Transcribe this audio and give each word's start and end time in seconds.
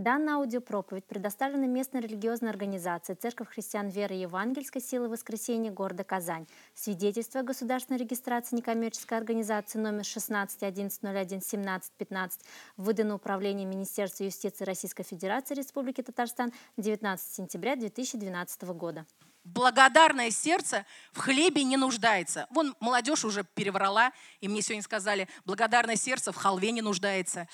Данная 0.00 0.36
аудиопроповедь 0.36 1.04
предоставлена 1.04 1.66
местной 1.66 2.00
религиозной 2.00 2.48
организацией 2.48 3.18
Церковь 3.18 3.50
христиан 3.50 3.88
веры 3.88 4.14
Евангельской 4.14 4.80
силы 4.80 5.10
воскресения 5.10 5.70
города 5.70 6.04
Казань. 6.04 6.46
Свидетельство 6.74 7.40
о 7.40 7.42
государственной 7.42 7.98
регистрации 7.98 8.56
некоммерческой 8.56 9.18
организации 9.18 9.78
номер 9.78 10.06
16 10.06 10.62
11 10.62 11.04
01 11.04 11.42
17 11.42 11.92
15 11.98 12.40
выдано 12.78 13.16
Управлением 13.16 13.68
Министерства 13.68 14.24
юстиции 14.24 14.64
Российской 14.64 15.02
Федерации 15.02 15.54
Республики 15.54 16.00
Татарстан 16.00 16.50
19 16.78 17.34
сентября 17.34 17.76
2012 17.76 18.62
года. 18.72 19.04
Благодарное 19.44 20.30
сердце 20.30 20.86
в 21.12 21.18
хлебе 21.18 21.62
не 21.62 21.76
нуждается. 21.76 22.46
Вон 22.48 22.74
молодежь 22.80 23.26
уже 23.26 23.44
переврала, 23.44 24.12
и 24.40 24.48
мне 24.48 24.62
сегодня 24.62 24.82
сказали, 24.82 25.28
благодарное 25.44 25.96
сердце 25.96 26.32
в 26.32 26.36
халве 26.36 26.70
не 26.72 26.80
нуждается. 26.80 27.48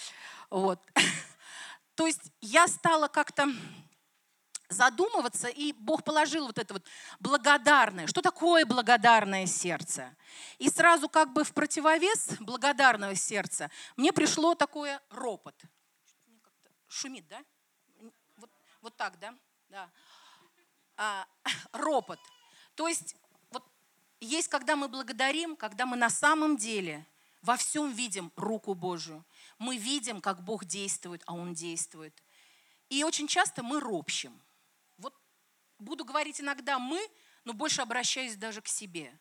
Вот. 0.48 0.78
То 1.96 2.06
есть 2.06 2.30
я 2.42 2.68
стала 2.68 3.08
как-то 3.08 3.48
задумываться, 4.68 5.48
и 5.48 5.72
Бог 5.72 6.04
положил 6.04 6.46
вот 6.46 6.58
это 6.58 6.74
вот 6.74 6.84
благодарное. 7.20 8.06
Что 8.06 8.20
такое 8.20 8.66
благодарное 8.66 9.46
сердце? 9.46 10.14
И 10.58 10.68
сразу 10.68 11.08
как 11.08 11.32
бы 11.32 11.42
в 11.42 11.52
противовес 11.52 12.38
благодарного 12.40 13.14
сердца 13.14 13.70
мне 13.96 14.12
пришло 14.12 14.54
такое 14.54 15.00
ропот. 15.10 15.54
Шумит, 16.88 17.26
да? 17.28 17.42
Вот, 18.36 18.50
вот 18.82 18.96
так, 18.96 19.18
да? 19.18 19.34
Да. 19.68 19.90
А, 20.96 21.26
ропот. 21.72 22.18
То 22.74 22.88
есть 22.88 23.16
вот 23.50 23.64
есть, 24.20 24.48
когда 24.48 24.76
мы 24.76 24.88
благодарим, 24.88 25.56
когда 25.56 25.86
мы 25.86 25.96
на 25.96 26.10
самом 26.10 26.58
деле 26.58 27.06
во 27.40 27.56
всем 27.56 27.90
видим 27.90 28.32
руку 28.36 28.74
Божию 28.74 29.24
мы 29.58 29.76
видим, 29.76 30.20
как 30.20 30.42
Бог 30.44 30.64
действует, 30.64 31.22
а 31.26 31.34
Он 31.34 31.54
действует. 31.54 32.22
И 32.88 33.02
очень 33.04 33.26
часто 33.26 33.62
мы 33.62 33.80
ропщим. 33.80 34.40
Вот 34.98 35.14
буду 35.78 36.04
говорить 36.04 36.40
иногда 36.40 36.78
мы, 36.78 37.00
но 37.44 37.52
больше 37.52 37.82
обращаюсь 37.82 38.36
даже 38.36 38.60
к 38.60 38.68
себе. 38.68 39.18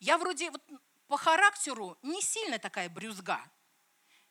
Я 0.00 0.16
вроде 0.18 0.50
вот 0.50 0.62
по 1.06 1.16
характеру 1.16 1.98
не 2.02 2.20
сильно 2.22 2.58
такая 2.58 2.88
брюзга. 2.88 3.40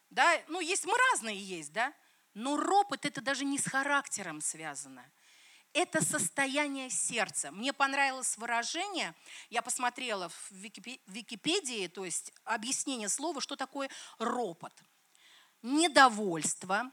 Да? 0.09 0.41
Ну, 0.47 0.59
есть, 0.59 0.85
мы 0.85 0.93
разные 1.11 1.37
есть, 1.37 1.71
да? 1.73 1.93
Но 2.33 2.57
ропот 2.57 3.05
это 3.05 3.21
даже 3.21 3.45
не 3.45 3.59
с 3.59 3.65
характером 3.65 4.41
связано. 4.41 5.11
Это 5.73 6.03
состояние 6.03 6.89
сердца. 6.89 7.51
Мне 7.51 7.73
понравилось 7.73 8.37
выражение, 8.37 9.15
я 9.49 9.63
посмотрела 9.63 10.29
в 10.29 10.51
Википедии, 10.51 11.87
то 11.87 12.05
есть 12.05 12.31
объяснение 12.43 13.09
слова, 13.09 13.41
что 13.41 13.55
такое 13.55 13.89
ропот– 14.19 14.73
недовольство, 15.63 16.91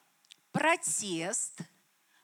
протест, 0.52 1.60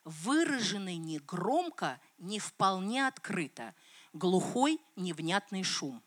выраженный 0.05 0.97
не 0.97 1.19
громко, 1.19 2.01
не 2.17 2.39
вполне 2.39 3.07
открыто, 3.07 3.75
глухой, 4.13 4.81
невнятный 4.95 5.65
шум. 5.65 6.03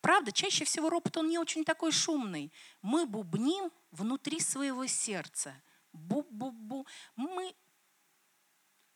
Правда, 0.00 0.32
чаще 0.32 0.66
всего 0.66 0.90
ропот, 0.90 1.16
он 1.16 1.30
не 1.30 1.38
очень 1.38 1.64
такой 1.64 1.90
шумный. 1.90 2.52
Мы 2.82 3.06
бубним 3.06 3.72
внутри 3.90 4.38
своего 4.38 4.86
сердца. 4.86 5.54
Бу-бу-бу. 5.94 6.86
Мы 7.16 7.56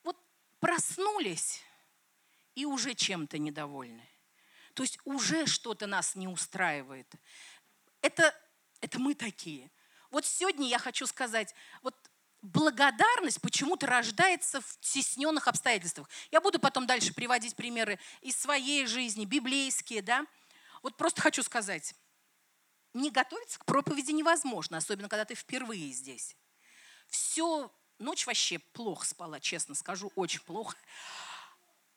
вот 0.05 0.19
проснулись 0.61 1.63
и 2.55 2.67
уже 2.67 2.95
чем-то 2.95 3.39
недовольны. 3.39 4.07
То 4.75 4.83
есть 4.83 4.99
уже 5.05 5.47
что-то 5.47 5.87
нас 5.87 6.15
не 6.15 6.29
устраивает. 6.29 7.11
Это, 8.03 8.35
это 8.83 8.99
мы 8.99 9.15
такие. 9.15 9.71
Вот 10.11 10.25
сегодня 10.25 10.67
я 10.67 10.79
хочу 10.79 11.07
сказать, 11.07 11.55
вот 11.83 11.95
благодарность 12.43 13.41
почему-то 13.41 13.87
рождается 13.87 14.61
в 14.61 14.81
тесненных 14.81 15.49
обстоятельствах. 15.49 16.09
Я 16.31 16.41
буду 16.41 16.59
потом 16.59 16.87
дальше 16.87 17.13
приводить 17.13 17.57
примеры 17.57 17.99
из 18.23 18.37
своей 18.37 18.87
жизни, 18.87 19.25
библейские, 19.25 20.03
да. 20.03 20.27
Вот 20.83 20.97
просто 20.97 21.21
хочу 21.21 21.43
сказать, 21.43 21.95
не 22.95 23.11
готовиться 23.11 23.59
к 23.59 23.65
проповеди 23.65 24.13
невозможно, 24.13 24.79
особенно 24.79 25.09
когда 25.09 25.25
ты 25.25 25.35
впервые 25.35 25.93
здесь. 25.93 26.37
Все, 27.09 27.73
ночь 27.99 28.27
вообще 28.27 28.59
плохо 28.59 29.07
спала, 29.07 29.41
честно 29.41 29.75
скажу, 29.75 30.13
очень 30.15 30.41
плохо. 30.41 30.77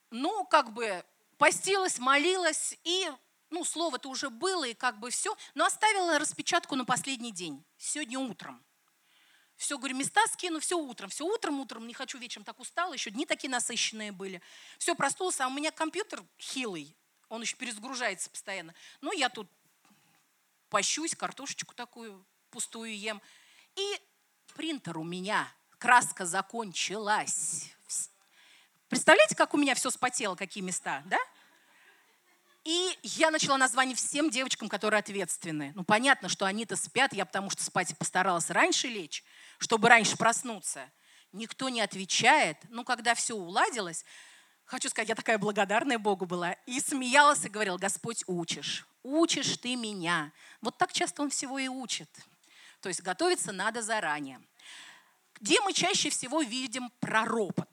Ну, 0.10 0.46
как 0.46 0.74
бы 0.74 1.06
постилась, 1.38 2.00
молилась 2.00 2.78
и 2.84 3.10
ну, 3.52 3.64
слово-то 3.66 4.10
уже 4.10 4.30
было, 4.30 4.64
и 4.64 4.74
как 4.74 5.00
бы 5.00 5.12
все, 5.12 5.38
но 5.54 5.66
оставила 5.66 6.18
распечатку 6.18 6.76
на 6.76 6.86
последний 6.86 7.32
день, 7.32 7.64
сегодня 7.78 8.18
утром. 8.18 8.64
Все, 9.58 9.78
говорю, 9.78 9.96
места 9.96 10.26
скину, 10.28 10.60
все 10.60 10.76
утром, 10.76 11.10
все 11.10 11.24
утром, 11.24 11.60
утром, 11.60 11.86
не 11.86 11.94
хочу 11.94 12.18
вечером, 12.18 12.46
так 12.46 12.60
устала, 12.60 12.94
еще 12.94 13.12
дни 13.12 13.28
такие 13.28 13.50
насыщенные 13.50 14.12
были. 14.12 14.42
Все, 14.80 14.96
проснулся, 14.96 15.46
а 15.46 15.48
у 15.48 15.52
меня 15.52 15.70
компьютер 15.70 16.24
хилый, 16.40 16.96
он 17.30 17.42
еще 17.42 17.56
перезагружается 17.58 18.30
постоянно. 18.30 18.74
Ну, 19.02 19.12
я 19.12 19.30
тут 19.30 19.48
пощусь, 20.70 21.14
картошечку 21.14 21.76
такую 21.76 22.26
пустую 22.50 22.98
ем. 22.98 23.22
И 23.76 24.02
принтер 24.56 24.98
у 24.98 25.04
меня, 25.04 25.48
краска 25.78 26.26
закончилась. 26.26 27.72
Представляете, 28.88 29.36
как 29.36 29.54
у 29.54 29.58
меня 29.58 29.76
все 29.76 29.90
спотело, 29.90 30.36
какие 30.36 30.64
места, 30.64 31.04
да? 31.06 31.20
И 32.64 33.00
я 33.02 33.32
начала 33.32 33.58
название 33.58 33.96
всем 33.96 34.30
девочкам, 34.30 34.70
которые 34.70 35.00
ответственны. 35.00 35.72
Ну, 35.76 35.84
понятно, 35.84 36.30
что 36.30 36.46
они-то 36.46 36.76
спят, 36.76 37.14
я 37.14 37.26
потому 37.26 37.50
что 37.50 37.64
спать 37.64 37.98
постаралась 37.98 38.50
раньше 38.52 38.88
лечь, 38.88 39.24
чтобы 39.58 39.90
раньше 39.90 40.16
проснуться. 40.16 40.90
Никто 41.32 41.70
не 41.70 41.82
отвечает. 41.82 42.58
Ну, 42.70 42.84
когда 42.84 43.16
все 43.16 43.36
уладилось, 43.36 44.06
хочу 44.66 44.90
сказать, 44.90 45.10
я 45.10 45.16
такая 45.16 45.40
благодарная 45.40 45.98
Богу 45.98 46.26
была. 46.28 46.54
И 46.68 46.80
смеялась 46.80 47.46
и 47.46 47.50
говорила, 47.50 47.78
Господь, 47.78 48.24
учишь. 48.28 48.86
Учишь 49.02 49.58
ты 49.58 49.76
меня. 49.76 50.32
Вот 50.62 50.78
так 50.78 50.94
часто 50.94 51.24
Он 51.24 51.32
всего 51.32 51.58
и 51.58 51.68
учит. 51.68 52.10
То 52.80 52.90
есть 52.90 53.02
готовиться 53.02 53.52
надо 53.52 53.82
заранее. 53.82 54.40
Где 55.40 55.60
мы 55.62 55.74
чаще 55.74 56.12
всего 56.12 56.42
видим 56.42 56.92
проропот? 57.00 57.70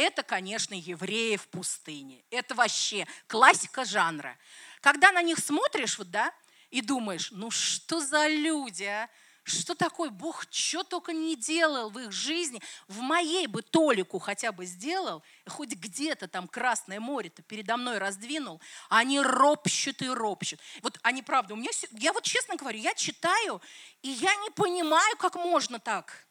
Это, 0.00 0.22
конечно, 0.22 0.74
евреи 0.74 1.36
в 1.36 1.48
пустыне. 1.48 2.24
Это 2.30 2.54
вообще 2.54 3.06
классика 3.26 3.84
жанра. 3.84 4.36
Когда 4.80 5.12
на 5.12 5.22
них 5.22 5.38
смотришь, 5.38 5.98
вот, 5.98 6.10
да, 6.10 6.32
и 6.70 6.80
думаешь, 6.80 7.30
ну 7.32 7.50
что 7.50 8.00
за 8.00 8.26
люди, 8.28 8.84
а? 8.84 9.08
Что 9.42 9.74
такое? 9.74 10.10
Бог 10.10 10.44
что 10.50 10.84
только 10.84 11.12
не 11.12 11.34
делал 11.34 11.90
в 11.90 11.98
их 11.98 12.12
жизни. 12.12 12.62
В 12.88 13.00
моей 13.00 13.46
бы 13.46 13.62
Толику 13.62 14.18
хотя 14.18 14.52
бы 14.52 14.66
сделал, 14.66 15.22
хоть 15.46 15.70
где-то 15.70 16.28
там 16.28 16.46
Красное 16.46 17.00
море-то 17.00 17.42
передо 17.42 17.76
мной 17.76 17.98
раздвинул, 17.98 18.60
а 18.88 18.98
они 18.98 19.20
ропщут 19.20 20.02
и 20.02 20.08
ропщут. 20.08 20.60
Вот 20.82 20.98
они, 21.02 21.22
правда, 21.22 21.54
у 21.54 21.56
меня, 21.56 21.70
я 21.92 22.12
вот 22.12 22.22
честно 22.22 22.56
говорю, 22.56 22.78
я 22.78 22.94
читаю, 22.94 23.60
и 24.02 24.10
я 24.10 24.34
не 24.36 24.50
понимаю, 24.50 25.16
как 25.16 25.34
можно 25.36 25.80
так. 25.80 26.26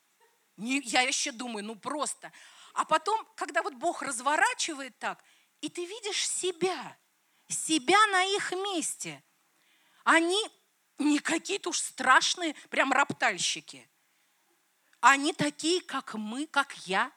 Не, 0.56 0.80
я 0.86 1.02
еще 1.02 1.32
думаю, 1.32 1.66
ну 1.66 1.76
просто. 1.76 2.32
А 2.74 2.86
потом, 2.86 3.26
когда 3.36 3.62
вот 3.62 3.74
Бог 3.76 4.02
разворачивает 4.02 4.98
так, 5.00 5.24
и 5.62 5.70
ты 5.70 5.86
видишь 5.86 6.28
себя, 6.28 6.98
себя 7.48 7.98
на 8.08 8.24
их 8.24 8.52
месте. 8.52 9.24
Они 10.04 10.40
не 10.98 11.20
какие-то 11.20 11.70
уж 11.70 11.80
страшные, 11.80 12.56
прям 12.70 12.92
роптальщики. 12.92 13.90
Они 15.02 15.34
такие, 15.34 15.82
как 15.82 16.14
мы, 16.16 16.46
как 16.48 16.74
я. 16.88 17.12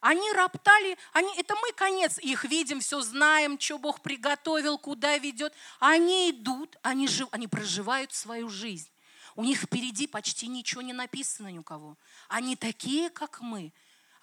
Они 0.00 0.30
роптали, 0.32 0.98
они, 1.14 1.34
это 1.38 1.54
мы 1.56 1.72
конец 1.72 2.18
их 2.18 2.44
видим, 2.44 2.80
все 2.80 3.00
знаем, 3.00 3.58
что 3.58 3.78
Бог 3.78 4.02
приготовил, 4.02 4.76
куда 4.76 5.16
ведет. 5.16 5.54
Они 5.80 6.30
идут, 6.30 6.76
они, 6.82 7.08
жив, 7.08 7.28
они 7.32 7.48
проживают 7.48 8.12
свою 8.12 8.50
жизнь. 8.50 8.90
У 9.34 9.42
них 9.42 9.62
впереди 9.62 10.06
почти 10.06 10.46
ничего 10.46 10.82
не 10.82 10.92
написано 10.92 11.48
ни 11.48 11.58
у 11.58 11.62
кого. 11.62 11.96
Они 12.28 12.54
такие, 12.54 13.08
как 13.08 13.40
мы. 13.40 13.72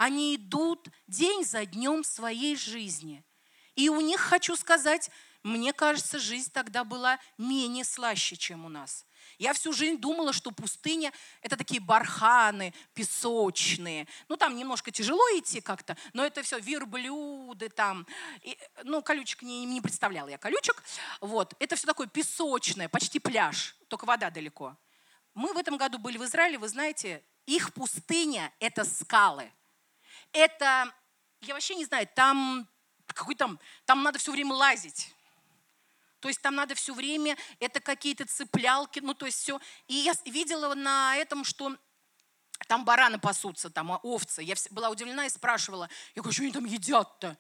Они 0.02 0.36
идут 0.36 0.88
день 1.06 1.46
за 1.46 1.64
днем 1.64 2.04
своей 2.04 2.56
жизни. 2.56 3.24
И 3.76 3.88
у 3.88 4.02
них, 4.02 4.20
хочу 4.20 4.56
сказать, 4.56 5.12
мне 5.44 5.74
кажется, 5.74 6.18
жизнь 6.18 6.50
тогда 6.52 6.84
была 6.84 7.20
менее 7.38 7.86
слаще, 7.86 8.36
чем 8.36 8.66
у 8.66 8.70
нас. 8.70 9.06
Я 9.38 9.54
всю 9.54 9.74
жизнь 9.74 10.00
думала, 10.00 10.34
что 10.34 10.50
пустыня– 10.50 11.14
это 11.44 11.56
такие 11.56 11.80
барханы 11.80 12.74
песочные. 12.96 14.08
Ну, 14.28 14.38
там 14.38 14.56
немножко 14.56 14.90
тяжело 14.90 15.22
идти 15.38 15.62
как-то, 15.62 15.96
но 16.14 16.26
это 16.26 16.42
все 16.42 16.58
верблюды 16.58 17.70
там. 17.70 18.08
И, 18.42 18.58
ну, 18.82 19.04
колючек 19.04 19.44
не, 19.44 19.66
не 19.66 19.82
представляла 19.82 20.30
я 20.30 20.40
колючек. 20.40 20.84
Вот. 21.20 21.54
Это 21.60 21.76
все 21.76 21.86
такое 21.86 22.08
песочное, 22.08 22.90
почти 22.90 23.20
пляж, 23.20 23.76
только 23.88 24.06
вода 24.06 24.32
далеко. 24.32 24.76
Мы 25.36 25.54
в 25.54 25.58
этом 25.58 25.78
году 25.78 26.00
были 26.00 26.18
в 26.18 26.26
Израиле, 26.26 26.58
вы 26.58 26.70
знаете, 26.70 27.24
их 27.46 27.72
пустыня– 27.76 28.52
это 28.60 28.84
скалы– 28.84 29.52
это, 30.34 30.94
я 31.42 31.54
вообще 31.54 31.76
не 31.76 31.86
знаю, 31.86 32.08
там 32.14 32.68
какой 33.14 33.36
там, 33.36 33.60
там 33.86 34.04
надо 34.04 34.20
все 34.20 34.32
время 34.32 34.54
лазить. 34.54 35.14
То 36.20 36.28
есть 36.28 36.42
там 36.42 36.56
надо 36.56 36.76
все 36.76 36.94
время, 36.94 37.36
это 37.60 37.80
какие-то 37.80 38.26
цеплялки, 38.26 39.00
ну 39.00 39.14
то 39.14 39.26
есть 39.26 39.40
все. 39.40 39.60
И 39.88 39.96
я 39.96 40.14
видела 40.26 40.74
на 40.76 41.16
этом, 41.16 41.44
что 41.44 41.76
там 42.68 42.86
бараны 42.86 43.20
пасутся, 43.20 43.70
там 43.70 44.00
овцы. 44.04 44.44
Я 44.44 44.56
была 44.70 44.90
удивлена 44.90 45.26
и 45.26 45.30
спрашивала, 45.30 45.90
я 46.16 46.22
говорю, 46.22 46.34
что 46.34 46.44
они 46.44 46.52
там 46.52 46.66
едят-то? 46.66 47.38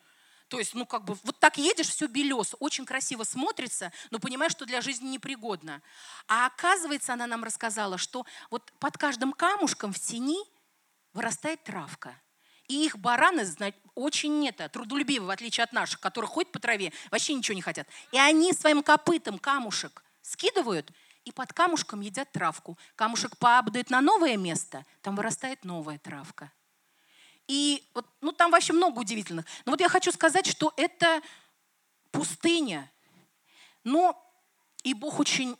То 0.47 0.59
есть, 0.59 0.73
ну, 0.73 0.85
как 0.85 1.05
бы, 1.05 1.17
вот 1.23 1.39
так 1.39 1.57
едешь, 1.57 1.87
все 1.87 2.07
белес, 2.07 2.55
очень 2.59 2.85
красиво 2.85 3.23
смотрится, 3.23 3.93
но 4.09 4.19
понимаешь, 4.19 4.51
что 4.51 4.65
для 4.65 4.81
жизни 4.81 5.07
непригодно. 5.07 5.81
А 6.27 6.47
оказывается, 6.47 7.13
она 7.13 7.25
нам 7.25 7.45
рассказала, 7.45 7.97
что 7.97 8.25
вот 8.49 8.69
под 8.79 8.97
каждым 8.97 9.31
камушком 9.31 9.93
в 9.93 9.99
тени 9.99 10.43
вырастает 11.13 11.63
травка. 11.63 12.19
И 12.71 12.85
их 12.85 12.97
бараны 12.97 13.45
очень 13.95 14.39
нет, 14.39 14.61
трудолюбивы, 14.71 15.25
в 15.25 15.29
отличие 15.29 15.65
от 15.65 15.73
наших, 15.73 15.99
которые 15.99 16.29
ходят 16.29 16.53
по 16.53 16.59
траве, 16.59 16.93
вообще 17.09 17.33
ничего 17.33 17.53
не 17.53 17.61
хотят. 17.61 17.85
И 18.13 18.17
они 18.17 18.53
своим 18.53 18.81
копытом 18.81 19.39
камушек 19.39 20.01
скидывают, 20.21 20.89
и 21.25 21.33
под 21.33 21.51
камушком 21.51 21.99
едят 21.99 22.31
травку. 22.31 22.77
Камушек 22.95 23.35
поабдает 23.35 23.89
на 23.89 23.99
новое 23.99 24.37
место, 24.37 24.85
там 25.01 25.17
вырастает 25.17 25.65
новая 25.65 25.97
травка. 25.97 26.49
И 27.45 27.83
вот, 27.93 28.05
ну, 28.21 28.31
там 28.31 28.51
вообще 28.51 28.71
много 28.71 28.99
удивительных. 28.99 29.45
Но 29.65 29.73
вот 29.73 29.81
я 29.81 29.89
хочу 29.89 30.13
сказать, 30.13 30.47
что 30.47 30.73
это 30.77 31.21
пустыня. 32.09 32.89
Но 33.83 34.15
и 34.83 34.93
Бог 34.93 35.19
очень 35.19 35.57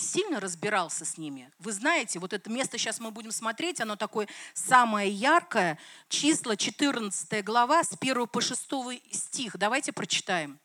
сильно 0.00 0.40
разбирался 0.40 1.04
с 1.04 1.18
ними. 1.18 1.50
Вы 1.58 1.72
знаете, 1.72 2.18
вот 2.18 2.32
это 2.32 2.50
место 2.50 2.78
сейчас 2.78 3.00
мы 3.00 3.10
будем 3.10 3.32
смотреть, 3.32 3.80
оно 3.80 3.96
такое 3.96 4.28
самое 4.54 5.10
яркое. 5.10 5.78
Числа 6.08 6.56
14 6.56 7.44
глава 7.44 7.84
с 7.84 7.92
1 8.00 8.26
по 8.26 8.40
6 8.40 8.68
стих. 9.12 9.56
Давайте 9.56 9.92
прочитаем. 9.92 10.58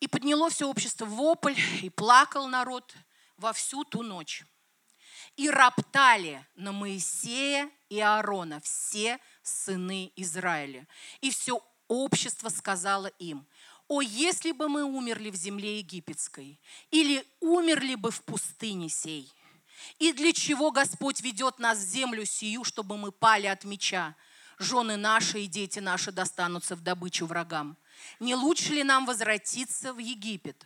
«И 0.00 0.08
подняло 0.08 0.48
все 0.48 0.66
общество 0.66 1.04
вопль, 1.04 1.54
и 1.82 1.90
плакал 1.90 2.46
народ 2.48 2.94
во 3.36 3.52
всю 3.52 3.84
ту 3.84 4.02
ночь. 4.02 4.44
И 5.36 5.48
роптали 5.50 6.46
на 6.54 6.72
Моисея 6.72 7.70
и 7.88 8.00
Аарона 8.00 8.60
все 8.60 9.18
сыны 9.42 10.12
Израиля. 10.16 10.86
И 11.20 11.30
все 11.30 11.62
общество 11.88 12.48
сказало 12.48 13.08
им, 13.18 13.46
«О, 13.90 14.00
если 14.02 14.52
бы 14.52 14.68
мы 14.68 14.84
умерли 14.84 15.30
в 15.30 15.34
земле 15.34 15.78
египетской, 15.80 16.60
или 16.92 17.26
умерли 17.40 17.96
бы 17.96 18.12
в 18.12 18.22
пустыне 18.22 18.88
сей! 18.88 19.32
И 19.98 20.12
для 20.12 20.32
чего 20.32 20.70
Господь 20.70 21.22
ведет 21.22 21.58
нас 21.58 21.78
в 21.78 21.88
землю 21.88 22.24
сию, 22.24 22.62
чтобы 22.62 22.96
мы 22.96 23.10
пали 23.10 23.48
от 23.48 23.64
меча? 23.64 24.14
Жены 24.60 24.96
наши 24.96 25.40
и 25.40 25.48
дети 25.48 25.80
наши 25.80 26.12
достанутся 26.12 26.76
в 26.76 26.82
добычу 26.82 27.26
врагам. 27.26 27.76
Не 28.20 28.36
лучше 28.36 28.74
ли 28.74 28.84
нам 28.84 29.06
возвратиться 29.06 29.92
в 29.92 29.98
Египет?» 29.98 30.64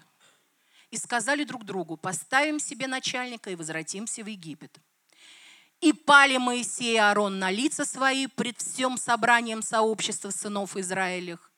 и 0.91 0.99
сказали 0.99 1.45
друг 1.45 1.65
другу, 1.65 1.97
поставим 1.97 2.61
себе 2.61 2.87
начальника 2.87 3.49
и 3.49 3.57
возвратимся 3.57 4.23
в 4.23 4.27
Египет. 4.27 4.77
И 5.81 5.95
пали 5.95 6.37
Моисей 6.37 6.97
и 6.97 6.99
Аарон 6.99 7.39
на 7.39 7.51
лица 7.51 7.87
свои 7.87 8.27
пред 8.27 8.61
всем 8.61 8.99
собранием 8.99 9.63
сообщества 9.63 10.29
сынов 10.29 10.77
Израилях. 10.77 11.54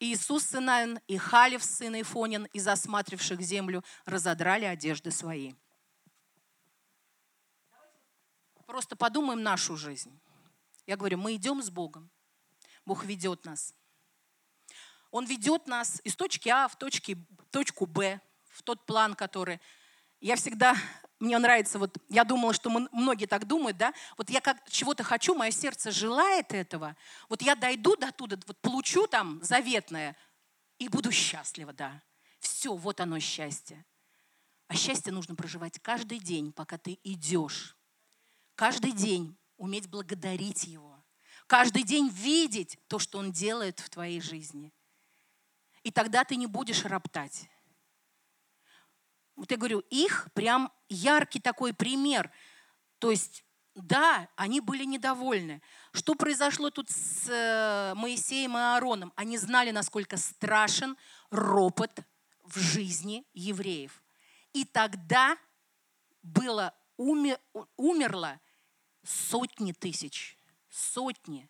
Иисус 0.00 0.46
сын 0.46 0.68
Айн 0.68 1.00
и 1.06 1.18
Халев 1.18 1.62
сын 1.62 2.00
Ифонин 2.00 2.46
из 2.54 2.66
осматривших 2.66 3.42
землю 3.42 3.84
разодрали 4.06 4.64
одежды 4.64 5.10
свои. 5.10 5.52
Просто 8.66 8.96
подумаем 8.96 9.42
нашу 9.42 9.76
жизнь. 9.76 10.18
Я 10.86 10.96
говорю, 10.96 11.18
мы 11.18 11.36
идем 11.36 11.62
с 11.62 11.68
Богом. 11.68 12.10
Бог 12.86 13.04
ведет 13.04 13.44
нас. 13.44 13.74
Он 15.10 15.26
ведет 15.26 15.66
нас 15.66 16.00
из 16.02 16.16
точки 16.16 16.48
А 16.48 16.66
в 16.66 16.76
точки, 16.76 17.18
точку 17.50 17.84
Б, 17.84 18.20
в 18.48 18.62
тот 18.62 18.86
план, 18.86 19.14
который... 19.14 19.60
Я 20.20 20.36
всегда, 20.36 20.76
мне 21.20 21.38
нравится, 21.38 21.78
вот 21.78 21.96
я 22.08 22.24
думала, 22.24 22.52
что 22.52 22.70
многие 22.70 23.26
так 23.26 23.46
думают, 23.46 23.76
да, 23.76 23.94
вот 24.16 24.30
я 24.30 24.40
как 24.40 24.68
чего-то 24.68 25.02
хочу, 25.04 25.34
мое 25.34 25.50
сердце 25.50 25.90
желает 25.90 26.52
этого, 26.52 26.96
вот 27.28 27.42
я 27.42 27.54
дойду 27.54 27.96
до 27.96 28.10
туда, 28.10 28.36
вот 28.46 28.58
получу 28.60 29.06
там 29.06 29.42
заветное 29.42 30.16
и 30.78 30.88
буду 30.88 31.12
счастлива, 31.12 31.72
да. 31.72 32.02
Все, 32.40 32.74
вот 32.74 33.00
оно 33.00 33.20
счастье. 33.20 33.84
А 34.66 34.74
счастье 34.74 35.12
нужно 35.12 35.34
проживать 35.34 35.78
каждый 35.80 36.18
день, 36.18 36.52
пока 36.52 36.78
ты 36.78 36.98
идешь. 37.04 37.76
Каждый 38.54 38.92
день 38.92 39.36
уметь 39.56 39.88
благодарить 39.88 40.64
Его. 40.64 40.96
Каждый 41.46 41.82
день 41.82 42.08
видеть 42.08 42.78
то, 42.86 42.98
что 42.98 43.18
Он 43.18 43.30
делает 43.30 43.78
в 43.80 43.90
твоей 43.90 44.20
жизни– 44.20 44.72
и 45.82 45.90
тогда 45.90 46.24
ты 46.24 46.36
не 46.36 46.46
будешь 46.46 46.84
роптать. 46.84 47.48
Вот 49.36 49.50
я 49.50 49.56
говорю, 49.56 49.80
их 49.90 50.28
прям 50.34 50.72
яркий 50.90 51.40
такой 51.40 51.72
пример. 51.72 52.30
То 52.98 53.10
есть, 53.10 53.44
да, 53.74 54.28
они 54.36 54.60
были 54.60 54.84
недовольны. 54.84 55.62
Что 55.92 56.14
произошло 56.14 56.70
тут 56.70 56.90
с 56.90 57.28
э, 57.28 57.94
Моисеем 57.94 58.56
и 58.56 58.60
Аароном? 58.60 59.12
Они 59.16 59.38
знали, 59.38 59.70
насколько 59.70 60.16
страшен 60.18 60.96
ропот 61.30 62.00
в 62.44 62.58
жизни 62.58 63.24
евреев. 63.32 64.02
И 64.52 64.64
тогда 64.64 65.38
было, 66.22 66.74
умер, 66.96 67.38
умерло 67.76 68.40
сотни 69.02 69.72
тысяч, 69.72 70.36
сотни 70.68 71.48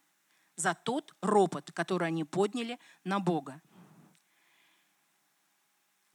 за 0.57 0.75
тот 0.75 1.15
ропот, 1.23 1.73
который 1.73 2.09
они 2.09 2.25
подняли 2.25 2.79
на 3.03 3.19
Бога. 3.19 3.61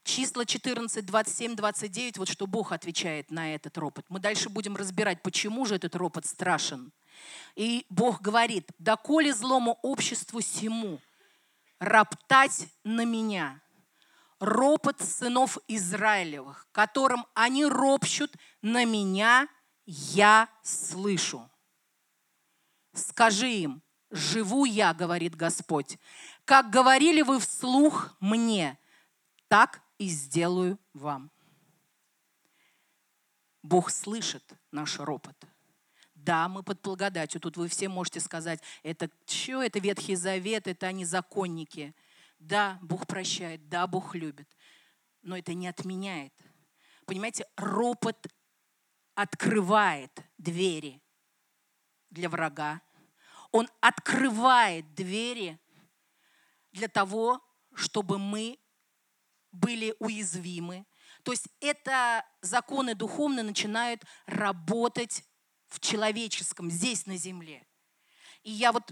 Числа 0.06 0.46
14, 0.46 1.04
27, 1.04 1.56
29, 1.56 2.18
вот 2.20 2.30
что 2.30 2.46
Бог 2.46 2.72
отвечает 2.72 3.32
на 3.32 3.56
этот 3.56 3.76
ропот. 3.80 4.06
Мы 4.08 4.20
дальше 4.20 4.50
будем 4.50 4.76
разбирать, 4.76 5.24
почему 5.24 5.66
же 5.66 5.76
этот 5.76 5.96
ропот 5.96 6.28
страшен. 6.28 6.94
И 7.56 7.88
Бог 7.90 8.22
говорит, 8.22 8.70
доколе 8.78 9.34
злому 9.34 9.80
обществу 9.82 10.42
сему 10.42 11.02
роптать 11.80 12.68
на 12.84 13.04
меня, 13.04 13.60
ропот 14.40 15.02
сынов 15.02 15.58
Израилевых, 15.68 16.68
которым 16.72 17.26
они 17.34 17.66
ропщут 17.66 18.32
на 18.62 18.86
меня, 18.86 19.48
я 19.88 20.48
слышу. 20.62 21.50
Скажи 22.94 23.50
им, 23.50 23.82
живу 24.12 24.66
я, 24.66 24.94
говорит 24.94 25.36
Господь, 25.36 25.98
как 26.46 26.70
говорили 26.70 27.24
вы 27.24 27.40
вслух 27.40 28.16
мне, 28.20 28.78
так 29.48 29.82
и 29.98 30.08
сделаю 30.08 30.80
вам. 30.94 31.32
Бог 33.64 33.90
слышит 33.90 34.44
наш 34.72 35.00
ропот. 35.00 35.36
Да, 36.14 36.48
мы 36.48 36.64
под 36.64 36.82
благодатью. 36.82 37.40
Тут 37.42 37.58
вы 37.58 37.68
все 37.68 37.88
можете 37.88 38.20
сказать, 38.20 38.60
это 38.84 39.10
что, 39.26 39.62
это 39.62 39.80
Ветхий 39.80 40.16
Завет, 40.16 40.68
это 40.68 40.88
они 40.88 41.06
законники. 41.06 41.96
Да, 42.40 42.80
Бог 42.82 43.08
прощает, 43.08 43.70
да, 43.70 43.88
Бог 43.88 44.16
любит. 44.16 44.48
Но 45.22 45.38
это 45.38 45.54
не 45.54 45.68
отменяет. 45.68 46.34
Понимаете, 47.06 47.48
ропот 47.56 48.28
открывает 49.14 50.12
двери 50.38 51.02
для 52.10 52.30
врага. 52.30 52.82
Он 53.52 53.70
открывает 53.80 54.94
двери 54.96 55.60
для 56.72 56.88
того, 56.88 57.42
чтобы 57.74 58.18
мы 58.18 58.60
были 59.56 59.96
уязвимы. 60.00 60.86
То 61.24 61.32
есть 61.32 61.48
это 61.60 62.26
законы 62.42 62.94
духовные 62.96 63.44
начинают 63.44 64.04
работать 64.26 65.24
в 65.68 65.80
человеческом, 65.80 66.70
здесь 66.70 67.06
на 67.06 67.18
земле. 67.18 67.66
И 68.44 68.52
я 68.52 68.72
вот 68.72 68.84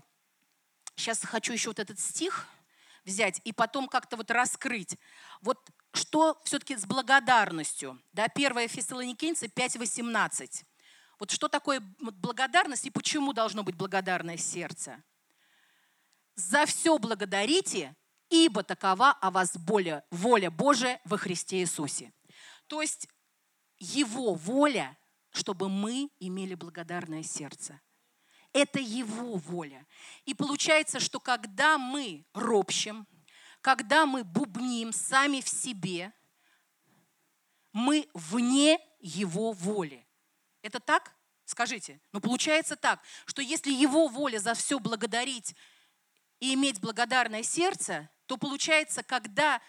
сейчас 0.95 1.23
хочу 1.23 1.53
еще 1.53 1.69
вот 1.69 1.79
этот 1.79 1.99
стих 1.99 2.47
взять 3.05 3.41
и 3.43 3.53
потом 3.53 3.87
как-то 3.87 4.17
вот 4.17 4.31
раскрыть. 4.31 4.97
Вот 5.41 5.59
что 5.93 6.39
все-таки 6.43 6.75
с 6.75 6.85
благодарностью? 6.85 8.01
Да, 8.13 8.25
1 8.33 8.67
Фессалоникийцы 8.67 9.47
5.18. 9.47 10.63
Вот 11.19 11.31
что 11.31 11.47
такое 11.47 11.81
благодарность 11.99 12.85
и 12.85 12.89
почему 12.89 13.33
должно 13.33 13.63
быть 13.63 13.75
благодарное 13.75 14.37
сердце? 14.37 15.03
За 16.35 16.65
все 16.65 16.97
благодарите, 16.97 17.95
ибо 18.29 18.63
такова 18.63 19.11
о 19.11 19.31
вас 19.31 19.51
воля, 19.55 20.03
воля 20.11 20.49
Божия 20.49 20.99
во 21.05 21.17
Христе 21.17 21.59
Иисусе. 21.61 22.11
То 22.67 22.81
есть 22.81 23.07
Его 23.77 24.33
воля, 24.33 24.97
чтобы 25.31 25.69
мы 25.69 26.09
имели 26.19 26.55
благодарное 26.55 27.23
сердце. 27.23 27.79
Это 28.53 28.79
Его 28.79 29.35
воля. 29.35 29.85
И 30.25 30.33
получается, 30.33 30.99
что 30.99 31.19
когда 31.19 31.77
мы 31.77 32.25
ропщим, 32.33 33.07
когда 33.61 34.05
мы 34.05 34.23
бубним 34.23 34.93
сами 34.93 35.41
в 35.41 35.49
себе, 35.49 36.13
мы 37.71 38.07
вне 38.13 38.79
Его 38.99 39.51
воли. 39.53 40.05
Это 40.61 40.79
так? 40.79 41.15
Скажите. 41.45 41.99
Но 42.11 42.21
получается 42.21 42.75
так, 42.75 43.01
что 43.25 43.41
если 43.41 43.71
Его 43.71 44.07
воля 44.07 44.39
за 44.39 44.53
все 44.53 44.79
благодарить 44.79 45.55
и 46.39 46.53
иметь 46.53 46.79
благодарное 46.79 47.43
сердце, 47.43 48.09
то 48.25 48.37
получается, 48.37 49.03
когда 49.03 49.61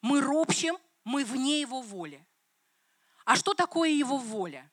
мы 0.00 0.20
ропщим, 0.20 0.76
мы 1.04 1.24
вне 1.24 1.60
Его 1.60 1.80
воли. 1.80 2.26
А 3.24 3.36
что 3.36 3.54
такое 3.54 3.90
Его 3.90 4.18
воля? 4.18 4.72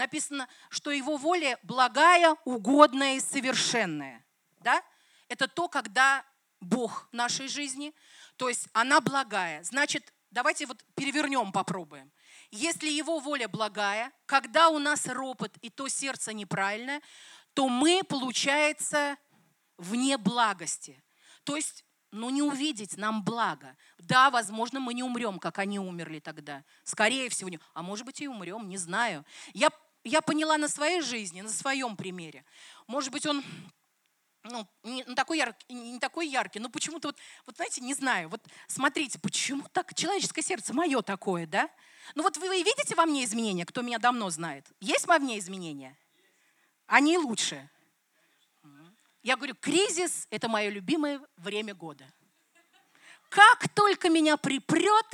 написано, 0.00 0.48
что 0.70 0.90
его 0.90 1.16
воля 1.16 1.58
благая, 1.62 2.34
угодная 2.44 3.16
и 3.16 3.20
совершенная. 3.20 4.24
Да? 4.60 4.82
Это 5.28 5.46
то, 5.46 5.68
когда 5.68 6.24
Бог 6.60 7.08
в 7.10 7.14
нашей 7.14 7.48
жизни, 7.48 7.94
то 8.36 8.48
есть 8.48 8.68
она 8.72 9.00
благая. 9.00 9.62
Значит, 9.62 10.12
давайте 10.30 10.66
вот 10.66 10.82
перевернем, 10.94 11.52
попробуем. 11.52 12.10
Если 12.50 12.88
его 12.88 13.20
воля 13.20 13.46
благая, 13.46 14.10
когда 14.26 14.70
у 14.70 14.78
нас 14.78 15.06
ропот 15.06 15.56
и 15.60 15.70
то 15.70 15.86
сердце 15.88 16.32
неправильное, 16.32 17.00
то 17.54 17.68
мы, 17.68 18.02
получается, 18.02 19.16
вне 19.76 20.16
благости. 20.16 21.02
То 21.44 21.56
есть 21.56 21.84
ну 22.10 22.30
не 22.30 22.42
увидеть 22.42 22.96
нам 22.96 23.22
благо. 23.22 23.76
Да, 23.98 24.30
возможно, 24.30 24.80
мы 24.80 24.94
не 24.94 25.02
умрем, 25.02 25.38
как 25.38 25.58
они 25.58 25.78
умерли 25.78 26.20
тогда. 26.20 26.64
Скорее 26.82 27.28
всего, 27.28 27.48
не. 27.48 27.60
а 27.74 27.82
может 27.82 28.04
быть 28.04 28.20
и 28.20 28.28
умрем, 28.28 28.68
не 28.68 28.76
знаю. 28.76 29.24
Я, 29.52 29.70
я 30.04 30.20
поняла 30.20 30.58
на 30.58 30.68
своей 30.68 31.00
жизни, 31.00 31.40
на 31.40 31.50
своем 31.50 31.96
примере. 31.96 32.44
Может 32.86 33.12
быть, 33.12 33.26
он 33.26 33.44
ну, 34.42 34.66
не, 34.82 35.04
такой 35.04 35.38
яркий, 35.38 35.72
не 35.72 35.98
такой 35.98 36.26
яркий, 36.26 36.60
но 36.60 36.68
почему-то 36.68 37.08
вот, 37.08 37.18
вот, 37.46 37.56
знаете, 37.56 37.80
не 37.80 37.94
знаю, 37.94 38.28
вот 38.28 38.40
смотрите, 38.66 39.18
почему 39.18 39.64
так 39.72 39.94
человеческое 39.94 40.42
сердце 40.42 40.72
мое 40.72 41.02
такое, 41.02 41.46
да? 41.46 41.68
Ну 42.14 42.22
вот 42.22 42.36
вы, 42.38 42.48
вы 42.48 42.62
видите 42.62 42.94
во 42.94 43.04
мне 43.06 43.24
изменения, 43.24 43.66
кто 43.66 43.82
меня 43.82 43.98
давно 43.98 44.30
знает? 44.30 44.66
Есть 44.80 45.06
во 45.06 45.18
мне 45.18 45.38
изменения? 45.38 45.96
Они 46.86 47.18
лучше. 47.18 47.68
Я 49.22 49.36
говорю, 49.36 49.54
кризис– 49.54 50.26
это 50.30 50.48
мое 50.48 50.70
любимое 50.70 51.20
время 51.36 51.74
года. 51.74 52.10
Как 53.28 53.68
только 53.74 54.08
меня 54.08 54.36
припрет, 54.36 55.06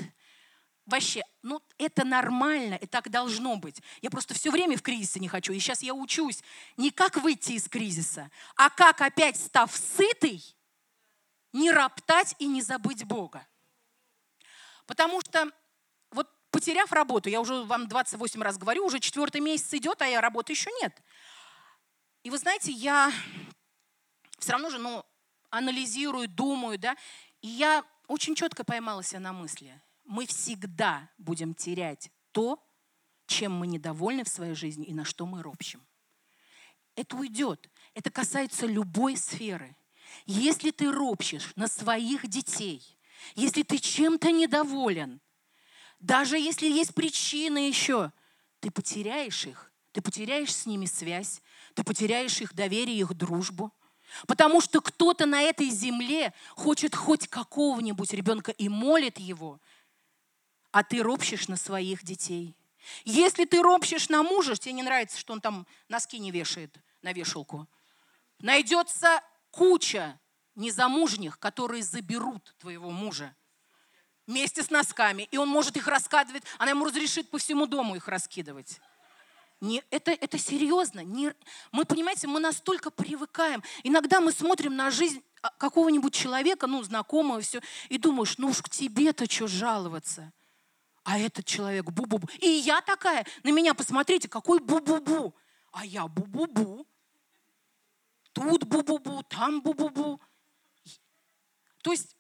вообще, 0.87 1.23
ну, 1.43 1.61
это 1.77 2.05
нормально, 2.05 2.75
и 2.75 2.87
так 2.87 3.11
должно 3.11 3.57
быть. 3.57 3.83
Я 4.01 4.11
просто 4.11 4.33
все 4.33 4.51
время 4.51 4.77
в 4.77 4.83
кризисе 4.83 5.21
не 5.21 5.29
хочу. 5.29 5.53
И 5.53 5.59
сейчас 5.59 5.83
я 5.83 5.93
учусь 5.93 6.43
не 6.77 6.91
как 6.91 7.17
выйти 7.17 7.53
из 7.53 7.69
кризиса, 7.69 8.31
а 8.57 8.71
как 8.71 9.01
опять, 9.01 9.37
став 9.37 9.75
сытый, 9.77 10.43
не 11.53 11.71
роптать 11.73 12.35
и 12.39 12.47
не 12.47 12.63
забыть 12.63 13.05
Бога. 13.05 13.47
Потому 14.87 15.21
что 15.21 15.51
вот 16.13 16.31
потеряв 16.51 16.93
работу, 16.93 17.29
я 17.29 17.41
уже 17.41 17.65
вам 17.65 17.89
28 17.89 18.43
раз 18.43 18.57
говорю, 18.57 18.87
уже 18.87 19.01
четвертый 19.01 19.41
месяц 19.41 19.75
идет, 19.75 20.01
а 20.01 20.07
я 20.07 20.21
работы 20.21 20.53
еще 20.53 20.71
нет. 20.81 20.97
И 22.23 22.31
вы 22.31 22.39
знаете, 22.39 22.73
я 22.73 23.13
все 24.47 24.53
равно 24.53 24.71
же, 24.71 24.79
ну, 24.79 25.05
анализирую, 25.51 26.29
думаю, 26.29 26.79
да, 26.79 26.97
и 27.43 27.49
я 27.49 27.85
очень 28.07 28.37
четко 28.37 28.63
поймала 28.63 29.03
себя 29.03 29.19
на 29.19 29.33
мысли. 29.33 29.83
Мы 30.05 30.25
всегда 30.25 31.11
будем 31.19 31.53
терять 31.53 32.13
то, 32.31 32.65
чем 33.27 33.51
мы 33.51 33.67
недовольны 33.67 34.23
в 34.23 34.29
своей 34.29 34.55
жизни 34.55 34.87
и 34.87 34.95
на 34.95 35.05
что 35.05 35.27
мы 35.27 35.43
ропщим. 35.43 35.85
Это 36.95 37.17
уйдет. 37.17 37.69
Это 37.93 38.13
касается 38.13 38.67
любой 38.67 39.17
сферы. 39.17 39.77
Если 40.27 40.71
ты 40.71 40.93
ропщешь 40.93 41.51
на 41.57 41.67
своих 41.67 42.29
детей, 42.29 42.97
если 43.35 43.65
ты 43.65 43.79
чем-то 43.79 44.31
недоволен, 44.31 45.21
даже 45.99 46.39
если 46.39 46.69
есть 46.69 46.95
причины 46.95 47.67
еще, 47.67 48.13
ты 48.61 48.71
потеряешь 48.71 49.45
их, 49.45 49.73
ты 49.91 50.01
потеряешь 50.03 50.55
с 50.55 50.67
ними 50.67 50.87
связь, 50.87 51.43
ты 51.75 51.83
потеряешь 51.83 52.41
их 52.41 52.55
доверие, 52.55 53.01
их 53.01 53.13
дружбу– 53.13 53.73
Потому 54.27 54.61
что 54.61 54.81
кто-то 54.81 55.27
на 55.27 55.43
этой 55.43 55.69
земле 55.69 56.33
хочет 56.55 56.95
хоть 56.95 57.29
какого-нибудь 57.29 58.13
ребенка 58.13 58.53
и 58.53 58.69
молит 58.69 59.19
его, 59.19 59.61
а 60.71 60.83
ты 60.83 61.03
ропщешь 61.03 61.49
на 61.49 61.57
своих 61.57 62.05
детей. 62.05 62.55
Если 63.05 63.45
ты 63.45 63.63
ропщешь 63.63 64.09
на 64.09 64.23
мужа, 64.23 64.55
тебе 64.57 64.75
не 64.75 64.83
нравится, 64.83 65.19
что 65.19 65.33
он 65.33 65.41
там 65.41 65.67
носки 65.89 66.19
не 66.19 66.31
вешает 66.31 66.77
на 67.03 67.13
вешалку, 67.13 67.67
найдется 68.41 69.23
куча 69.51 70.19
незамужних, 70.55 71.39
которые 71.39 71.83
заберут 71.83 72.55
твоего 72.59 72.91
мужа 72.91 73.35
вместе 74.27 74.63
с 74.63 74.71
носками, 74.71 75.29
и 75.31 75.37
он 75.37 75.49
может 75.49 75.77
их 75.77 75.87
раскидывать, 75.87 76.43
она 76.59 76.71
ему 76.71 76.85
разрешит 76.85 77.31
по 77.31 77.39
всему 77.39 77.67
дому 77.67 77.97
их 77.97 78.09
раскидывать. 78.09 78.81
Не, 79.61 79.83
это, 79.91 80.11
это 80.11 80.39
серьезно. 80.39 81.01
Не, 81.01 81.35
мы, 81.73 81.85
понимаете, 81.87 82.27
мы 82.27 82.41
настолько 82.41 82.91
привыкаем. 82.91 83.63
Иногда 83.85 84.21
мы 84.21 84.33
смотрим 84.33 84.77
на 84.77 84.91
жизнь 84.91 85.23
а, 85.41 85.51
какого-нибудь 85.51 86.13
человека, 86.13 86.67
ну, 86.67 86.83
знакомого, 86.83 87.41
все, 87.41 87.63
и 87.89 87.97
думаешь, 87.97 88.37
ну 88.37 88.49
уж 88.49 88.61
к 88.61 88.69
тебе-то 88.69 89.31
что 89.31 89.47
жаловаться? 89.47 90.33
А 91.05 91.19
этот 91.19 91.47
человек 91.47 91.87
бу-бу-бу. 91.87 92.29
И 92.41 92.49
я 92.49 92.83
такая, 92.83 93.25
на 93.45 93.51
меня 93.51 93.73
посмотрите, 93.73 94.29
какой 94.29 94.59
бу-бу-бу. 94.59 95.33
А 95.73 95.87
я 95.87 96.07
бу-бу-бу. 96.07 96.87
Тут 98.33 98.65
бу-бу-бу, 98.65 99.23
там 99.23 99.63
бу-бу-бу. 99.63 100.21
То 101.83 101.93
есть 101.93 102.17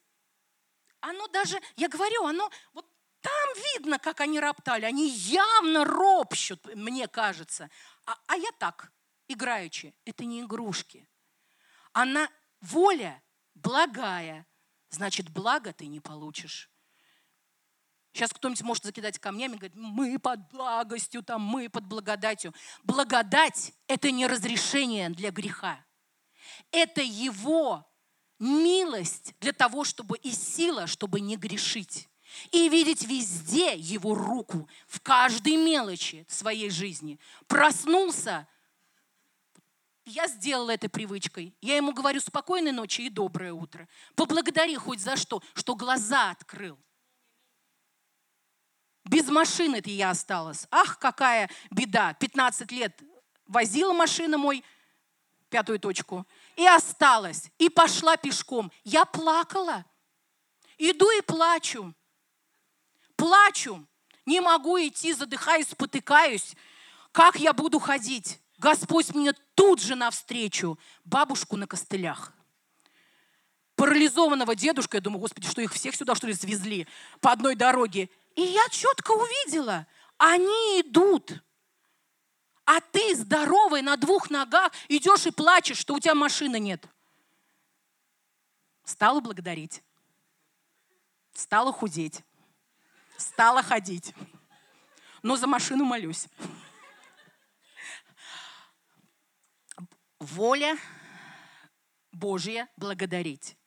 оно 1.01 1.27
даже, 1.29 1.61
я 1.77 1.89
говорю, 1.89 2.25
оно 2.25 2.51
вот 2.73 2.87
там 3.21 3.49
видно, 3.75 3.99
как 3.99 4.21
они 4.21 4.41
роптали. 4.41 4.85
Они 4.85 5.09
явно 5.09 5.85
ропщут, 5.85 6.65
мне 6.75 7.09
кажется. 7.09 7.71
А, 8.05 8.17
а 8.27 8.37
я 8.37 8.51
так, 8.59 8.93
играючи. 9.29 9.95
Это 10.05 10.25
не 10.25 10.43
игрушки. 10.43 11.09
Она 11.93 12.29
воля 12.61 13.23
благая. 13.55 14.47
Значит, 14.91 15.31
благо 15.31 15.73
ты 15.73 15.87
не 15.87 16.01
получишь. 16.01 16.71
Сейчас 18.13 18.33
кто-нибудь 18.33 18.63
может 18.63 18.85
закидать 18.85 19.19
камнями 19.19 19.55
и 19.55 19.59
говорить, 19.59 19.77
мы 19.77 20.19
под 20.19 20.49
благостью, 20.51 21.23
там, 21.23 21.43
мы 21.43 21.69
под 21.69 21.85
благодатью. 21.85 22.55
Благодать– 22.83 23.75
это 23.89 24.11
не 24.11 24.27
разрешение 24.27 25.11
для 25.11 25.31
греха. 25.31 25.85
Это 26.71 27.03
его 27.03 27.87
милость 28.39 29.35
для 29.41 29.53
того, 29.53 29.85
чтобы 29.85 30.17
и 30.17 30.31
сила, 30.31 30.87
чтобы 30.87 31.21
не 31.21 31.37
грешить 31.37 32.09
и 32.51 32.69
видеть 32.69 33.05
везде 33.05 33.77
Его 33.77 34.15
руку, 34.15 34.69
в 34.87 35.01
каждой 35.01 35.57
мелочи 35.57 36.27
своей 36.29 36.71
жизни. 36.71 37.19
Проснулся, 37.47 38.47
я 40.07 40.29
сделала 40.29 40.71
это 40.71 40.89
привычкой. 40.89 41.53
Я 41.61 41.77
ему 41.77 41.93
говорю 41.93 42.21
спокойной 42.21 42.71
ночи 42.71 43.03
и 43.03 43.11
доброе 43.11 43.53
утро. 43.53 43.89
Поблагодари 44.15 44.77
хоть 44.77 45.01
за 45.01 45.17
что, 45.17 45.43
что 45.53 45.75
глаза 45.75 46.31
открыл. 46.31 46.79
Без 49.05 49.29
машины 49.29 49.83
ты 49.83 49.91
я 49.91 50.11
осталась. 50.11 50.69
Ах, 50.71 51.01
какая 51.01 51.51
беда. 51.73 52.15
15 52.15 52.71
лет 52.71 53.01
возила 53.47 53.93
машина 53.93 54.39
мой, 54.39 54.65
пятую 55.49 55.81
точку, 55.81 56.25
и 56.55 56.65
осталась. 56.65 57.51
И 57.59 57.69
пошла 57.69 58.17
пешком. 58.17 58.71
Я 58.85 59.05
плакала. 59.07 59.85
Иду 60.79 61.11
и 61.19 61.21
плачу 61.21 61.95
плачу, 63.17 63.87
не 64.25 64.41
могу 64.41 64.79
идти, 64.79 65.13
задыхаюсь, 65.13 65.69
спотыкаюсь. 65.69 66.55
Как 67.13 67.37
я 67.37 67.53
буду 67.53 67.79
ходить? 67.79 68.41
Господь 68.59 69.15
мне 69.15 69.33
тут 69.55 69.81
же 69.81 69.95
навстречу 69.95 70.79
бабушку 71.05 71.57
на 71.57 71.67
костылях. 71.67 72.33
Парализованного 73.77 74.55
дедушка, 74.55 74.97
я 74.97 75.01
думаю, 75.01 75.21
Господи, 75.21 75.49
что 75.49 75.61
их 75.61 75.73
всех 75.73 75.95
сюда, 75.95 76.15
что 76.15 76.27
ли, 76.27 76.35
свезли 76.35 76.87
по 77.21 77.31
одной 77.33 77.55
дороге. 77.55 78.09
И 78.35 78.43
я 78.43 78.69
четко 78.71 79.13
увидела, 79.13 79.87
они 80.17 80.81
идут. 80.81 81.43
А 82.65 82.81
ты 82.81 83.15
здоровый 83.15 83.83
на 83.83 83.97
двух 83.97 84.31
ногах 84.31 84.73
идешь 84.89 85.27
и 85.27 85.31
плачешь, 85.31 85.79
что 85.79 85.95
у 85.95 86.01
тебя 86.01 86.15
машины 86.15 86.59
нет. 86.59 86.85
Стала 88.85 89.21
благодарить. 89.21 89.83
Стала 91.33 91.73
худеть 91.73 92.25
стала 93.37 93.63
ходить. 93.63 94.15
Но 95.23 95.37
за 95.37 95.47
машину 95.47 95.85
молюсь. 95.85 96.27
Воля 100.19 100.79
Божья 102.13 102.67
благодарить. 102.79 103.59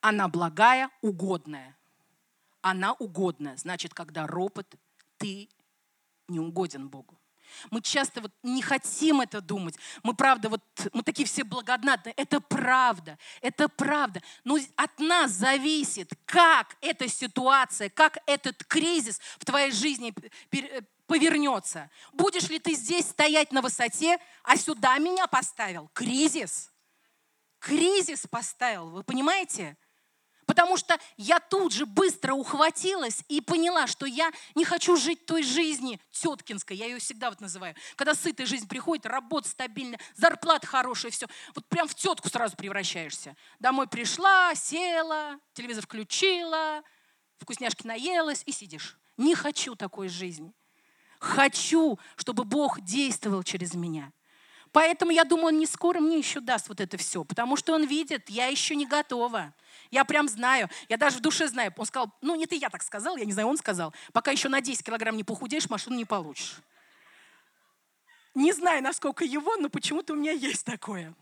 Она 0.00 0.28
благая, 0.28 0.88
угодная. 1.02 1.76
Она 2.62 2.94
угодная. 2.94 3.58
Значит, 3.58 3.92
когда 3.92 4.26
ропот, 4.26 4.74
ты 5.18 5.50
не 6.28 6.40
угоден 6.40 6.88
Богу. 6.88 7.18
Мы 7.70 7.80
часто 7.80 8.20
вот 8.20 8.32
не 8.42 8.62
хотим 8.62 9.20
это 9.20 9.40
думать. 9.40 9.76
Мы 10.02 10.14
правда 10.14 10.48
вот, 10.48 10.62
мы 10.92 11.02
такие 11.02 11.26
все 11.26 11.44
благодатные. 11.44 12.14
Это 12.16 12.40
правда, 12.40 13.18
это 13.40 13.68
правда. 13.68 14.22
Но 14.44 14.58
от 14.76 14.98
нас 14.98 15.32
зависит, 15.32 16.10
как 16.26 16.76
эта 16.80 17.08
ситуация, 17.08 17.88
как 17.88 18.18
этот 18.26 18.64
кризис 18.64 19.20
в 19.38 19.44
твоей 19.44 19.70
жизни 19.70 20.14
э, 20.52 20.82
повернется. 21.06 21.90
Будешь 22.12 22.48
ли 22.48 22.58
ты 22.58 22.74
здесь 22.74 23.06
стоять 23.06 23.52
на 23.52 23.62
высоте, 23.62 24.18
а 24.42 24.56
сюда 24.56 24.98
меня 24.98 25.26
поставил? 25.26 25.90
Кризис. 25.92 26.70
Кризис 27.58 28.26
поставил, 28.26 28.90
вы 28.90 29.02
понимаете? 29.02 29.76
Потому 30.46 30.76
что 30.76 30.98
я 31.16 31.40
тут 31.40 31.72
же 31.72 31.86
быстро 31.86 32.34
ухватилась 32.34 33.24
и 33.28 33.40
поняла, 33.40 33.86
что 33.86 34.06
я 34.06 34.30
не 34.54 34.64
хочу 34.64 34.96
жить 34.96 35.24
той 35.26 35.42
жизни 35.42 36.00
теткинской, 36.10 36.76
я 36.76 36.86
ее 36.86 36.98
всегда 36.98 37.30
вот 37.30 37.40
называю. 37.40 37.74
Когда 37.96 38.14
сытая 38.14 38.46
жизнь 38.46 38.68
приходит, 38.68 39.06
работа 39.06 39.48
стабильная, 39.48 39.98
зарплата 40.14 40.66
хорошая, 40.66 41.12
все. 41.12 41.26
Вот 41.54 41.66
прям 41.66 41.88
в 41.88 41.94
тетку 41.94 42.28
сразу 42.28 42.56
превращаешься. 42.56 43.36
Домой 43.58 43.86
пришла, 43.86 44.54
села, 44.54 45.38
телевизор 45.54 45.84
включила, 45.84 46.82
вкусняшки 47.38 47.86
наелась 47.86 48.42
и 48.46 48.52
сидишь. 48.52 48.98
Не 49.16 49.34
хочу 49.34 49.74
такой 49.76 50.08
жизни. 50.08 50.52
Хочу, 51.18 51.98
чтобы 52.16 52.44
Бог 52.44 52.80
действовал 52.80 53.42
через 53.42 53.74
меня. 53.74 54.12
Поэтому 54.72 55.12
я 55.12 55.22
думаю, 55.22 55.48
он 55.48 55.58
не 55.58 55.66
скоро 55.66 56.00
мне 56.00 56.18
еще 56.18 56.40
даст 56.40 56.68
вот 56.68 56.80
это 56.80 56.96
все, 56.96 57.22
потому 57.22 57.56
что 57.56 57.74
он 57.74 57.86
видит, 57.86 58.28
я 58.28 58.46
еще 58.46 58.74
не 58.74 58.86
готова. 58.86 59.54
Я 59.90 60.04
прям 60.04 60.28
знаю, 60.28 60.68
я 60.88 60.96
даже 60.96 61.18
в 61.18 61.20
душе 61.20 61.48
знаю. 61.48 61.72
Он 61.76 61.86
сказал, 61.86 62.12
ну 62.20 62.34
не 62.36 62.46
ты, 62.46 62.56
я 62.56 62.70
так 62.70 62.82
сказал, 62.82 63.16
я 63.16 63.24
не 63.24 63.32
знаю, 63.32 63.48
он 63.48 63.56
сказал, 63.56 63.94
пока 64.12 64.30
еще 64.30 64.48
на 64.48 64.60
10 64.60 64.84
килограмм 64.84 65.16
не 65.16 65.24
похудеешь, 65.24 65.68
машину 65.68 65.96
не 65.96 66.04
получишь. 66.04 66.56
Не 68.34 68.52
знаю, 68.52 68.82
насколько 68.82 69.24
его, 69.24 69.56
но 69.56 69.68
почему-то 69.68 70.14
у 70.14 70.16
меня 70.16 70.32
есть 70.32 70.64
такое. 70.64 71.14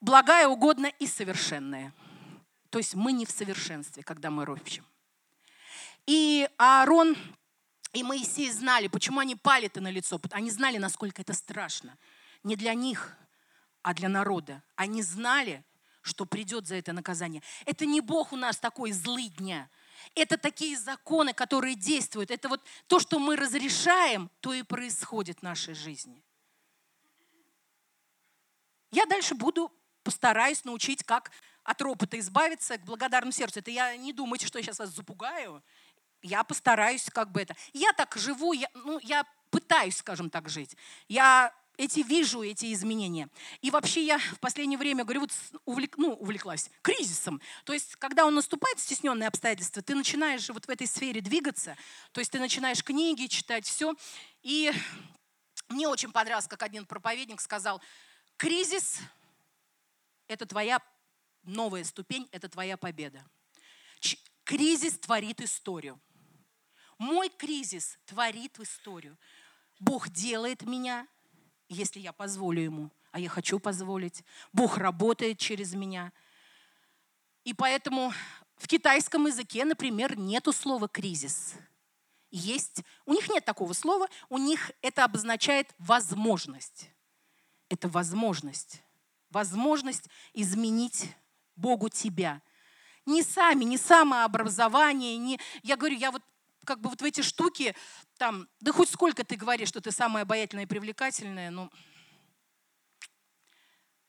Благая, 0.00 0.48
угодно 0.48 0.86
и 0.86 1.06
совершенное. 1.06 1.92
То 2.70 2.78
есть 2.78 2.94
мы 2.94 3.12
не 3.12 3.26
в 3.26 3.30
совершенстве, 3.30 4.02
когда 4.02 4.30
мы 4.30 4.44
ропщим. 4.44 4.84
И 6.06 6.48
Аарон 6.56 7.16
и 7.92 8.02
Моисей 8.02 8.50
знали, 8.50 8.88
почему 8.88 9.20
они 9.20 9.36
пали-то 9.36 9.80
на 9.80 9.90
лицо. 9.90 10.20
Они 10.30 10.50
знали, 10.50 10.78
насколько 10.78 11.22
это 11.22 11.34
страшно. 11.34 11.96
Не 12.42 12.56
для 12.56 12.74
них, 12.74 13.16
а 13.82 13.94
для 13.94 14.08
народа. 14.08 14.62
Они 14.76 15.02
знали, 15.02 15.64
что 16.02 16.24
придет 16.26 16.66
за 16.66 16.76
это 16.76 16.92
наказание. 16.92 17.42
Это 17.66 17.86
не 17.86 18.00
Бог 18.00 18.32
у 18.32 18.36
нас 18.36 18.58
такой 18.58 18.92
злый 18.92 19.28
дня. 19.28 19.68
Это 20.14 20.38
такие 20.38 20.78
законы, 20.78 21.34
которые 21.34 21.74
действуют. 21.74 22.30
Это 22.30 22.48
вот 22.48 22.64
то, 22.86 22.98
что 22.98 23.18
мы 23.18 23.36
разрешаем, 23.36 24.30
то 24.40 24.52
и 24.52 24.62
происходит 24.62 25.40
в 25.40 25.42
нашей 25.42 25.74
жизни. 25.74 26.22
Я 28.90 29.06
дальше 29.06 29.34
буду, 29.34 29.70
постараюсь 30.02 30.64
научить, 30.64 31.04
как 31.04 31.30
от 31.62 31.80
ропота 31.82 32.18
избавиться 32.18 32.78
к 32.78 32.84
благодарному 32.84 33.32
сердцу. 33.32 33.60
Это 33.60 33.70
я 33.70 33.96
не 33.96 34.12
думайте, 34.12 34.46
что 34.46 34.58
я 34.58 34.64
сейчас 34.64 34.78
вас 34.78 34.90
запугаю. 34.90 35.62
Я 36.22 36.44
постараюсь 36.44 37.08
как 37.10 37.30
бы 37.30 37.42
это. 37.42 37.54
Я 37.72 37.92
так 37.92 38.16
живу, 38.16 38.52
я, 38.52 38.68
ну, 38.74 38.98
я 39.02 39.24
пытаюсь, 39.50 39.96
скажем 39.96 40.30
так, 40.30 40.48
жить. 40.48 40.76
Я 41.08 41.54
эти 41.80 42.00
вижу 42.00 42.42
эти 42.42 42.74
изменения. 42.74 43.30
И 43.62 43.70
вообще 43.70 44.04
я 44.04 44.18
в 44.18 44.38
последнее 44.38 44.78
время, 44.78 45.04
говорю, 45.04 45.22
вот 45.22 45.32
увлек, 45.64 45.96
ну, 45.96 46.12
увлеклась 46.12 46.70
кризисом. 46.82 47.40
То 47.64 47.72
есть, 47.72 47.96
когда 47.96 48.26
он 48.26 48.34
наступает, 48.34 48.78
стесненные 48.78 49.28
обстоятельства, 49.28 49.80
ты 49.80 49.94
начинаешь 49.94 50.46
вот 50.50 50.66
в 50.66 50.68
этой 50.68 50.86
сфере 50.86 51.22
двигаться, 51.22 51.78
то 52.12 52.20
есть 52.20 52.30
ты 52.30 52.38
начинаешь 52.38 52.84
книги 52.84 53.28
читать, 53.28 53.66
все. 53.66 53.94
И 54.42 54.70
мне 55.70 55.88
очень 55.88 56.12
понравилось, 56.12 56.46
как 56.46 56.62
один 56.62 56.84
проповедник 56.84 57.40
сказал, 57.40 57.80
кризис– 58.36 58.98
это 60.28 60.44
твоя 60.44 60.82
новая 61.44 61.84
ступень, 61.84 62.28
это 62.30 62.50
твоя 62.50 62.76
победа. 62.76 63.24
Ч- 64.00 64.18
кризис 64.44 64.98
творит 64.98 65.40
историю. 65.40 65.98
Мой 66.98 67.30
кризис 67.30 67.98
творит 68.04 68.60
историю. 68.60 69.16
Бог 69.78 70.10
делает 70.10 70.60
меня, 70.60 71.08
если 71.70 72.00
я 72.00 72.12
позволю 72.12 72.60
ему, 72.60 72.90
а 73.12 73.20
я 73.20 73.28
хочу 73.28 73.58
позволить. 73.58 74.24
Бог 74.52 74.76
работает 74.76 75.38
через 75.38 75.72
меня. 75.72 76.12
И 77.44 77.54
поэтому 77.54 78.12
в 78.56 78.66
китайском 78.66 79.26
языке, 79.26 79.64
например, 79.64 80.18
нету 80.18 80.52
слова 80.52 80.88
кризис. 80.88 81.54
Есть, 82.30 82.82
у 83.06 83.12
них 83.12 83.28
нет 83.28 83.44
такого 83.44 83.72
слова, 83.72 84.08
у 84.28 84.36
них 84.36 84.72
это 84.82 85.04
обозначает 85.04 85.72
возможность. 85.78 86.90
Это 87.68 87.88
возможность. 87.88 88.82
Возможность 89.30 90.08
изменить 90.34 91.14
Богу 91.56 91.88
тебя. 91.88 92.42
Не 93.06 93.22
сами, 93.22 93.64
не 93.64 93.78
самообразование, 93.78 95.16
не... 95.16 95.40
Я 95.62 95.76
говорю, 95.76 95.96
я 95.96 96.10
вот 96.10 96.22
как 96.64 96.80
бы 96.80 96.90
вот 96.90 97.00
в 97.00 97.04
эти 97.04 97.22
штуки, 97.22 97.74
там, 98.20 98.50
да 98.60 98.70
хоть 98.70 98.90
сколько 98.90 99.24
ты 99.24 99.34
говоришь, 99.34 99.70
что 99.70 99.80
ты 99.80 99.90
самая 99.90 100.24
обаятельная 100.24 100.64
и 100.64 100.66
привлекательная, 100.68 101.50
но 101.50 101.70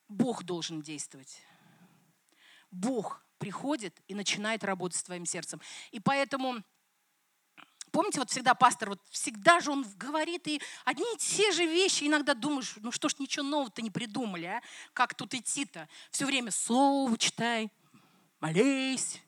Бог 0.10 0.44
должен 0.44 0.82
действовать. 0.82 1.42
Бог 2.72 3.26
приходит 3.38 3.98
и 4.10 4.14
начинает 4.14 4.66
работать 4.66 5.00
с 5.00 5.04
твоим 5.04 5.26
сердцем. 5.26 5.62
И 5.92 6.02
поэтому, 6.02 6.62
помните, 7.94 8.20
вот 8.20 8.30
всегда 8.30 8.54
пастор, 8.54 8.90
вот 8.90 9.02
всегда 9.12 9.62
же 9.62 9.72
он 9.72 9.86
говорит, 9.96 10.46
и 10.46 10.62
одни 10.84 11.06
и 11.16 11.18
те 11.18 11.54
же 11.54 11.66
вещи, 11.66 12.04
иногда 12.04 12.34
думаешь, 12.34 12.74
ну 12.82 12.92
что 12.92 13.08
ж, 13.08 13.16
ничего 13.18 13.46
нового-то 13.46 13.82
не 13.82 13.92
придумали, 13.92 14.48
а? 14.48 14.62
Как 14.92 15.16
тут 15.16 15.34
идти-то? 15.34 15.88
Все 16.12 16.26
время 16.26 16.52
слово 16.52 17.18
читай, 17.18 17.72
молись, 18.42 19.22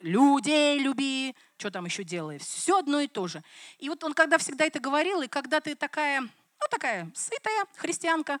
людей 0.00 0.78
люби, 0.78 1.34
что 1.56 1.70
там 1.70 1.84
еще 1.84 2.04
делает, 2.04 2.42
все 2.42 2.78
одно 2.78 3.00
и 3.00 3.06
то 3.06 3.28
же. 3.28 3.42
И 3.78 3.88
вот 3.88 4.02
он 4.04 4.14
когда 4.14 4.38
всегда 4.38 4.64
это 4.64 4.80
говорил, 4.80 5.22
и 5.22 5.28
когда 5.28 5.60
ты 5.60 5.74
такая, 5.74 6.20
ну 6.20 6.66
такая 6.70 7.10
сытая 7.14 7.66
христианка, 7.76 8.40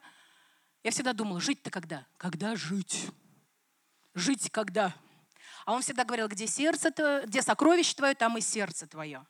я 0.82 0.90
всегда 0.90 1.12
думала, 1.12 1.40
жить-то 1.40 1.70
когда? 1.70 2.06
Когда 2.16 2.56
жить? 2.56 3.08
Жить 4.14 4.50
когда? 4.50 4.94
А 5.66 5.74
он 5.74 5.82
всегда 5.82 6.04
говорил, 6.04 6.28
где 6.28 6.46
сердце 6.46 6.90
твое, 6.90 7.26
где 7.26 7.42
сокровище 7.42 7.94
твое, 7.94 8.14
там 8.14 8.38
и 8.38 8.40
сердце 8.40 8.86
твое. 8.86 9.26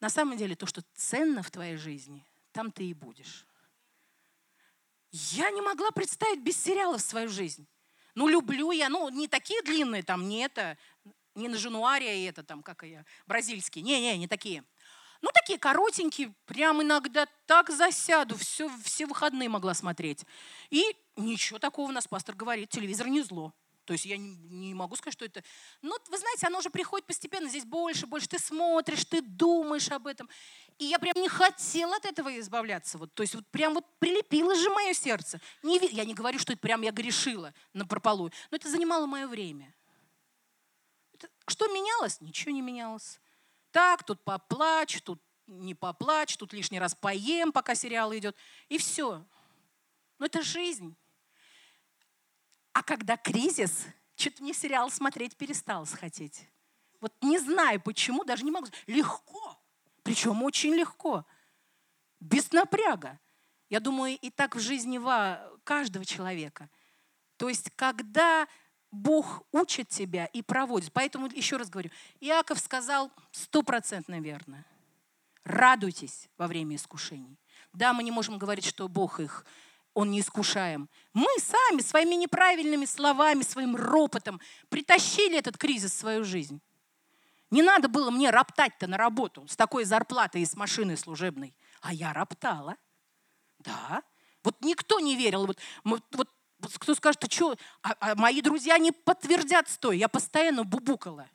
На 0.00 0.08
самом 0.08 0.36
деле, 0.36 0.54
то, 0.54 0.66
что 0.66 0.82
ценно 0.94 1.42
в 1.42 1.50
твоей 1.50 1.76
жизни, 1.76 2.24
там 2.52 2.72
ты 2.72 2.84
и 2.84 2.94
будешь. 2.94 3.46
Я 5.10 5.50
не 5.50 5.60
могла 5.60 5.90
представить 5.90 6.40
без 6.40 6.56
сериалов 6.62 7.02
свою 7.02 7.28
жизнь. 7.28 7.66
Ну, 8.14 8.28
люблю 8.28 8.70
я, 8.70 8.88
ну, 8.88 9.08
не 9.08 9.28
такие 9.28 9.62
длинные, 9.62 10.02
там, 10.02 10.28
не 10.28 10.44
это, 10.44 10.78
не 11.34 11.48
на 11.48 11.56
Жануаре, 11.56 12.22
и 12.22 12.24
это 12.24 12.42
там, 12.42 12.62
как 12.62 12.82
я, 12.82 13.04
бразильские. 13.26 13.82
Не-не, 13.82 14.16
не 14.18 14.28
такие. 14.28 14.64
Ну, 15.22 15.28
такие 15.34 15.58
коротенькие, 15.58 16.34
прям 16.46 16.82
иногда 16.82 17.26
так 17.46 17.70
засяду, 17.70 18.36
все, 18.38 18.70
все 18.82 19.06
выходные 19.06 19.48
могла 19.48 19.74
смотреть. 19.74 20.24
И 20.70 20.96
ничего 21.16 21.58
такого 21.58 21.90
у 21.90 21.92
нас 21.92 22.08
пастор 22.08 22.34
говорит, 22.34 22.70
телевизор 22.70 23.08
не 23.08 23.20
зло. 23.20 23.52
То 23.84 23.94
есть 23.94 24.04
я 24.04 24.16
не, 24.16 24.36
не 24.36 24.72
могу 24.72 24.94
сказать, 24.94 25.14
что 25.14 25.24
это... 25.24 25.42
Ну, 25.82 25.96
вы 26.08 26.16
знаете, 26.16 26.46
оно 26.46 26.58
уже 26.58 26.70
приходит 26.70 27.06
постепенно, 27.06 27.48
здесь 27.48 27.64
больше, 27.64 28.06
больше. 28.06 28.28
Ты 28.28 28.38
смотришь, 28.38 29.04
ты 29.04 29.20
думаешь 29.20 29.90
об 29.90 30.06
этом. 30.06 30.28
И 30.78 30.84
я 30.84 30.98
прям 30.98 31.14
не 31.16 31.28
хотела 31.28 31.96
от 31.96 32.04
этого 32.04 32.38
избавляться. 32.38 32.98
Вот, 32.98 33.12
то 33.12 33.22
есть 33.22 33.34
вот 33.34 33.44
прям 33.48 33.74
вот 33.74 33.84
прилепило 33.98 34.54
же 34.54 34.70
мое 34.70 34.94
сердце. 34.94 35.40
Не, 35.62 35.78
я 35.90 36.04
не 36.04 36.14
говорю, 36.14 36.38
что 36.38 36.52
это 36.52 36.62
прям 36.62 36.82
я 36.82 36.92
грешила 36.92 37.52
на 37.72 37.84
прополую, 37.84 38.32
но 38.50 38.56
это 38.56 38.70
занимало 38.70 39.06
мое 39.06 39.26
время. 39.26 39.74
Что 41.46 41.66
менялось? 41.68 42.20
Ничего 42.20 42.52
не 42.52 42.62
менялось. 42.62 43.20
Так, 43.70 44.04
тут 44.04 44.22
поплачь, 44.24 45.00
тут 45.02 45.22
не 45.46 45.74
поплачь, 45.74 46.36
тут 46.36 46.52
лишний 46.52 46.78
раз 46.78 46.94
поем, 46.94 47.52
пока 47.52 47.74
сериал 47.74 48.14
идет. 48.14 48.36
И 48.68 48.78
все. 48.78 49.24
Но 50.18 50.26
это 50.26 50.42
жизнь. 50.42 50.96
А 52.72 52.82
когда 52.82 53.16
кризис, 53.16 53.86
что-то 54.14 54.42
мне 54.42 54.52
сериал 54.52 54.90
смотреть 54.90 55.36
перестал 55.36 55.86
хотеть. 55.86 56.48
Вот 57.00 57.14
не 57.22 57.38
знаю 57.38 57.80
почему, 57.80 58.24
даже 58.24 58.44
не 58.44 58.50
могу. 58.50 58.66
Легко. 58.86 59.58
Причем 60.02 60.42
очень 60.42 60.74
легко. 60.74 61.24
Без 62.20 62.52
напряга. 62.52 63.18
Я 63.68 63.80
думаю, 63.80 64.18
и 64.18 64.30
так 64.30 64.56
в 64.56 64.60
жизни 64.60 64.98
каждого 65.64 66.04
человека. 66.04 66.68
То 67.36 67.48
есть, 67.48 67.70
когда 67.76 68.46
Бог 68.90 69.42
учит 69.52 69.88
тебя 69.88 70.26
и 70.26 70.42
проводит. 70.42 70.92
Поэтому 70.92 71.28
еще 71.28 71.56
раз 71.56 71.70
говорю, 71.70 71.90
Иаков 72.20 72.58
сказал 72.58 73.10
стопроцентно 73.30 74.20
верно. 74.20 74.64
Радуйтесь 75.44 76.28
во 76.36 76.46
время 76.46 76.76
искушений. 76.76 77.38
Да, 77.72 77.92
мы 77.92 78.02
не 78.02 78.10
можем 78.10 78.38
говорить, 78.38 78.64
что 78.64 78.88
Бог 78.88 79.20
их, 79.20 79.44
Он 79.94 80.10
не 80.10 80.20
искушаем. 80.20 80.88
Мы 81.12 81.28
сами 81.38 81.80
своими 81.80 82.14
неправильными 82.14 82.84
словами, 82.84 83.42
своим 83.42 83.76
ропотом 83.76 84.40
притащили 84.68 85.38
этот 85.38 85.56
кризис 85.56 85.92
в 85.92 85.98
свою 85.98 86.24
жизнь. 86.24 86.60
Не 87.50 87.62
надо 87.62 87.88
было 87.88 88.10
мне 88.10 88.30
роптать-то 88.30 88.86
на 88.86 88.96
работу 88.96 89.46
с 89.48 89.56
такой 89.56 89.84
зарплатой 89.84 90.42
и 90.42 90.46
с 90.46 90.54
машиной 90.56 90.96
служебной. 90.96 91.54
А 91.80 91.92
я 91.92 92.12
роптала. 92.12 92.76
Да. 93.58 94.02
Вот 94.44 94.56
никто 94.62 95.00
не 95.00 95.16
верил. 95.16 95.46
Вот, 95.84 96.04
вот 96.12 96.28
кто 96.78 96.94
скажет, 96.94 97.20
ты 97.20 97.30
что? 97.30 97.56
А, 97.82 97.94
а 98.00 98.14
мои 98.14 98.40
друзья 98.40 98.78
не 98.78 98.92
подтвердят 98.92 99.68
стой. 99.68 99.98
Я 99.98 100.08
постоянно 100.08 100.64
бубукала. 100.64 101.28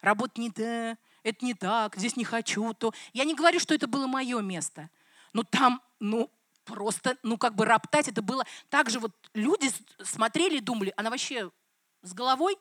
Работа 0.00 0.40
не 0.40 0.50
да, 0.50 0.96
это 1.22 1.44
не 1.44 1.54
так, 1.54 1.96
здесь 1.96 2.16
не 2.16 2.24
хочу, 2.24 2.72
то. 2.74 2.92
Я 3.12 3.24
не 3.24 3.34
говорю, 3.34 3.60
что 3.60 3.74
это 3.74 3.86
было 3.86 4.06
мое 4.06 4.40
место. 4.40 4.90
Но 5.32 5.42
там, 5.42 5.82
ну, 6.00 6.30
просто, 6.64 7.16
ну, 7.22 7.36
как 7.36 7.54
бы 7.54 7.64
роптать, 7.64 8.08
это 8.08 8.22
было 8.22 8.44
так 8.68 8.90
же 8.90 9.00
вот 9.00 9.12
люди 9.34 9.70
смотрели 10.02 10.58
и 10.58 10.60
думали, 10.60 10.92
она 10.96 11.10
вообще 11.10 11.50
с 12.02 12.12
головой. 12.12 12.56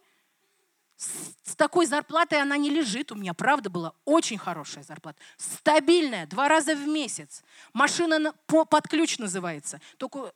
С, 0.95 1.35
с 1.51 1.55
такой 1.55 1.85
зарплатой 1.85 2.41
она 2.41 2.57
не 2.57 2.71
лежит. 2.71 3.11
У 3.11 3.15
меня, 3.15 3.35
правда, 3.35 3.69
была 3.69 3.93
очень 4.03 4.39
хорошая 4.39 4.83
зарплата. 4.83 5.19
Стабильная, 5.37 6.25
два 6.25 6.47
раза 6.47 6.75
в 6.75 6.87
месяц. 6.87 7.43
Машина 7.71 8.17
на, 8.17 8.33
по, 8.47 8.65
под 8.65 8.87
ключ 8.87 9.19
называется. 9.19 9.79
Только 9.97 10.33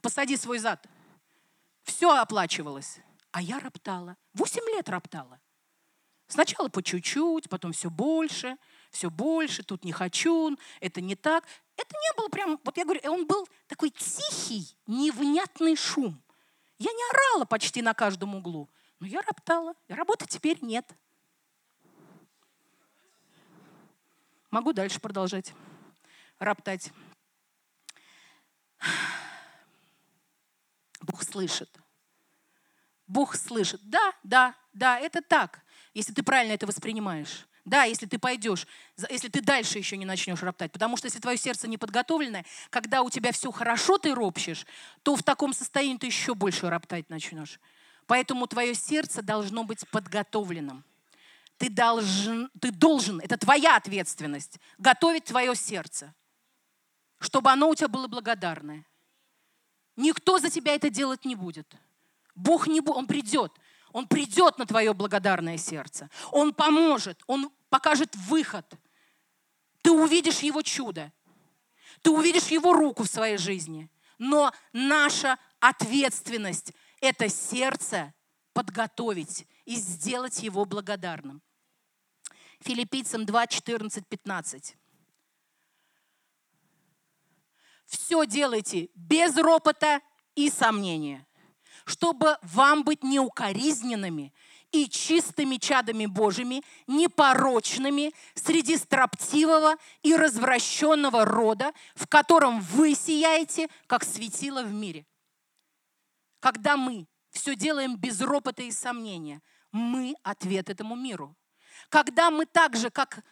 посади 0.00 0.36
свой 0.36 0.58
зад. 0.58 0.86
Все 1.84 2.10
оплачивалось. 2.10 2.98
А 3.30 3.40
я 3.40 3.58
роптала. 3.60 4.16
Восемь 4.32 4.66
лет 4.74 4.88
роптала. 4.88 5.40
Сначала 6.26 6.68
по 6.68 6.82
чуть-чуть, 6.82 7.48
потом 7.48 7.72
все 7.72 7.90
больше, 7.90 8.56
все 8.90 9.10
больше, 9.10 9.62
тут 9.62 9.84
не 9.84 9.92
хочу, 9.92 10.56
это 10.80 11.00
не 11.00 11.14
так. 11.16 11.44
Это 11.76 11.94
не 11.94 12.16
было 12.16 12.28
прям, 12.28 12.58
вот 12.64 12.76
я 12.76 12.84
говорю, 12.84 13.00
он 13.04 13.26
был 13.26 13.46
такой 13.66 13.90
тихий, 13.90 14.74
невнятный 14.86 15.76
шум. 15.76 16.22
Я 16.78 16.90
не 16.92 17.10
орала 17.10 17.44
почти 17.44 17.82
на 17.82 17.92
каждом 17.92 18.34
углу, 18.34 18.70
но 19.00 19.06
я 19.06 19.20
роптала. 19.22 19.74
Работы 19.88 20.26
теперь 20.26 20.58
нет. 20.62 20.86
Могу 24.50 24.72
дальше 24.72 25.00
продолжать 25.00 25.52
роптать. 26.38 26.92
Бог 31.04 31.22
слышит. 31.22 31.70
Бог 33.06 33.36
слышит. 33.36 33.80
Да, 33.84 34.12
да, 34.22 34.54
да, 34.72 34.98
это 34.98 35.20
так, 35.20 35.60
если 35.92 36.12
ты 36.12 36.22
правильно 36.22 36.52
это 36.52 36.66
воспринимаешь. 36.66 37.46
Да, 37.64 37.84
если 37.84 38.04
ты 38.04 38.18
пойдешь, 38.18 38.66
если 39.08 39.28
ты 39.28 39.40
дальше 39.40 39.78
еще 39.78 39.96
не 39.96 40.04
начнешь 40.04 40.42
роптать. 40.42 40.70
Потому 40.70 40.98
что 40.98 41.06
если 41.06 41.18
твое 41.18 41.38
сердце 41.38 41.66
не 41.66 41.78
подготовленное, 41.78 42.44
когда 42.68 43.00
у 43.00 43.08
тебя 43.08 43.32
все 43.32 43.50
хорошо, 43.50 43.96
ты 43.96 44.14
ропщешь, 44.14 44.66
то 45.02 45.16
в 45.16 45.22
таком 45.22 45.54
состоянии 45.54 45.96
ты 45.96 46.06
еще 46.06 46.34
больше 46.34 46.68
роптать 46.68 47.08
начнешь. 47.08 47.58
Поэтому 48.06 48.46
твое 48.46 48.74
сердце 48.74 49.22
должно 49.22 49.64
быть 49.64 49.88
подготовленным. 49.88 50.84
Ты 51.56 51.70
должен, 51.70 52.50
ты 52.60 52.70
должен, 52.70 53.20
это 53.20 53.38
твоя 53.38 53.76
ответственность, 53.76 54.58
готовить 54.76 55.24
твое 55.24 55.54
сердце, 55.54 56.14
чтобы 57.18 57.50
оно 57.50 57.70
у 57.70 57.74
тебя 57.74 57.88
было 57.88 58.08
благодарное. 58.08 58.84
Никто 59.96 60.38
за 60.38 60.50
тебя 60.50 60.74
это 60.74 60.90
делать 60.90 61.24
не 61.24 61.34
будет. 61.34 61.74
Бог 62.34 62.66
не 62.66 62.80
будет, 62.80 62.96
Он 62.96 63.06
придет. 63.06 63.52
Он 63.92 64.08
придет 64.08 64.58
на 64.58 64.66
твое 64.66 64.92
благодарное 64.92 65.56
сердце. 65.56 66.10
Он 66.32 66.52
поможет, 66.52 67.22
Он 67.26 67.50
покажет 67.68 68.14
выход. 68.16 68.66
Ты 69.82 69.92
увидишь 69.92 70.40
Его 70.40 70.62
чудо. 70.62 71.12
Ты 72.02 72.10
увидишь 72.10 72.48
Его 72.48 72.72
руку 72.72 73.04
в 73.04 73.08
своей 73.08 73.38
жизни. 73.38 73.88
Но 74.18 74.52
наша 74.72 75.38
ответственность– 75.60 76.72
это 77.00 77.28
сердце 77.28 78.12
подготовить 78.52 79.46
и 79.64 79.76
сделать 79.76 80.42
его 80.42 80.64
благодарным. 80.64 81.42
Филиппийцам 82.60 83.26
2, 83.26 83.46
14, 83.46 84.06
15. 84.06 84.76
Все 87.86 88.26
делайте 88.26 88.88
без 88.94 89.36
ропота 89.36 90.00
и 90.34 90.50
сомнения– 90.50 91.26
чтобы 91.84 92.38
вам 92.42 92.82
быть 92.82 93.02
неукоризненными 93.02 94.32
и 94.72 94.88
чистыми 94.88 95.56
чадами 95.56 96.06
Божьими, 96.06 96.62
непорочными 96.86 98.12
среди 98.34 98.76
строптивого 98.76 99.76
и 100.02 100.16
развращенного 100.16 101.24
рода, 101.24 101.72
в 101.94 102.08
котором 102.08 102.60
вы 102.60 102.94
сияете, 102.94 103.68
как 103.86 104.04
светило 104.04 104.62
в 104.62 104.72
мире. 104.72 105.06
Когда 106.40 106.76
мы 106.76 107.06
все 107.30 107.54
делаем 107.54 107.96
без 107.96 108.20
ропота 108.20 108.62
и 108.62 108.70
сомнения, 108.70 109.42
мы 109.70 110.14
ответ 110.22 110.70
этому 110.70 110.96
миру. 110.96 111.36
Когда 111.88 112.30
мы 112.30 112.46
так 112.46 112.76
же, 112.76 112.90
как 112.90 113.22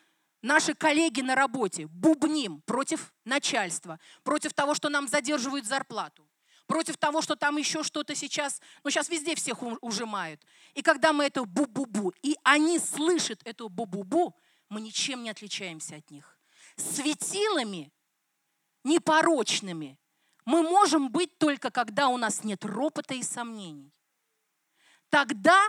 наши 0.42 0.74
коллеги 0.74 1.20
на 1.22 1.34
работе, 1.34 1.86
бубним 1.86 2.60
против 2.62 3.14
начальства, 3.24 3.98
против 4.22 4.52
того, 4.52 4.74
что 4.74 4.88
нам 4.88 5.08
задерживают 5.08 5.64
зарплату, 5.64 6.28
против 6.66 6.96
того, 6.96 7.22
что 7.22 7.36
там 7.36 7.56
еще 7.56 7.82
что-то 7.82 8.14
сейчас, 8.14 8.60
ну 8.84 8.90
сейчас 8.90 9.08
везде 9.08 9.34
всех 9.34 9.62
ужимают. 9.80 10.44
И 10.74 10.82
когда 10.82 11.12
мы 11.12 11.24
это 11.24 11.42
бу-бу-бу, 11.42 12.12
и 12.22 12.36
они 12.42 12.78
слышат 12.78 13.40
эту 13.44 13.68
бу-бу-бу, 13.68 14.34
мы 14.68 14.80
ничем 14.80 15.22
не 15.22 15.30
отличаемся 15.30 15.96
от 15.96 16.10
них. 16.10 16.38
Светилами 16.76 17.92
непорочными 18.84 19.98
мы 20.44 20.62
можем 20.62 21.10
быть 21.10 21.38
только, 21.38 21.70
когда 21.70 22.08
у 22.08 22.16
нас 22.16 22.42
нет 22.42 22.64
ропота 22.64 23.14
и 23.14 23.22
сомнений. 23.22 23.92
Тогда 25.08 25.68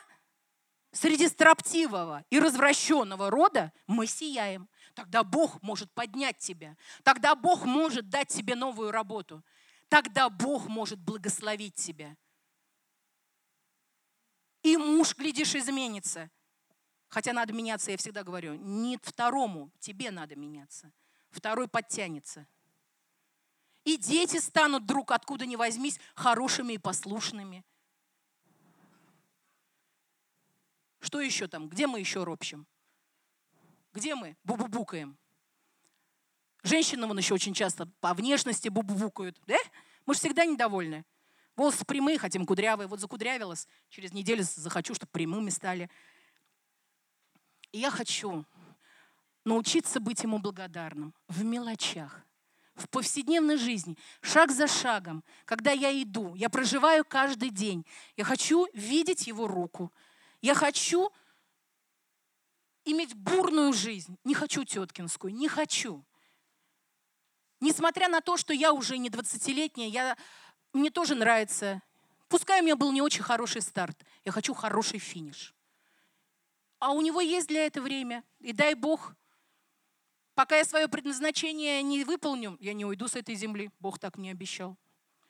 среди 0.93 1.27
строптивого 1.27 2.23
и 2.29 2.39
развращенного 2.39 3.29
рода 3.29 3.73
мы 3.87 4.07
сияем. 4.07 4.69
Тогда 4.93 5.23
Бог 5.23 5.61
может 5.61 5.91
поднять 5.91 6.37
тебя. 6.37 6.77
Тогда 7.03 7.35
Бог 7.35 7.65
может 7.65 8.09
дать 8.09 8.29
тебе 8.29 8.55
новую 8.55 8.91
работу 8.91 9.43
тогда 9.93 10.27
Бог 10.27 10.65
может 10.69 10.97
благословить 10.97 11.75
тебя. 11.75 12.17
И 14.63 14.75
муж, 14.75 15.15
глядишь, 15.15 15.53
изменится. 15.53 16.31
Хотя 17.09 17.31
надо 17.31 17.53
меняться, 17.53 17.91
я 17.91 17.97
всегда 17.97 18.23
говорю, 18.23 18.55
не 18.55 18.97
второму, 19.03 19.69
тебе 19.77 20.09
надо 20.09 20.35
меняться. 20.35 20.91
Второй 21.29 21.67
подтянется. 21.67 22.47
И 23.83 23.97
дети 23.97 24.39
станут 24.39 24.87
друг 24.87 25.11
откуда 25.11 25.45
ни 25.45 25.55
возьмись 25.55 25.99
хорошими 26.15 26.73
и 26.73 26.77
послушными. 26.79 27.63
Что 31.03 31.19
еще 31.19 31.49
там? 31.49 31.67
Где 31.67 31.85
мы 31.85 31.99
еще 31.99 32.23
ропщим? 32.23 32.65
Где 33.93 34.15
мы 34.15 34.37
бубубукаем? 34.45 35.17
Женщины 36.63 37.05
вон 37.05 37.17
еще 37.17 37.33
очень 37.33 37.53
часто 37.53 37.87
по 37.99 38.13
внешности 38.13 38.69
бубукают. 38.69 39.37
Да? 39.45 39.57
Мы 40.05 40.13
же 40.13 40.21
всегда 40.21 40.45
недовольны. 40.45 41.03
Волосы 41.57 41.83
прямые, 41.83 42.17
хотим 42.17 42.45
кудрявые. 42.45 42.87
Вот 42.87 43.01
закудрявилась, 43.01 43.67
через 43.89 44.13
неделю 44.13 44.43
захочу, 44.43 44.95
чтобы 44.95 45.11
прямыми 45.11 45.49
стали. 45.49 45.89
И 47.73 47.79
я 47.79 47.91
хочу 47.91 48.45
научиться 49.43 49.99
быть 49.99 50.23
ему 50.23 50.39
благодарным 50.39 51.13
в 51.27 51.43
мелочах, 51.43 52.21
в 52.75 52.87
повседневной 52.87 53.57
жизни, 53.57 53.97
шаг 54.21 54.51
за 54.51 54.67
шагом, 54.67 55.21
когда 55.43 55.71
я 55.71 55.91
иду, 56.01 56.33
я 56.35 56.49
проживаю 56.49 57.03
каждый 57.03 57.49
день. 57.49 57.85
Я 58.15 58.23
хочу 58.23 58.67
видеть 58.73 59.27
его 59.27 59.47
руку. 59.47 59.91
Я 60.43 60.55
хочу 60.55 61.09
иметь 62.83 63.15
бурную 63.15 63.71
жизнь. 63.71 64.19
Не 64.25 64.35
хочу 64.35 64.65
теткинскую, 64.65 65.33
не 65.33 65.47
хочу. 65.47 66.05
Несмотря 67.61 68.09
на 68.09 68.19
то, 68.19 68.35
что 68.35 68.53
я 68.53 68.73
уже 68.73 68.97
не 68.97 69.09
20-летняя, 69.09 69.87
я, 69.87 70.17
мне 70.73 70.91
тоже 70.91 71.15
нравится. 71.15 71.81
Пускай 72.27 72.59
у 72.59 72.63
меня 72.63 72.75
был 72.75 72.91
не 72.91 73.01
очень 73.01 73.23
хороший 73.23 73.61
старт, 73.61 73.97
я 74.25 74.33
хочу 74.33 74.53
хороший 74.53 74.99
финиш. 74.99 75.55
А 76.79 76.91
у 76.91 76.99
него 76.99 77.21
есть 77.21 77.47
для 77.47 77.65
этого 77.65 77.85
время. 77.85 78.21
И 78.41 78.51
дай 78.51 78.73
Бог, 78.73 79.15
пока 80.33 80.57
я 80.57 80.65
свое 80.65 80.89
предназначение 80.89 81.81
не 81.81 82.03
выполню, 82.03 82.57
я 82.59 82.73
не 82.73 82.83
уйду 82.83 83.07
с 83.07 83.15
этой 83.15 83.35
земли. 83.35 83.71
Бог 83.79 83.97
так 83.97 84.17
мне 84.17 84.31
обещал. 84.31 84.75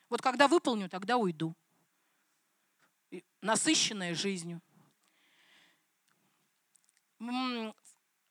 Вот 0.10 0.24
когда 0.24 0.48
выполню, 0.48 0.90
тогда 0.90 1.18
уйду. 1.18 1.54
Насыщенная 3.42 4.16
жизнью. 4.16 4.60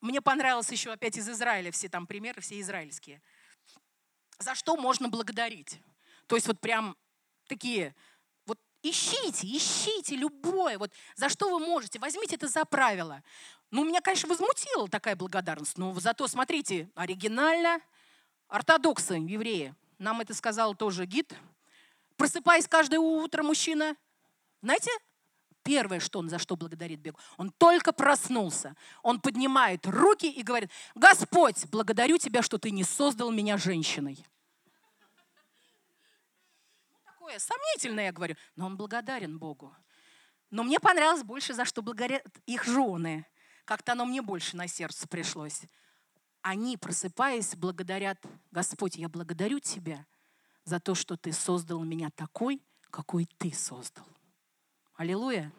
Мне 0.00 0.20
понравилось 0.20 0.70
еще 0.70 0.92
опять 0.92 1.16
из 1.16 1.28
Израиля 1.28 1.70
все 1.70 1.88
там 1.88 2.06
примеры, 2.06 2.40
все 2.40 2.60
израильские– 2.60 3.20
за 4.42 4.54
что 4.54 4.76
можно 4.76 5.08
благодарить. 5.08 5.80
То 6.26 6.36
есть 6.36 6.46
вот 6.46 6.60
прям 6.60 6.96
такие, 7.46 7.94
вот 8.44 8.58
ищите, 8.82 9.46
ищите 9.46 10.16
любое, 10.16 10.78
вот 10.78 10.92
за 11.14 11.28
что 11.28 11.50
вы 11.50 11.64
можете, 11.64 11.98
возьмите 11.98 12.36
это 12.36 12.48
за 12.48 12.64
правило. 12.64 13.22
Ну, 13.70 13.84
меня, 13.84 14.00
конечно, 14.00 14.28
возмутила 14.28 14.88
такая 14.88 15.16
благодарность, 15.16 15.78
но 15.78 15.98
зато, 15.98 16.28
смотрите, 16.28 16.90
оригинально, 16.94 17.80
ортодоксы, 18.48 19.14
евреи, 19.14 19.74
нам 19.98 20.20
это 20.20 20.34
сказал 20.34 20.74
тоже 20.74 21.06
гид, 21.06 21.32
просыпаясь 22.16 22.68
каждое 22.68 22.98
утро 22.98 23.42
мужчина, 23.42 23.96
знаете, 24.60 24.90
Первое, 25.62 26.00
что 26.00 26.18
он 26.18 26.28
за 26.28 26.38
что 26.38 26.56
благодарит 26.56 27.00
Бегу, 27.00 27.18
он 27.36 27.50
только 27.50 27.92
проснулся. 27.92 28.74
Он 29.02 29.20
поднимает 29.20 29.86
руки 29.86 30.30
и 30.30 30.42
говорит, 30.42 30.70
Господь, 30.94 31.66
благодарю 31.66 32.18
Тебя, 32.18 32.42
что 32.42 32.58
Ты 32.58 32.70
не 32.70 32.82
создал 32.82 33.30
меня 33.30 33.56
женщиной. 33.56 34.24
Ну, 36.90 36.98
такое 37.04 37.38
сомнительное, 37.38 38.06
я 38.06 38.12
говорю, 38.12 38.34
но 38.56 38.66
он 38.66 38.76
благодарен 38.76 39.38
Богу. 39.38 39.74
Но 40.50 40.64
мне 40.64 40.80
понравилось 40.80 41.22
больше, 41.22 41.54
за 41.54 41.64
что 41.64 41.80
благодарят 41.80 42.26
их 42.46 42.64
жены. 42.64 43.24
Как-то 43.64 43.92
оно 43.92 44.04
мне 44.04 44.20
больше 44.20 44.56
на 44.56 44.66
сердце 44.66 45.06
пришлось. 45.06 45.62
Они, 46.42 46.76
просыпаясь, 46.76 47.54
благодарят, 47.54 48.18
Господь, 48.50 48.96
я 48.96 49.08
благодарю 49.08 49.60
Тебя 49.60 50.04
за 50.64 50.80
то, 50.80 50.96
что 50.96 51.16
Ты 51.16 51.32
создал 51.32 51.84
меня 51.84 52.10
такой, 52.10 52.60
какой 52.90 53.26
Ты 53.38 53.52
создал. 53.52 54.04
Аллилуйя. 55.02 55.52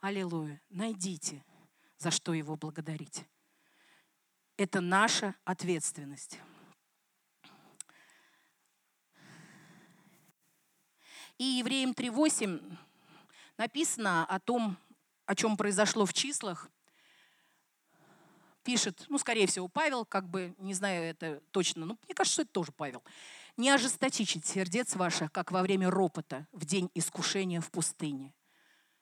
Аллилуйя. 0.00 0.60
Найдите, 0.70 1.44
за 1.98 2.10
что 2.10 2.34
его 2.34 2.56
благодарить. 2.56 3.24
Это 4.56 4.80
наша 4.80 5.36
ответственность. 5.44 6.40
И 11.38 11.44
Евреям 11.44 11.92
3.8 11.92 12.76
написано 13.56 14.26
о 14.26 14.40
том, 14.40 14.76
о 15.26 15.36
чем 15.36 15.56
произошло 15.56 16.04
в 16.04 16.12
числах. 16.12 16.68
Пишет, 18.64 19.04
ну, 19.08 19.18
скорее 19.18 19.46
всего, 19.46 19.68
Павел, 19.68 20.04
как 20.04 20.28
бы, 20.28 20.56
не 20.58 20.74
знаю 20.74 21.04
это 21.04 21.40
точно, 21.52 21.86
но 21.86 21.96
мне 22.04 22.16
кажется, 22.16 22.32
что 22.32 22.42
это 22.42 22.50
тоже 22.50 22.72
Павел. 22.72 23.04
«Не 23.56 23.70
ожесточите 23.70 24.40
сердец 24.40 24.96
ваших, 24.96 25.30
как 25.30 25.52
во 25.52 25.62
время 25.62 25.88
ропота, 25.88 26.48
в 26.50 26.64
день 26.64 26.90
искушения 26.94 27.60
в 27.60 27.70
пустыне». 27.70 28.34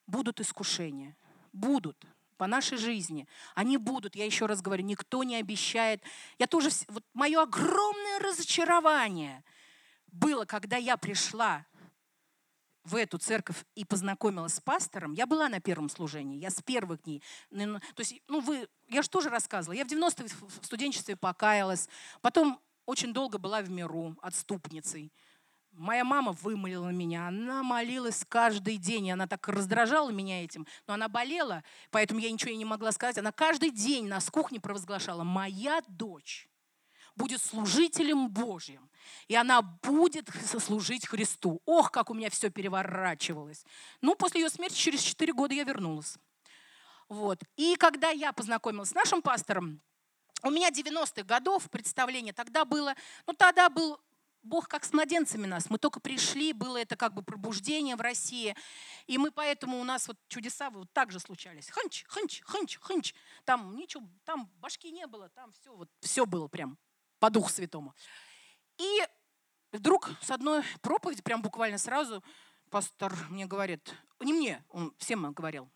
Будут 0.08 0.40
искушения, 0.40 1.16
будут 1.52 2.04
по 2.36 2.46
нашей 2.46 2.78
жизни. 2.78 3.28
Они 3.54 3.76
будут, 3.76 4.16
я 4.16 4.24
еще 4.24 4.46
раз 4.46 4.62
говорю, 4.62 4.82
никто 4.82 5.22
не 5.22 5.36
обещает. 5.36 6.02
Я 6.38 6.46
тоже, 6.46 6.70
вот 6.88 7.04
мое 7.12 7.42
огромное 7.42 8.18
разочарование 8.18 9.44
было, 10.06 10.44
когда 10.46 10.76
я 10.76 10.96
пришла 10.96 11.66
в 12.84 12.96
эту 12.96 13.18
церковь 13.18 13.64
и 13.74 13.84
познакомилась 13.84 14.54
с 14.54 14.60
пастором, 14.60 15.12
я 15.12 15.26
была 15.26 15.48
на 15.48 15.60
первом 15.60 15.90
служении, 15.90 16.38
я 16.38 16.50
с 16.50 16.62
первых 16.62 17.02
дней. 17.02 17.22
То 17.50 17.80
есть, 17.98 18.22
ну 18.28 18.40
вы, 18.40 18.66
я 18.88 19.02
же 19.02 19.10
тоже 19.10 19.28
рассказывала, 19.28 19.76
я 19.76 19.84
в 19.84 19.88
90-е 19.88 20.28
в 20.60 20.64
студенчестве 20.64 21.16
покаялась, 21.16 21.88
потом 22.22 22.58
очень 22.86 23.12
долго 23.12 23.36
была 23.36 23.60
в 23.60 23.68
миру 23.68 24.16
отступницей. 24.22 25.12
Моя 25.72 26.04
мама 26.04 26.32
вымолила 26.32 26.88
меня, 26.88 27.28
она 27.28 27.62
молилась 27.62 28.24
каждый 28.28 28.78
день, 28.78 29.06
и 29.06 29.10
она 29.10 29.26
так 29.26 29.46
раздражала 29.48 30.10
меня 30.10 30.42
этим, 30.42 30.66
но 30.86 30.94
она 30.94 31.08
болела, 31.08 31.62
поэтому 31.90 32.20
я 32.20 32.30
ничего 32.30 32.50
ей 32.50 32.56
не 32.56 32.64
могла 32.64 32.90
сказать. 32.90 33.18
Она 33.18 33.30
каждый 33.30 33.70
день 33.70 34.08
нас 34.08 34.28
кухни 34.28 34.58
провозглашала, 34.58 35.22
моя 35.22 35.80
дочь 35.86 36.48
будет 37.18 37.42
служителем 37.42 38.30
Божьим. 38.30 38.88
И 39.26 39.34
она 39.34 39.60
будет 39.60 40.28
служить 40.58 41.06
Христу. 41.06 41.60
Ох, 41.66 41.90
как 41.90 42.10
у 42.10 42.14
меня 42.14 42.30
все 42.30 42.48
переворачивалось. 42.48 43.64
Ну, 44.00 44.14
после 44.14 44.42
ее 44.42 44.48
смерти 44.48 44.76
через 44.76 45.02
4 45.02 45.32
года 45.32 45.52
я 45.52 45.64
вернулась. 45.64 46.16
Вот. 47.08 47.40
И 47.56 47.74
когда 47.76 48.10
я 48.10 48.32
познакомилась 48.32 48.90
с 48.90 48.94
нашим 48.94 49.20
пастором, 49.20 49.80
у 50.42 50.50
меня 50.50 50.70
90-х 50.70 51.24
годов 51.24 51.68
представление 51.70 52.32
тогда 52.32 52.64
было, 52.64 52.94
ну 53.26 53.32
тогда 53.32 53.68
был 53.68 53.98
Бог 54.42 54.68
как 54.68 54.84
с 54.84 54.92
младенцами 54.92 55.46
нас. 55.46 55.68
Мы 55.70 55.78
только 55.78 56.00
пришли, 56.00 56.52
было 56.52 56.78
это 56.78 56.96
как 56.96 57.14
бы 57.14 57.22
пробуждение 57.22 57.96
в 57.96 58.00
России. 58.00 58.56
И 59.06 59.18
мы 59.18 59.30
поэтому 59.30 59.80
у 59.80 59.84
нас 59.84 60.08
вот 60.08 60.16
чудеса 60.28 60.70
вот 60.70 60.92
так 60.92 61.10
же 61.10 61.20
случались. 61.20 61.70
Ханч, 61.70 62.04
ханч, 62.08 62.40
ханч, 62.40 62.78
ханч. 62.78 63.14
Там 63.44 63.76
ничего, 63.76 64.08
там 64.24 64.50
башки 64.56 64.90
не 64.90 65.06
было, 65.06 65.28
там 65.30 65.52
все, 65.52 65.74
вот, 65.74 65.90
все 66.00 66.26
было 66.26 66.48
прям 66.48 66.78
по 67.18 67.30
Духу 67.30 67.50
Святому. 67.50 67.94
И 68.78 69.02
вдруг 69.72 70.10
с 70.22 70.30
одной 70.30 70.62
проповеди, 70.80 71.22
прям 71.22 71.42
буквально 71.42 71.78
сразу, 71.78 72.22
пастор 72.70 73.14
мне 73.28 73.46
говорит, 73.46 73.94
не 74.20 74.32
мне, 74.32 74.64
он 74.68 74.94
всем 74.98 75.32
говорил, 75.32 75.68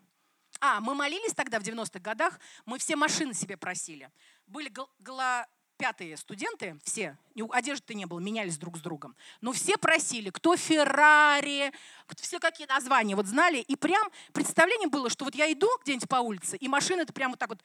а, 0.61 0.81
мы 0.81 0.95
молились 0.95 1.35
тогда 1.35 1.59
в 1.59 1.63
90-х 1.63 1.99
годах, 1.99 2.39
мы 2.65 2.79
все 2.79 2.95
машины 2.95 3.35
себе 3.35 3.57
просили. 3.57 4.11
Были 4.47 4.73
гла 5.01 5.49
пятые 5.83 6.17
студенты, 6.17 6.79
все, 6.85 7.19
одежды 7.51 7.95
не 7.95 8.07
было, 8.07 8.21
менялись 8.21 8.57
друг 8.57 8.77
с 8.77 8.81
другом. 8.81 9.17
Но 9.41 9.51
все 9.51 9.77
просили, 9.77 10.31
кто 10.31 10.57
Феррари, 10.57 11.73
все 12.21 12.39
какие 12.39 12.69
названия 12.69 13.17
вот 13.17 13.27
знали. 13.27 13.59
И 13.59 13.75
прям 13.75 14.09
представление 14.33 14.89
было, 14.89 15.11
что 15.11 15.25
вот 15.25 15.35
я 15.35 15.53
иду 15.53 15.69
где-нибудь 15.83 16.09
по 16.09 16.21
улице, 16.21 16.57
и 16.57 16.69
машина 16.69 17.01
это 17.01 17.13
прям 17.13 17.33
вот 17.33 17.41
так 17.41 17.49
вот 17.49 17.59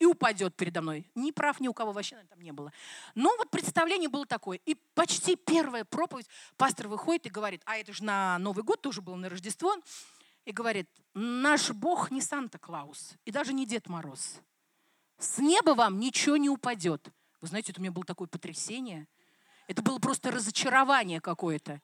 и 0.00 0.04
упадет 0.04 0.56
передо 0.56 0.82
мной. 0.82 1.06
Ни 1.14 1.30
прав 1.30 1.60
ни 1.60 1.68
у 1.68 1.72
кого 1.72 1.92
вообще 1.92 2.16
там 2.28 2.40
не 2.40 2.50
было. 2.50 2.72
Но 3.14 3.32
вот 3.38 3.50
представление 3.50 4.08
было 4.08 4.26
такое. 4.26 4.58
И 4.66 4.74
почти 4.74 5.36
первая 5.36 5.84
проповедь, 5.84 6.26
пастор 6.56 6.88
выходит 6.88 7.26
и 7.26 7.30
говорит, 7.30 7.62
а 7.66 7.76
это 7.76 7.92
же 7.92 8.02
на 8.02 8.36
Новый 8.40 8.64
год 8.64 8.82
тоже 8.82 9.00
было, 9.00 9.14
на 9.14 9.28
Рождество, 9.28 9.76
и 10.44 10.50
говорит, 10.50 10.90
наш 11.14 11.70
Бог 11.70 12.10
не 12.10 12.20
Санта-Клаус 12.20 13.12
и 13.24 13.30
даже 13.30 13.52
не 13.52 13.64
Дед 13.64 13.88
Мороз. 13.88 14.40
С 15.22 15.38
неба 15.38 15.70
вам 15.70 16.00
ничего 16.00 16.36
не 16.36 16.50
упадет. 16.50 17.08
Вы 17.40 17.46
знаете, 17.46 17.70
это 17.70 17.80
у 17.80 17.82
меня 17.82 17.92
было 17.92 18.04
такое 18.04 18.26
потрясение. 18.26 19.06
Это 19.68 19.80
было 19.80 20.00
просто 20.00 20.32
разочарование 20.32 21.20
какое-то. 21.20 21.80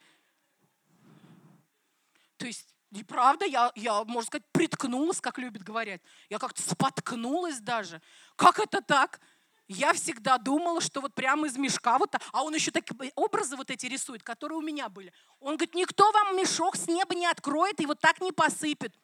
То 2.37 2.47
есть 2.47 2.75
и 2.91 3.05
правда, 3.05 3.45
я, 3.45 3.71
я, 3.77 4.03
можно 4.05 4.27
сказать, 4.27 4.45
приткнулась, 4.51 5.21
как 5.21 5.39
любят 5.39 5.63
говорить. 5.63 6.01
Я 6.29 6.41
как-то 6.41 6.63
споткнулась 6.63 7.61
даже. 7.61 8.03
Как 8.35 8.59
это 8.59 8.83
так? 8.83 9.21
Я 9.69 9.93
всегда 9.93 10.39
думала, 10.39 10.81
что 10.81 11.01
вот 11.01 11.15
прямо 11.15 11.47
из 11.47 11.57
мешка 11.57 11.99
вот, 11.99 12.17
а 12.33 12.43
он 12.43 12.55
еще 12.55 12.73
такие 12.73 13.13
образы 13.15 13.57
вот 13.57 13.71
эти 13.71 13.87
рисует, 13.87 14.25
которые 14.25 14.59
у 14.59 14.63
меня 14.63 14.89
были. 14.89 15.13
Он 15.39 15.57
говорит, 15.57 15.75
никто 15.75 16.11
вам 16.11 16.37
мешок 16.37 16.75
с 16.75 16.89
неба 16.89 17.15
не 17.15 17.27
откроет 17.27 17.79
и 17.81 17.87
вот 17.87 18.01
так 18.01 18.21
не 18.21 18.33
посыпет. 18.33 18.97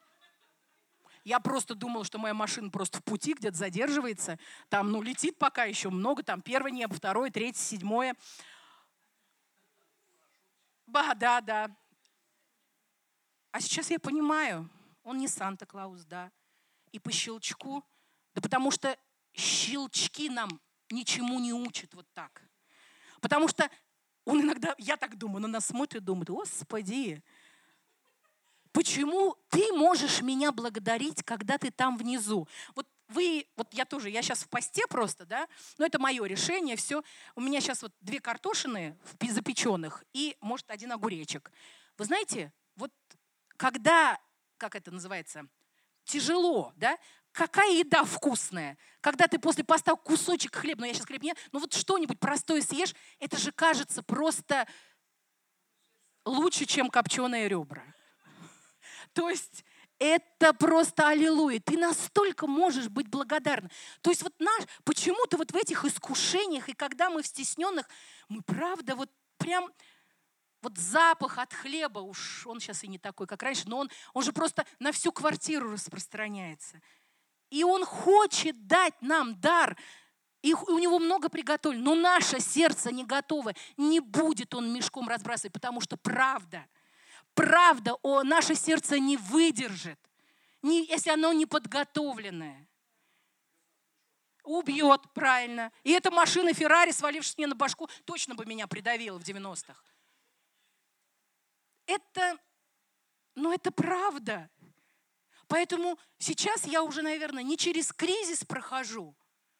Я 1.25 1.39
просто 1.39 1.73
думала, 1.73 2.05
что 2.05 2.19
моя 2.19 2.35
машина 2.35 2.69
просто 2.69 2.99
в 2.99 3.03
пути 3.03 3.33
где-то 3.33 3.57
задерживается. 3.57 4.37
Там, 4.69 4.91
ну, 4.91 5.01
летит 5.01 5.39
пока 5.39 5.63
еще 5.63 5.89
много. 5.89 6.21
Там 6.21 6.39
первое 6.41 6.71
небо, 6.71 6.93
второе, 6.93 7.31
третье, 7.31 7.59
седьмое. 7.59 8.15
Да, 10.85 11.15
да, 11.15 11.41
да. 11.41 11.75
А 13.51 13.59
сейчас 13.59 13.89
я 13.89 13.99
понимаю, 13.99 14.69
он 15.03 15.17
не 15.17 15.27
Санта-Клаус, 15.27 16.05
да. 16.05 16.31
И 16.91 16.99
по 16.99 17.11
щелчку, 17.11 17.83
да 18.35 18.41
потому 18.41 18.69
что 18.69 18.95
щелчки 19.33 20.29
нам 20.29 20.61
ничему 20.91 21.39
не 21.39 21.53
учат 21.53 21.91
вот 21.95 22.05
так. 22.13 22.43
Потому 23.19 23.47
что 23.47 23.67
он 24.25 24.41
иногда, 24.41 24.75
я 24.77 24.95
так 24.95 25.17
думаю, 25.17 25.41
на 25.41 25.47
нас 25.47 25.65
смотрит 25.65 26.03
и 26.03 26.05
думает, 26.05 26.29
Господи, 26.29 27.23
почему 28.75 29.37
ты 29.49 29.71
можешь 29.71 30.21
меня 30.21 30.51
благодарить, 30.51 31.23
когда 31.23 31.57
ты 31.57 31.71
там 31.71 31.97
внизу? 31.97 32.45
Вот 32.75 32.85
вы, 33.07 33.47
вот 33.55 33.73
я 33.73 33.85
тоже, 33.85 34.09
я 34.09 34.21
сейчас 34.21 34.43
в 34.43 34.49
посте 34.49 34.85
просто, 34.89 35.25
да, 35.25 35.47
но 35.77 35.85
это 35.85 35.97
мое 35.97 36.25
решение, 36.25 36.75
все. 36.75 37.01
У 37.35 37.41
меня 37.41 37.61
сейчас 37.61 37.83
вот 37.83 37.93
две 38.01 38.19
картошины 38.19 38.97
запеченных 39.21 40.03
и, 40.11 40.35
может, 40.41 40.69
один 40.69 40.91
огуречек. 40.91 41.53
Вы 41.97 42.03
знаете, 42.03 42.51
вот 42.75 42.91
когда, 43.55 44.19
как 44.57 44.75
это 44.75 44.91
называется, 44.91 45.47
тяжело, 46.03 46.73
да, 46.75 46.97
какая 47.31 47.71
еда 47.71 48.03
вкусная. 48.03 48.77
Когда 48.99 49.27
ты 49.27 49.39
после 49.39 49.63
поста 49.63 49.95
кусочек 49.95 50.53
хлеба, 50.53 50.81
ну 50.81 50.87
я 50.87 50.93
сейчас 50.93 51.05
хлеб 51.05 51.23
не, 51.23 51.33
ну 51.53 51.59
вот 51.59 51.73
что-нибудь 51.73 52.19
простое 52.19 52.61
съешь, 52.61 52.93
это 53.19 53.37
же 53.37 53.53
кажется 53.53 54.03
просто 54.03 54.67
лучше, 56.25 56.65
чем 56.65 56.89
копченые 56.89 57.47
ребра. 57.47 57.94
То 59.15 59.29
есть 59.29 59.63
это 59.97 60.53
просто 60.53 61.07
аллилуйя. 61.07 61.61
Ты 61.61 61.77
настолько 61.77 62.47
можешь 62.47 62.89
быть 62.89 63.07
благодарна. 63.07 63.71
То 64.01 64.09
есть 64.09 64.21
вот 64.21 64.33
наш, 64.39 64.65
почему-то 64.83 65.37
вот 65.37 65.51
в 65.51 65.55
этих 65.55 65.85
искушениях, 65.85 66.67
и 66.67 66.73
когда 66.73 67.09
мы 67.09 67.23
в 67.23 67.27
стесненных, 67.27 67.87
мы 68.27 68.41
правда 68.41 68.95
вот 68.95 69.09
прям 69.37 69.71
вот 70.61 70.77
запах 70.77 71.37
от 71.37 71.53
хлеба, 71.53 71.99
уж 71.99 72.45
он 72.45 72.59
сейчас 72.59 72.83
и 72.83 72.89
не 72.89 72.97
такой, 72.97 73.25
как 73.25 73.41
раньше, 73.41 73.63
но 73.67 73.77
он, 73.79 73.89
он 74.13 74.23
же 74.23 74.33
просто 74.33 74.65
на 74.79 74.91
всю 74.91 75.13
квартиру 75.13 75.71
распространяется. 75.71 76.81
И 77.49 77.63
он 77.63 77.85
хочет 77.85 78.67
дать 78.67 79.01
нам 79.01 79.39
дар, 79.39 79.77
и 80.41 80.53
у 80.53 80.77
него 80.77 80.99
много 80.99 81.29
приготовлено, 81.29 81.95
но 81.95 82.01
наше 82.01 82.41
сердце 82.41 82.91
не 82.91 83.05
готово, 83.05 83.53
не 83.77 84.01
будет 84.01 84.53
он 84.55 84.73
мешком 84.73 85.07
разбрасывать, 85.07 85.53
потому 85.53 85.79
что 85.79 85.95
правда, 85.95 86.65
правда, 87.35 87.93
о, 88.01 88.23
наше 88.23 88.55
сердце 88.55 88.97
не 88.99 89.17
выдержит, 89.17 89.99
не, 90.61 90.85
если 90.85 91.11
оно 91.11 91.31
не 91.33 91.45
подготовленное. 91.45 92.67
Убьет, 94.43 95.01
правильно. 95.13 95.71
И 95.83 95.91
эта 95.91 96.11
машина 96.11 96.53
Феррари, 96.53 96.91
свалившись 96.91 97.37
мне 97.37 97.47
на 97.47 97.55
башку, 97.55 97.87
точно 98.05 98.35
бы 98.35 98.45
меня 98.45 98.67
придавила 98.67 99.19
в 99.19 99.23
90-х 99.23 99.75
это, 101.85 102.39
ну 103.35 103.53
это 103.53 103.71
правда. 103.71 104.49
Поэтому 105.47 105.99
сейчас 106.17 106.65
я 106.65 106.81
уже, 106.81 107.01
наверное, 107.01 107.43
не 107.43 107.57
через 107.57 107.93
кризис 107.93 108.43
прохожу, 108.43 109.15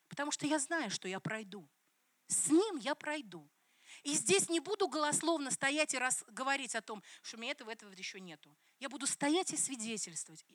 потому 0.08 0.32
что 0.32 0.48
я 0.48 0.60
знаю, 0.60 0.90
что 0.90 1.08
я 1.08 1.20
пройду. 1.20 1.70
С 2.28 2.50
ним 2.50 2.78
я 2.78 2.96
пройду. 2.96 3.48
И 4.06 4.14
здесь 4.14 4.48
не 4.48 4.62
буду 4.62 4.88
голословно 4.88 5.52
стоять 5.52 5.94
и 5.94 5.98
раз, 5.98 6.24
говорить 6.30 6.76
о 6.76 6.82
том, 6.82 7.04
что 7.22 7.36
у 7.36 7.40
меня 7.42 7.52
этого, 7.52 7.72
этого 7.72 7.92
еще 7.92 8.22
нету. 8.22 8.56
Я 8.80 8.88
буду 8.88 9.08
стоять 9.08 9.52
и 9.52 9.58
свидетельствовать. 9.58 10.46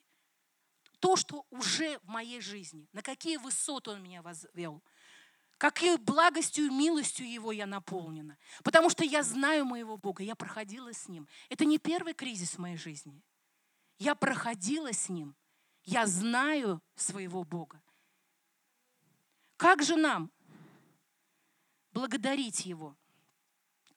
То, 1.01 1.17
что 1.17 1.45
уже 1.51 1.99
в 1.99 2.09
моей 2.09 2.41
жизни, 2.41 2.89
на 2.93 3.03
какие 3.03 3.37
высоты 3.37 3.91
он 3.91 4.03
меня 4.03 4.23
возвел– 4.23 4.83
какой 5.61 5.99
благостью 5.99 6.69
и 6.69 6.71
милостью 6.71 7.31
Его 7.31 7.53
я 7.53 7.67
наполнена. 7.67 8.39
Потому 8.65 8.89
что 8.89 9.05
я 9.05 9.23
знаю 9.23 9.67
моего 9.67 9.99
Бога, 9.99 10.23
я 10.23 10.35
проходила 10.35 10.91
с 10.91 11.07
Ним. 11.07 11.29
Это 11.51 11.67
не 11.67 11.77
первый 11.77 12.15
кризис 12.15 12.55
в 12.55 12.59
моей 12.61 12.79
жизни. 12.79 13.23
Я 13.99 14.15
проходила 14.15 14.91
с 14.91 15.11
Ним. 15.11 15.37
Я 15.85 16.07
знаю 16.07 16.81
своего 16.95 17.45
Бога. 17.45 17.83
Как 19.59 19.83
же 19.83 19.97
нам 19.97 20.31
благодарить 21.93 22.65
Его? 22.65 22.97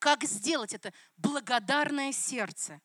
Как 0.03 0.25
сделать 0.25 0.73
это 0.73 0.91
благодарное 1.15 2.11
сердце? 2.11 2.81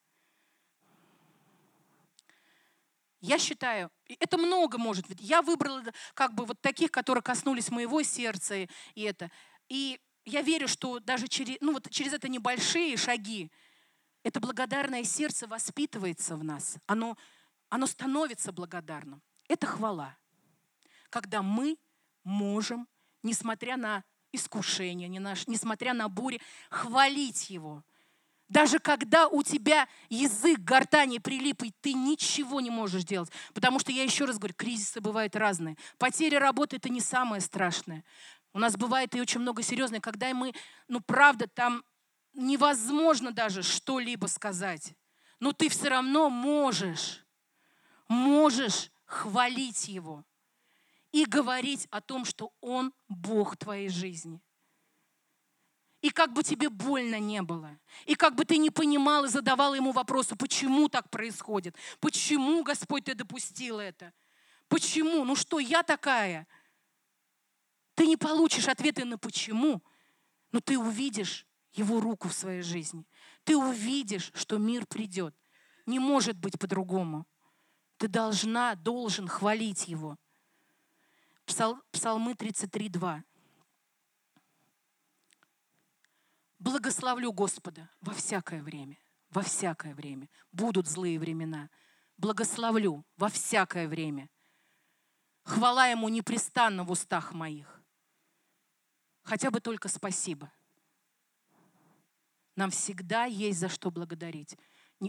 Я 3.20 3.40
считаю, 3.40 3.90
это 4.20 4.38
много 4.38 4.78
может 4.78 5.08
быть. 5.08 5.18
Я 5.20 5.42
выбрала 5.42 5.82
как 6.14 6.32
бы 6.32 6.44
вот 6.44 6.60
таких, 6.60 6.92
которые 6.92 7.22
коснулись 7.22 7.70
моего 7.70 8.04
сердца 8.04 8.54
и 8.54 8.68
это. 8.94 9.32
И 9.68 10.00
я 10.26 10.42
верю, 10.42 10.68
что 10.68 11.00
даже 11.00 11.26
через, 11.26 11.56
ну 11.60 11.72
вот 11.72 11.90
через 11.90 12.12
это 12.12 12.28
небольшие 12.28 12.96
шаги, 12.96 13.50
это 14.22 14.38
благодарное 14.38 15.02
сердце 15.02 15.48
воспитывается 15.48 16.36
в 16.36 16.44
нас. 16.44 16.76
Оно, 16.86 17.18
оно 17.68 17.88
становится 17.88 18.52
благодарным. 18.52 19.22
Это 19.48 19.66
хвала. 19.66 20.16
Когда 21.10 21.42
мы 21.42 21.78
можем, 22.22 22.86
несмотря 23.24 23.76
на 23.76 24.04
искушение, 24.32 25.08
несмотря 25.08 25.94
на 25.94 26.08
бури, 26.08 26.40
хвалить 26.70 27.50
Его. 27.50 27.82
Даже 28.48 28.78
когда 28.78 29.28
у 29.28 29.42
тебя 29.42 29.86
язык 30.08 30.60
гортани 30.60 31.18
прилип, 31.18 31.62
и 31.64 31.74
ты 31.82 31.92
ничего 31.92 32.60
не 32.62 32.70
можешь 32.70 33.04
делать. 33.04 33.30
Потому 33.52 33.78
что, 33.78 33.92
я 33.92 34.02
еще 34.02 34.24
раз 34.24 34.38
говорю, 34.38 34.54
кризисы 34.54 35.00
бывают 35.02 35.36
разные. 35.36 35.76
Потеря 35.98 36.38
работы– 36.38 36.76
это 36.78 36.88
не 36.88 37.02
самое 37.02 37.42
страшное. 37.42 38.04
У 38.54 38.58
нас 38.58 38.76
бывает 38.76 39.14
и 39.14 39.20
очень 39.20 39.40
много 39.40 39.62
серьезных, 39.62 40.00
когда 40.00 40.32
мы, 40.32 40.54
ну 40.88 41.00
правда, 41.00 41.46
там 41.46 41.84
невозможно 42.32 43.32
даже 43.32 43.62
что-либо 43.62 44.26
сказать. 44.26 44.94
Но 45.40 45.52
ты 45.52 45.68
все 45.68 45.88
равно 45.88 46.30
можешь, 46.30 47.24
можешь 48.08 48.90
хвалить 49.04 49.88
Его 49.88 50.24
и 51.12 51.24
говорить 51.24 51.86
о 51.90 52.00
том, 52.00 52.24
что 52.24 52.52
Он 52.60 52.92
Бог 53.08 53.56
твоей 53.56 53.88
жизни. 53.88 54.40
И 56.00 56.10
как 56.10 56.32
бы 56.32 56.44
тебе 56.44 56.68
больно 56.68 57.18
не 57.18 57.42
было, 57.42 57.76
и 58.06 58.14
как 58.14 58.36
бы 58.36 58.44
ты 58.44 58.56
не 58.58 58.70
понимал 58.70 59.24
и 59.24 59.28
задавал 59.28 59.74
ему 59.74 59.90
вопросы, 59.90 60.36
почему 60.36 60.88
так 60.88 61.10
происходит, 61.10 61.74
почему, 61.98 62.62
Господь, 62.62 63.04
ты 63.04 63.14
допустил 63.14 63.80
это, 63.80 64.12
почему, 64.68 65.24
ну 65.24 65.34
что, 65.34 65.58
я 65.58 65.82
такая– 65.82 66.46
ты 67.98 68.06
не 68.06 68.16
получишь 68.16 68.68
ответы 68.68 69.04
на 69.04 69.18
почему, 69.18 69.82
но 70.52 70.60
ты 70.60 70.78
увидишь 70.78 71.48
его 71.72 72.00
руку 72.00 72.28
в 72.28 72.32
своей 72.32 72.62
жизни. 72.62 73.04
Ты 73.42 73.56
увидишь, 73.56 74.30
что 74.36 74.56
мир 74.56 74.86
придет. 74.86 75.34
Не 75.84 75.98
может 75.98 76.38
быть 76.38 76.60
по-другому. 76.60 77.26
Ты 77.96 78.06
должна, 78.06 78.76
должен 78.76 79.26
хвалить 79.26 79.88
его. 79.88 80.16
Псал, 81.48 81.80
Псалмы 81.92 82.32
33.2. 82.32 83.22
Благословлю 86.58 87.32
Господа 87.32 87.88
во 88.02 88.12
всякое 88.12 88.62
время. 88.62 88.98
Во 89.30 89.40
всякое 89.40 89.94
время. 89.94 90.28
Будут 90.52 90.86
злые 90.86 91.18
времена. 91.18 91.70
Благословлю 92.18 93.02
во 93.16 93.30
всякое 93.30 93.88
время. 93.88 94.28
Хвала 95.42 95.86
Ему 95.86 96.10
непрестанно 96.10 96.84
в 96.84 96.90
устах 96.90 97.32
моих. 97.32 97.82
Хотя 99.22 99.50
бы 99.50 99.60
только 99.60 99.88
спасибо. 99.88 100.52
Нам 102.56 102.70
всегда 102.70 103.24
есть 103.24 103.58
за 103.58 103.70
что 103.70 103.90
благодарить. 103.90 104.58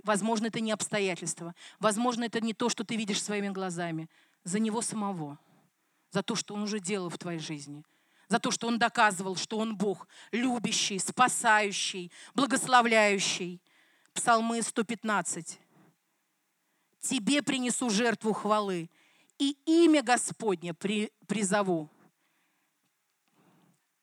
Возможно, 0.06 0.48
это 0.48 0.62
не 0.62 0.72
обстоятельства. 0.72 1.54
Возможно, 1.80 2.24
это 2.24 2.40
не 2.40 2.54
то, 2.54 2.70
что 2.70 2.86
ты 2.86 2.96
видишь 2.96 3.22
своими 3.22 3.50
глазами. 3.50 4.10
За 4.46 4.60
него 4.60 4.82
самого. 4.82 5.38
За 6.12 6.24
то, 6.24 6.36
что 6.36 6.56
он 6.56 6.64
уже 6.64 6.80
делал 6.80 7.10
в 7.10 7.18
твоей 7.18 7.40
жизни. 7.40 7.84
За 8.28 8.40
то, 8.40 8.52
что 8.52 8.68
он 8.68 8.78
доказывал, 8.78 9.36
что 9.36 9.58
он 9.58 9.76
Бог, 9.76 10.08
любящий, 10.32 11.00
спасающий, 11.00 12.12
благословляющий. 12.34 13.62
Псалмы 14.14 14.62
115. 14.62 15.60
Тебе 17.00 17.42
принесу 17.42 17.90
жертву 17.90 18.34
хвалы, 18.34 18.90
и 19.38 19.58
имя 19.66 20.04
Господне 20.04 20.74
при, 20.74 21.12
призову. 21.26 21.90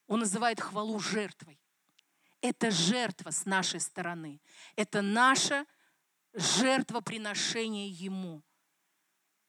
Он 0.06 0.20
называет 0.20 0.60
хвалу 0.60 0.98
жертвой. 0.98 1.60
Это 2.40 2.70
жертва 2.70 3.30
с 3.30 3.44
нашей 3.44 3.80
стороны. 3.80 4.40
Это 4.76 5.02
наше 5.02 5.66
жертвоприношение 6.32 7.88
Ему. 7.88 8.42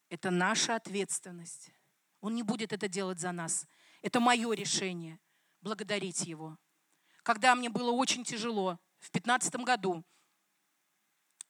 Это 0.09 0.29
наша 0.29 0.75
ответственность. 0.75 1.71
Он 2.27 2.35
не 2.35 2.43
будет 2.43 2.73
это 2.73 2.89
делать 2.89 3.19
за 3.19 3.31
нас. 3.31 3.65
Это 4.01 4.19
мое 4.19 4.51
решение 4.51 5.17
благодарить 5.61 6.25
Его. 6.25 6.57
Когда 7.23 7.55
мне 7.55 7.69
было 7.69 7.91
очень 7.91 8.25
тяжело, 8.25 8.79
в 8.99 9.11
15 9.11 9.55
году, 9.55 10.03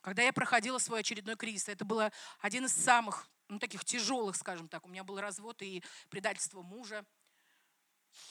когда 0.02 0.22
я 0.22 0.32
проходила 0.32 0.78
свой 0.78 1.00
очередной 1.00 1.36
кризис, 1.36 1.68
это 1.68 1.84
было 1.84 2.12
один 2.42 2.66
из 2.66 2.74
самых, 2.74 3.28
ну, 3.48 3.58
таких 3.58 3.86
тяжелых, 3.86 4.36
скажем 4.36 4.68
так. 4.68 4.86
У 4.86 4.88
меня 4.88 5.04
был 5.04 5.20
развод 5.20 5.64
и 5.64 5.84
предательство 6.10 6.62
мужа. 6.62 7.04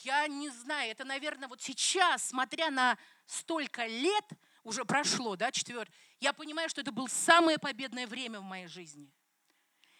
Я 0.03 0.25
не 0.27 0.49
знаю, 0.49 0.91
это, 0.91 1.03
наверное, 1.03 1.49
вот 1.49 1.61
сейчас, 1.61 2.29
смотря 2.29 2.69
на 2.69 2.97
столько 3.25 3.87
лет, 3.87 4.23
уже 4.63 4.85
прошло, 4.85 5.35
да, 5.35 5.51
четвертый, 5.51 5.93
я 6.21 6.31
понимаю, 6.31 6.69
что 6.69 6.79
это 6.79 6.93
было 6.93 7.07
самое 7.07 7.57
победное 7.59 8.07
время 8.07 8.39
в 8.39 8.43
моей 8.43 8.67
жизни. 8.67 9.11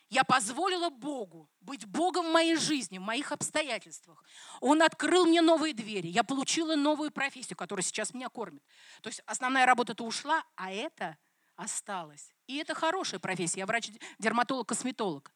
Я 0.09 0.23
позволила 0.23 0.89
Богу 0.89 1.49
быть 1.59 1.85
Богом 1.85 2.27
в 2.27 2.31
моей 2.31 2.55
жизни, 2.55 2.97
в 2.97 3.01
моих 3.01 3.31
обстоятельствах. 3.31 4.23
Он 4.61 4.81
открыл 4.81 5.25
мне 5.25 5.41
новые 5.41 5.73
двери. 5.73 6.07
Я 6.07 6.23
получила 6.23 6.75
новую 6.75 7.11
профессию, 7.11 7.57
которая 7.57 7.83
сейчас 7.83 8.13
меня 8.13 8.29
кормит. 8.29 8.63
То 9.01 9.09
есть 9.09 9.21
основная 9.25 9.65
работа-то 9.65 10.05
ушла, 10.05 10.45
а 10.55 10.71
это 10.71 11.17
осталось. 11.55 12.33
И 12.45 12.55
это 12.55 12.73
хорошая 12.73 13.19
профессия. 13.19 13.59
Я 13.59 13.65
врач-дерматолог-косметолог. 13.65 15.31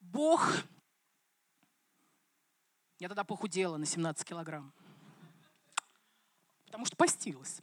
Бог 0.00 0.52
я 2.98 3.08
тогда 3.08 3.24
похудела 3.24 3.76
на 3.76 3.84
17 3.84 4.26
килограмм. 4.26 4.72
Потому 6.64 6.86
что 6.86 6.96
постилась. 6.96 7.60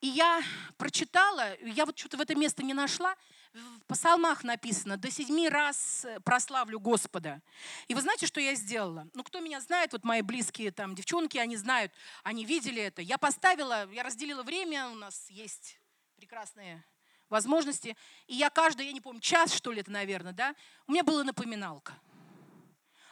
И 0.00 0.06
я 0.06 0.42
прочитала, 0.76 1.56
я 1.60 1.84
вот 1.84 1.98
что-то 1.98 2.16
в 2.16 2.20
это 2.20 2.34
место 2.34 2.62
не 2.62 2.72
нашла, 2.72 3.16
в 3.52 3.86
псалмах 3.86 4.44
написано, 4.44 4.96
до 4.96 5.10
седьми 5.10 5.48
раз 5.48 6.06
прославлю 6.24 6.78
Господа. 6.78 7.42
И 7.88 7.94
вы 7.94 8.00
знаете, 8.00 8.26
что 8.26 8.40
я 8.40 8.54
сделала? 8.54 9.08
Ну, 9.14 9.24
кто 9.24 9.40
меня 9.40 9.60
знает, 9.60 9.92
вот 9.92 10.04
мои 10.04 10.22
близкие 10.22 10.70
там 10.70 10.94
девчонки, 10.94 11.38
они 11.38 11.56
знают, 11.56 11.92
они 12.22 12.44
видели 12.44 12.80
это. 12.82 13.02
Я 13.02 13.18
поставила, 13.18 13.90
я 13.90 14.02
разделила 14.02 14.42
время, 14.42 14.88
у 14.88 14.94
нас 14.94 15.28
есть 15.30 15.80
прекрасные 16.16 16.84
возможности. 17.28 17.96
И 18.26 18.34
я 18.34 18.50
каждый, 18.50 18.86
я 18.86 18.92
не 18.92 19.00
помню, 19.00 19.20
час, 19.20 19.52
что 19.52 19.72
ли 19.72 19.80
это, 19.80 19.90
наверное, 19.90 20.32
да, 20.32 20.54
у 20.86 20.92
меня 20.92 21.02
была 21.02 21.24
напоминалка– 21.24 21.94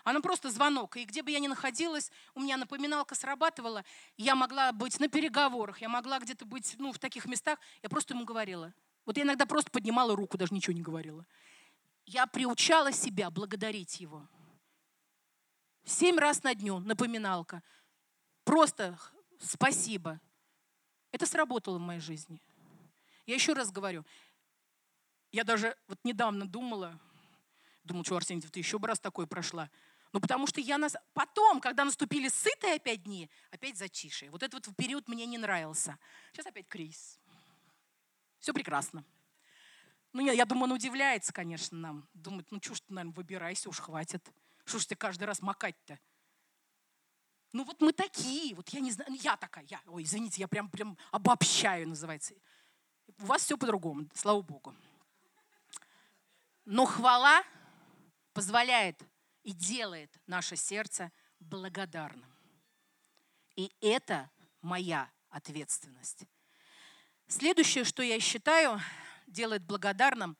она 0.08 0.22
просто 0.22 0.50
звонок. 0.50 0.96
И 0.96 1.04
где 1.04 1.22
бы 1.22 1.30
я 1.30 1.38
ни 1.38 1.48
находилась, 1.48 2.10
у 2.34 2.40
меня 2.40 2.56
напоминалка 2.56 3.14
срабатывала. 3.14 3.84
Я 4.16 4.34
могла 4.34 4.72
быть 4.72 4.98
на 5.00 5.08
переговорах, 5.08 5.82
я 5.82 5.90
могла 5.90 6.18
где-то 6.18 6.46
быть 6.46 6.76
ну, 6.78 6.94
в 6.94 6.98
таких 6.98 7.26
местах. 7.26 7.58
Я 7.82 7.90
просто 7.90 8.14
ему 8.14 8.24
говорила. 8.24 8.72
Вот 9.08 9.16
я 9.16 9.22
иногда 9.22 9.46
просто 9.46 9.70
поднимала 9.70 10.14
руку, 10.14 10.36
даже 10.36 10.52
ничего 10.52 10.74
не 10.74 10.82
говорила. 10.82 11.24
Я 12.04 12.26
приучала 12.26 12.92
себя 12.92 13.30
благодарить 13.30 14.00
его. 14.00 14.28
Семь 15.82 16.18
раз 16.18 16.42
на 16.42 16.54
дню 16.54 16.80
напоминалка. 16.80 17.62
Просто 18.44 18.98
спасибо. 19.40 20.20
Это 21.10 21.24
сработало 21.24 21.78
в 21.78 21.80
моей 21.80 22.00
жизни. 22.00 22.42
Я 23.24 23.36
еще 23.36 23.54
раз 23.54 23.72
говорю, 23.72 24.04
я 25.32 25.42
даже 25.42 25.74
вот 25.86 25.98
недавно 26.04 26.46
думала, 26.46 27.00
думала, 27.84 28.04
что, 28.04 28.16
Арсений, 28.18 28.42
ты 28.42 28.60
еще 28.60 28.76
раз 28.76 29.00
такое 29.00 29.24
прошла. 29.24 29.70
Ну, 30.12 30.20
потому 30.20 30.46
что 30.46 30.60
я 30.60 30.76
нас... 30.76 30.94
потом, 31.14 31.62
когда 31.62 31.86
наступили 31.86 32.28
сытые 32.28 32.74
опять 32.74 33.04
дни, 33.04 33.30
опять 33.50 33.78
затишье. 33.78 34.30
Вот 34.30 34.42
этот 34.42 34.66
вот 34.66 34.76
период 34.76 35.08
мне 35.08 35.24
не 35.24 35.38
нравился. 35.38 35.98
Сейчас 36.34 36.44
опять 36.44 36.68
кризис. 36.68 37.18
Все 38.38 38.52
прекрасно. 38.52 39.04
Ну, 40.12 40.24
я, 40.24 40.32
я 40.32 40.44
думаю, 40.44 40.64
он 40.64 40.72
удивляется, 40.72 41.32
конечно, 41.32 41.76
нам. 41.76 42.08
Думает, 42.14 42.50
ну, 42.50 42.60
ж 42.62 42.80
ты, 42.80 42.92
наверное, 42.92 43.14
выбирайся, 43.14 43.68
уж 43.68 43.80
хватит. 43.80 44.26
Что 44.64 44.78
ж 44.78 44.86
ты 44.86 44.96
каждый 44.96 45.24
раз 45.24 45.42
макать-то? 45.42 45.98
Ну, 47.52 47.64
вот 47.64 47.80
мы 47.80 47.92
такие, 47.92 48.54
вот 48.54 48.68
я 48.70 48.80
не 48.80 48.92
знаю, 48.92 49.10
ну, 49.10 49.16
я 49.20 49.36
такая, 49.36 49.64
я, 49.68 49.80
ой, 49.86 50.02
извините, 50.02 50.40
я 50.40 50.48
прям, 50.48 50.68
прям 50.70 50.96
обобщаю, 51.10 51.88
называется. 51.88 52.34
У 53.18 53.24
вас 53.24 53.42
все 53.42 53.56
по-другому, 53.56 54.08
слава 54.14 54.42
Богу. 54.42 54.74
Но 56.64 56.84
хвала 56.84 57.42
позволяет 58.34 59.02
и 59.42 59.52
делает 59.52 60.14
наше 60.26 60.56
сердце 60.56 61.10
благодарным. 61.40 62.30
И 63.56 63.72
это 63.80 64.30
моя 64.60 65.10
ответственность. 65.30 66.24
Следующее, 67.28 67.84
что 67.84 68.02
я 68.02 68.18
считаю, 68.20 68.80
делает 69.26 69.62
благодарным, 69.62 70.38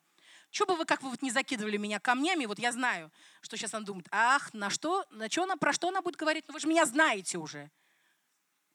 что 0.49 0.65
бы 0.65 0.75
вы, 0.75 0.85
как 0.85 1.03
вы 1.03 1.11
вот 1.11 1.21
не 1.21 1.29
закидывали 1.29 1.77
меня 1.77 1.99
камнями, 1.99 2.45
вот 2.45 2.57
я 2.57 2.71
знаю, 2.71 3.11
что 3.41 3.55
сейчас 3.55 3.75
она 3.75 3.85
думает, 3.85 4.07
ах, 4.09 4.51
на 4.55 4.71
что, 4.71 5.05
на 5.11 5.29
что 5.29 5.43
она, 5.43 5.55
про 5.55 5.71
что 5.71 5.89
она 5.89 6.01
будет 6.01 6.15
говорить, 6.15 6.45
ну 6.47 6.55
вы 6.55 6.59
же 6.59 6.67
меня 6.67 6.87
знаете 6.87 7.37
уже. 7.37 7.69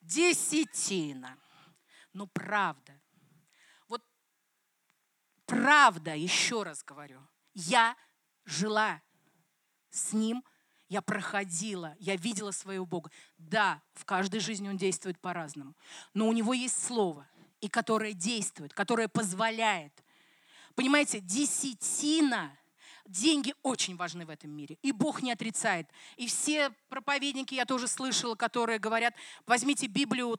Десятина. 0.00 1.36
Ну 2.12 2.28
правда. 2.28 3.00
Вот 3.88 4.00
правда, 5.44 6.14
еще 6.14 6.62
раз 6.62 6.84
говорю, 6.84 7.20
я 7.52 7.96
жила 8.44 9.02
с 9.90 10.12
ним, 10.12 10.44
я 10.88 11.02
проходила, 11.02 11.96
я 11.98 12.14
видела 12.14 12.52
своего 12.52 12.86
Бога. 12.86 13.10
Да, 13.38 13.82
в 13.94 14.04
каждой 14.04 14.38
жизни 14.38 14.68
он 14.68 14.76
действует 14.76 15.18
по-разному, 15.18 15.74
но 16.12 16.28
у 16.28 16.32
него 16.32 16.54
есть 16.54 16.80
слово, 16.80 17.26
и 17.60 17.68
которое 17.68 18.12
действует, 18.12 18.72
которое 18.74 19.08
позволяет 19.08 19.92
Понимаете, 20.74 21.20
десятина, 21.20 22.56
деньги 23.06 23.54
очень 23.62 23.96
важны 23.96 24.26
в 24.26 24.30
этом 24.30 24.50
мире. 24.50 24.76
И 24.82 24.90
Бог 24.90 25.22
не 25.22 25.30
отрицает. 25.30 25.88
И 26.16 26.26
все 26.26 26.70
проповедники, 26.88 27.54
я 27.54 27.64
тоже 27.64 27.86
слышала, 27.86 28.34
которые 28.34 28.78
говорят, 28.78 29.14
возьмите 29.46 29.86
Библию, 29.86 30.38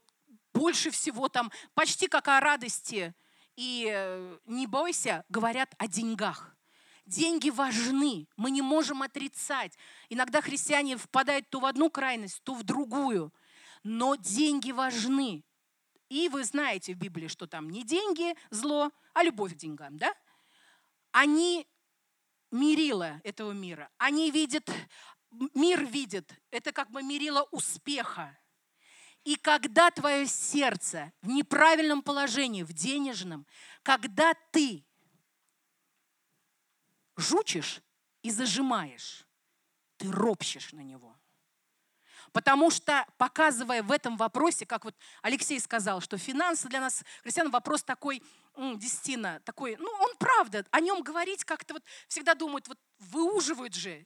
больше 0.54 0.92
всего 0.92 1.30
там, 1.30 1.52
почти 1.74 2.08
как 2.08 2.28
о 2.28 2.40
радости. 2.40 3.14
И 3.56 3.90
э, 3.90 4.38
не 4.46 4.68
бойся, 4.68 5.24
говорят 5.30 5.74
о 5.78 5.88
деньгах. 5.88 6.56
Деньги 7.06 7.50
важны, 7.50 8.28
мы 8.36 8.52
не 8.52 8.62
можем 8.62 9.04
отрицать. 9.04 9.78
Иногда 10.10 10.42
христиане 10.42 10.98
впадают 10.98 11.50
то 11.50 11.60
в 11.60 11.66
одну 11.66 11.90
крайность, 11.90 12.42
то 12.44 12.56
в 12.56 12.64
другую. 12.64 13.32
Но 13.84 14.16
деньги 14.16 14.72
важны. 14.72 15.44
И 16.10 16.30
вы 16.30 16.44
знаете 16.44 16.94
в 16.94 16.98
Библии, 16.98 17.28
что 17.28 17.48
там 17.48 17.70
не 17.70 17.84
деньги 17.84 18.36
зло, 18.50 18.92
а 19.14 19.24
любовь 19.24 19.54
к 19.54 19.58
деньгам, 19.58 19.98
да? 19.98 20.14
они 21.16 21.66
мерила 22.52 23.22
этого 23.24 23.54
мира. 23.54 23.90
Они 23.98 24.32
видят, 24.32 24.70
мир 25.54 25.86
видит, 25.86 26.30
это 26.52 26.74
как 26.74 26.92
бы 26.92 27.02
мерило 27.04 27.44
успеха. 27.52 28.38
И 29.24 29.38
когда 29.38 29.92
твое 29.92 30.28
сердце 30.28 31.14
в 31.22 31.28
неправильном 31.30 32.04
положении, 32.04 32.64
в 32.64 32.74
денежном, 32.74 33.48
когда 33.82 34.34
ты 34.52 34.86
жучишь 37.16 37.82
и 38.22 38.30
зажимаешь, 38.30 39.26
ты 39.96 40.12
ропщешь 40.12 40.74
на 40.74 40.82
него. 40.82 41.15
Потому 42.36 42.70
что, 42.70 43.08
показывая 43.18 43.82
в 43.82 43.94
этом 43.94 44.18
вопросе, 44.18 44.66
как 44.66 44.84
вот 44.84 44.94
Алексей 45.22 45.58
сказал, 45.58 46.02
что 46.02 46.18
финансы 46.18 46.68
для 46.68 46.82
нас, 46.82 47.02
христиан, 47.24 47.50
вопрос 47.50 47.82
такой, 47.82 48.22
десятина, 48.58 49.40
такой, 49.46 49.78
ну, 49.80 49.90
он 50.02 50.12
правда, 50.20 50.66
о 50.72 50.82
нем 50.82 51.02
говорить 51.02 51.46
как-то 51.46 51.76
вот 51.76 51.84
всегда 52.10 52.36
думают, 52.36 52.68
вот 52.68 52.78
выуживают 53.00 53.74
же. 53.74 54.06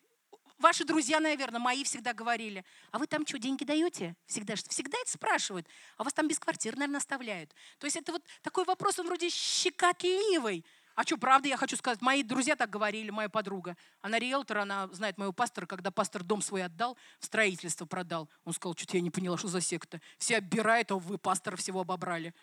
Ваши 0.59 0.85
друзья, 0.85 1.19
наверное, 1.19 1.59
мои 1.59 1.83
всегда 1.83 2.13
говорили, 2.13 2.63
а 2.91 2.99
вы 2.99 3.07
там 3.07 3.25
что, 3.25 3.39
деньги 3.39 3.63
даете? 3.63 4.15
Всегда, 4.27 4.53
всегда 4.55 4.99
это 4.99 5.09
спрашивают. 5.09 5.67
А 5.97 6.03
вас 6.03 6.13
там 6.13 6.27
без 6.27 6.37
квартиры, 6.37 6.77
наверное, 6.77 6.99
оставляют. 6.99 7.55
То 7.79 7.87
есть 7.87 7.97
это 7.97 8.11
вот 8.11 8.23
такой 8.43 8.63
вопрос, 8.65 8.99
он 8.99 9.07
вроде 9.07 9.29
щекотливый. 9.29 10.63
А 10.99 11.03
что, 11.03 11.15
правда, 11.15 11.47
я 11.47 11.55
хочу 11.55 11.77
сказать, 11.77 12.01
мои 12.01 12.23
друзья 12.23 12.57
так 12.57 12.69
говорили, 12.69 13.09
моя 13.09 13.29
подруга. 13.29 13.77
Она 14.01 14.19
риэлтор, 14.19 14.57
она 14.57 14.89
знает 14.89 15.17
моего 15.17 15.31
пастора, 15.31 15.65
когда 15.65 15.91
пастор 15.91 16.23
дом 16.23 16.41
свой 16.41 16.61
отдал, 16.61 16.97
в 17.19 17.25
строительство 17.25 17.85
продал. 17.85 18.27
Он 18.43 18.51
сказал, 18.51 18.75
что-то 18.75 18.97
я 18.97 19.01
не 19.01 19.09
поняла, 19.09 19.37
что 19.37 19.47
за 19.47 19.61
секта. 19.61 20.01
Все 20.17 20.39
оббирают, 20.39 20.91
а 20.91 20.95
вы 20.95 21.17
пастора 21.17 21.55
всего 21.55 21.79
обобрали. 21.79 22.33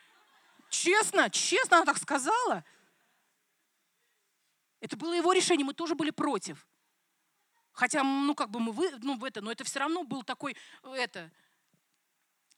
Честно, 0.70 1.28
честно 1.28 1.76
она 1.76 1.84
так 1.84 1.98
сказала. 1.98 2.64
Это 4.80 4.96
было 4.96 5.12
его 5.12 5.34
решение, 5.34 5.66
мы 5.66 5.74
тоже 5.74 5.94
были 5.94 6.10
против. 6.10 6.66
Хотя, 7.72 8.02
ну, 8.04 8.34
как 8.34 8.48
бы 8.48 8.58
мы, 8.58 8.72
вы, 8.72 8.90
ну, 9.02 9.18
в 9.18 9.24
это, 9.24 9.42
но 9.42 9.52
это 9.52 9.64
все 9.64 9.80
равно 9.80 10.02
был 10.02 10.22
такой, 10.22 10.56
это, 10.82 11.30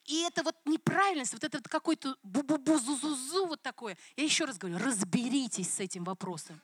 и 0.08 0.22
это 0.22 0.42
вот 0.42 0.56
неправильность, 0.64 1.34
вот 1.34 1.44
это 1.44 1.58
вот 1.58 1.68
какой-то 1.68 2.16
бу-бу-бу-зу-зу-зу 2.24 3.46
вот 3.46 3.60
такое. 3.60 3.98
Я 4.16 4.24
еще 4.24 4.46
раз 4.46 4.56
говорю, 4.56 4.78
разберитесь 4.78 5.70
с 5.70 5.80
этим 5.80 6.02
вопросом. 6.04 6.62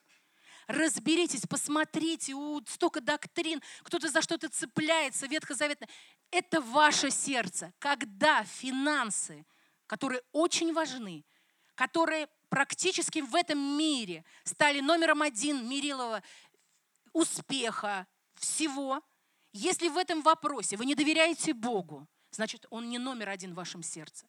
Разберитесь, 0.67 1.43
посмотрите, 1.47 2.33
у, 2.33 2.63
столько 2.67 3.03
доктрин, 3.03 3.61
кто-то 3.83 4.09
за 4.09 4.23
что-то 4.23 4.49
цепляется, 4.49 5.27
ветхозаветно. 5.27 5.87
Это 6.31 6.63
ваше 6.63 7.11
сердце. 7.11 7.75
Когда 7.81 8.45
финансы, 8.45 9.45
которые 9.87 10.23
очень 10.33 10.73
важны, 10.73 11.23
которые 11.75 12.29
практически 12.49 13.19
в 13.19 13.35
этом 13.35 13.59
мире 13.59 14.25
стали 14.45 14.81
номером 14.81 15.21
один 15.21 15.69
Мирилова 15.69 16.23
успеха, 17.13 18.07
всего, 18.37 19.03
если 19.53 19.89
в 19.89 19.99
этом 19.99 20.23
вопросе 20.23 20.79
вы 20.79 20.87
не 20.87 20.95
доверяете 20.95 21.53
Богу, 21.53 22.09
значит, 22.35 22.67
Он 22.71 22.89
не 22.89 22.99
номер 22.99 23.29
один 23.29 23.53
в 23.53 23.57
вашем 23.57 23.83
сердце. 23.83 24.27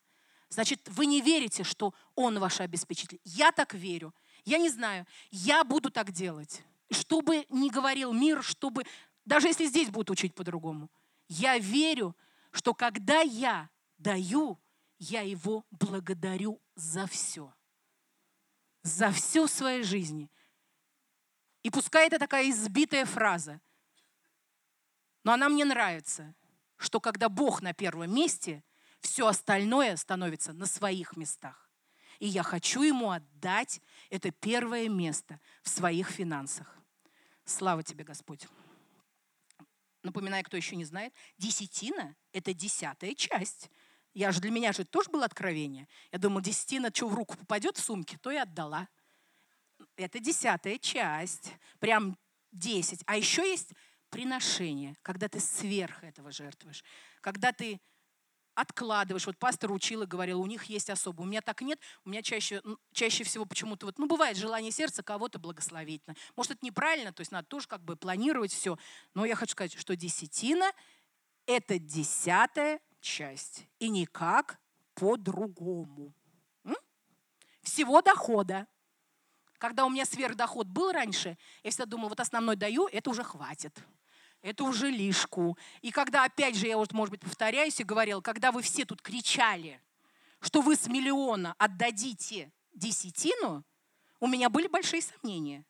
Значит, 0.49 0.88
вы 0.89 1.06
не 1.06 1.22
верите, 1.22 1.64
что 1.64 1.93
Он 2.16 2.39
ваш 2.39 2.62
обеспечитель. 2.62 3.20
Я 3.24 3.51
так 3.51 3.74
верю. 3.74 4.14
Я 4.45 4.58
не 4.58 4.70
знаю. 4.70 5.06
Я 5.32 5.64
буду 5.64 5.89
так 5.89 6.12
делать. 6.12 6.64
Что 6.91 7.22
бы 7.22 7.45
ни 7.49 7.70
говорил 7.70 8.14
мир, 8.14 8.43
чтобы... 8.43 8.84
Даже 9.26 9.47
если 9.47 9.66
здесь 9.66 9.89
будут 9.89 10.12
учить 10.12 10.36
по-другому. 10.36 10.89
Я 11.28 11.58
верю, 11.58 12.16
что 12.51 12.74
когда 12.74 13.22
я 13.22 13.70
даю, 13.97 14.60
я 14.99 15.22
его 15.22 15.66
благодарю 15.72 16.62
за 16.76 17.08
все. 17.08 17.53
За 18.84 19.12
все 19.12 19.47
в 19.47 19.51
своей 19.51 19.84
жизни. 19.84 20.30
И 21.64 21.72
пускай 21.72 22.06
это 22.06 22.20
такая 22.20 22.47
избитая 22.51 23.06
фраза, 23.06 23.60
но 25.24 25.34
она 25.34 25.49
мне 25.49 25.66
нравится 25.66 26.36
что 26.78 26.99
когда 26.99 27.30
Бог 27.30 27.61
на 27.61 27.73
первом 27.73 28.13
месте, 28.13 28.63
все 29.01 29.28
остальное 29.28 29.95
становится 29.97 30.53
на 30.53 30.65
своих 30.65 31.15
местах. 31.15 31.69
И 32.19 32.28
я 32.28 32.43
хочу 32.43 32.82
ему 32.82 33.11
отдать 33.11 33.82
это 34.09 34.32
первое 34.32 34.89
место 34.89 35.39
в 35.63 35.69
своих 35.69 36.09
финансах. 36.09 36.78
Слава 37.43 37.84
тебе, 37.84 38.03
Господь. 38.03 38.47
Напоминаю, 40.01 40.43
кто 40.43 40.55
еще 40.55 40.76
не 40.76 40.86
знает, 40.86 41.13
десятина– 41.38 42.15
это 42.32 42.53
десятая 42.53 43.13
часть. 43.15 43.69
Я 44.13 44.32
же 44.32 44.39
для 44.39 44.51
меня 44.51 44.71
же 44.71 44.86
тоже 44.86 45.09
было 45.09 45.26
откровение. 45.26 45.88
Я 46.11 46.19
думала, 46.19 46.41
десятина, 46.41 46.89
что 46.93 47.09
в 47.09 47.15
руку 47.15 47.36
попадет 47.36 47.78
в 47.78 47.84
сумке, 47.84 48.17
то 48.17 48.32
и 48.32 48.38
отдала. 48.38 48.88
Это 49.97 50.19
десятая 50.19 50.78
часть, 50.78 51.53
прям 51.80 52.17
десять. 52.51 53.01
А 53.07 53.17
еще 53.17 53.41
есть 53.49 53.73
приношение, 54.16 54.95
когда 55.01 55.28
ты 55.28 55.41
сверх 55.41 56.01
этого 56.01 56.32
жертвуешь, 56.32 56.86
когда 57.20 57.51
ты 57.51 57.82
откладываешь. 58.53 59.28
Вот 59.28 59.38
пастор 59.38 59.74
учил 59.74 60.03
и 60.03 60.05
говорил, 60.05 60.39
у 60.39 60.45
них 60.45 60.63
есть 60.63 60.89
особо. 60.89 61.24
У 61.24 61.26
меня 61.26 61.41
так 61.41 61.59
нет. 61.59 61.78
У 62.05 62.09
меня 62.09 62.22
чаще, 62.22 62.61
чаще 62.93 63.26
всего 63.26 63.43
почему-то 63.43 63.88
вот, 63.88 63.99
ну, 63.99 64.07
бывает 64.07 64.38
желание 64.38 64.72
сердца 64.72 65.03
кого-то 65.03 65.38
благословить. 65.38 66.01
Может, 66.38 66.53
это 66.53 66.66
неправильно, 66.66 67.11
то 67.11 67.20
есть 67.20 67.34
надо 67.34 67.45
тоже 67.49 67.68
как 67.68 67.84
бы 67.84 67.97
планировать 67.97 68.53
все. 68.53 68.78
Но 69.13 69.26
я 69.26 69.36
хочу 69.36 69.51
сказать, 69.51 69.78
что 69.78 69.97
десятина– 69.97 70.72
это 71.45 71.78
десятая 71.78 72.80
часть. 73.01 73.68
И 73.80 73.89
никак 73.89 74.57
по-другому. 74.93 76.13
Всего 77.61 78.01
дохода. 78.01 78.68
Когда 79.57 79.86
у 79.86 79.89
меня 79.89 80.05
сверхдоход 80.05 80.68
был 80.68 80.93
раньше, 80.93 81.38
я 81.63 81.72
всегда 81.72 81.88
думала, 81.88 82.09
вот 82.09 82.22
основной 82.22 82.55
даю, 82.55 82.88
это 82.88 83.09
уже 83.09 83.24
хватит 83.24 83.84
это 84.45 84.63
уже 84.63 84.91
лишку. 84.91 85.57
И 85.81 85.89
когда, 85.89 86.23
опять 86.23 86.55
же, 86.55 86.67
я 86.67 86.77
вот, 86.77 86.93
может 86.93 87.09
быть, 87.09 87.21
повторяюсь 87.21 87.79
и 87.79 87.83
говорила, 87.83 88.21
когда 88.21 88.51
вы 88.51 88.61
все 88.61 88.85
тут 88.85 89.01
кричали, 89.01 89.81
что 90.39 90.61
вы 90.61 90.75
с 90.75 90.85
миллиона 90.87 91.55
отдадите 91.57 92.51
десятину, 92.71 93.63
у 94.19 94.27
меня 94.27 94.51
были 94.51 94.67
большие 94.67 95.01
сомнения. 95.01 95.65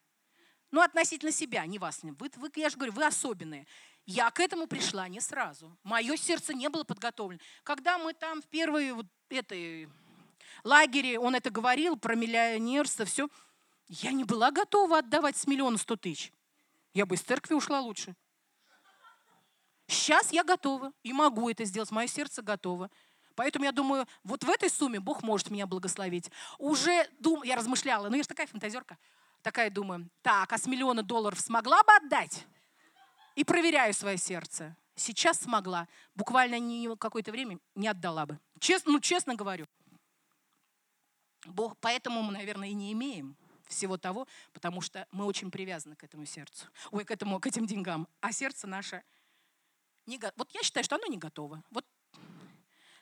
Ну, 0.71 0.81
относительно 0.81 1.31
себя, 1.31 1.65
не 1.65 1.79
вас. 1.79 2.01
Вы, 2.03 2.29
вы, 2.35 2.51
я 2.55 2.69
же 2.69 2.75
говорю, 2.75 2.91
вы 2.91 3.05
особенные. 3.05 3.65
Я 4.05 4.29
к 4.29 4.41
этому 4.41 4.67
пришла 4.67 5.07
не 5.07 5.21
сразу. 5.21 5.77
Мое 5.83 6.17
сердце 6.17 6.53
не 6.53 6.67
было 6.67 6.83
подготовлено. 6.83 7.39
Когда 7.63 7.97
мы 7.97 8.13
там 8.13 8.41
в 8.41 8.45
первой 8.47 8.91
вот 8.91 9.07
этой 9.29 9.87
лагере, 10.65 11.17
он 11.17 11.33
это 11.33 11.49
говорил 11.49 11.95
про 11.95 12.15
миллионерство, 12.15 13.05
все, 13.05 13.29
я 13.87 14.11
не 14.11 14.25
была 14.25 14.51
готова 14.51 14.97
отдавать 14.97 15.37
с 15.37 15.47
миллиона 15.47 15.77
сто 15.77 15.95
тысяч. 15.95 16.33
Я 16.93 17.05
бы 17.05 17.15
из 17.15 17.21
церкви 17.21 17.53
ушла 17.53 17.79
лучше. 17.79 18.17
Сейчас 19.87 20.31
я 20.31 20.43
готова 20.43 20.91
и 21.03 21.13
могу 21.13 21.49
это 21.49 21.63
сделать, 21.65 21.91
мое 21.91 22.07
сердце 22.07 22.41
готово. 22.41 22.89
Поэтому 23.35 23.65
я 23.65 23.71
думаю, 23.71 24.07
вот 24.23 24.43
в 24.43 24.49
этой 24.49 24.69
сумме 24.69 24.99
Бог 24.99 25.21
может 25.21 25.49
меня 25.49 25.67
благословить. 25.67 26.31
Уже 26.57 27.07
дум, 27.19 27.43
я 27.43 27.55
размышляла, 27.55 28.09
ну 28.09 28.15
я 28.15 28.23
же 28.23 28.29
такая 28.29 28.47
фантазерка, 28.47 28.97
такая 29.41 29.69
думаю, 29.69 30.09
так, 30.21 30.51
а 30.51 30.57
с 30.57 30.65
миллиона 30.65 31.03
долларов 31.03 31.39
смогла 31.39 31.83
бы 31.83 31.93
отдать? 31.93 32.47
И 33.35 33.43
проверяю 33.43 33.93
свое 33.93 34.17
сердце. 34.17 34.75
Сейчас 34.95 35.39
смогла. 35.41 35.89
Буквально 36.15 36.57
не 36.57 36.95
какое-то 36.95 37.31
время 37.31 37.59
не 37.75 37.89
отдала 37.89 38.25
бы. 38.25 38.39
Честно, 38.59 38.93
ну, 38.93 39.01
честно 39.01 39.35
говорю. 39.35 39.67
Бог, 41.45 41.75
поэтому 41.81 42.21
мы, 42.21 42.31
наверное, 42.31 42.69
и 42.69 42.73
не 42.73 42.93
имеем. 42.93 43.35
всего 43.67 43.97
того, 43.97 44.27
потому 44.53 44.79
что 44.79 45.07
мы 45.11 45.25
очень 45.25 45.51
привязаны 45.51 45.95
к 45.95 46.03
этому 46.03 46.25
сердцу, 46.25 46.67
ой, 46.91 47.03
к, 47.03 47.11
этому, 47.11 47.39
к 47.39 47.47
этим 47.47 47.65
деньгам, 47.65 48.07
а 48.21 48.31
сердце 48.31 48.67
наше 48.67 49.03
не. 50.05 50.19
Вот 50.35 50.51
я 50.51 50.63
считаю, 50.63 50.83
что 50.83 50.95
оно 50.95 51.07
не 51.07 51.17
готово. 51.17 51.63
Вот 51.69 51.85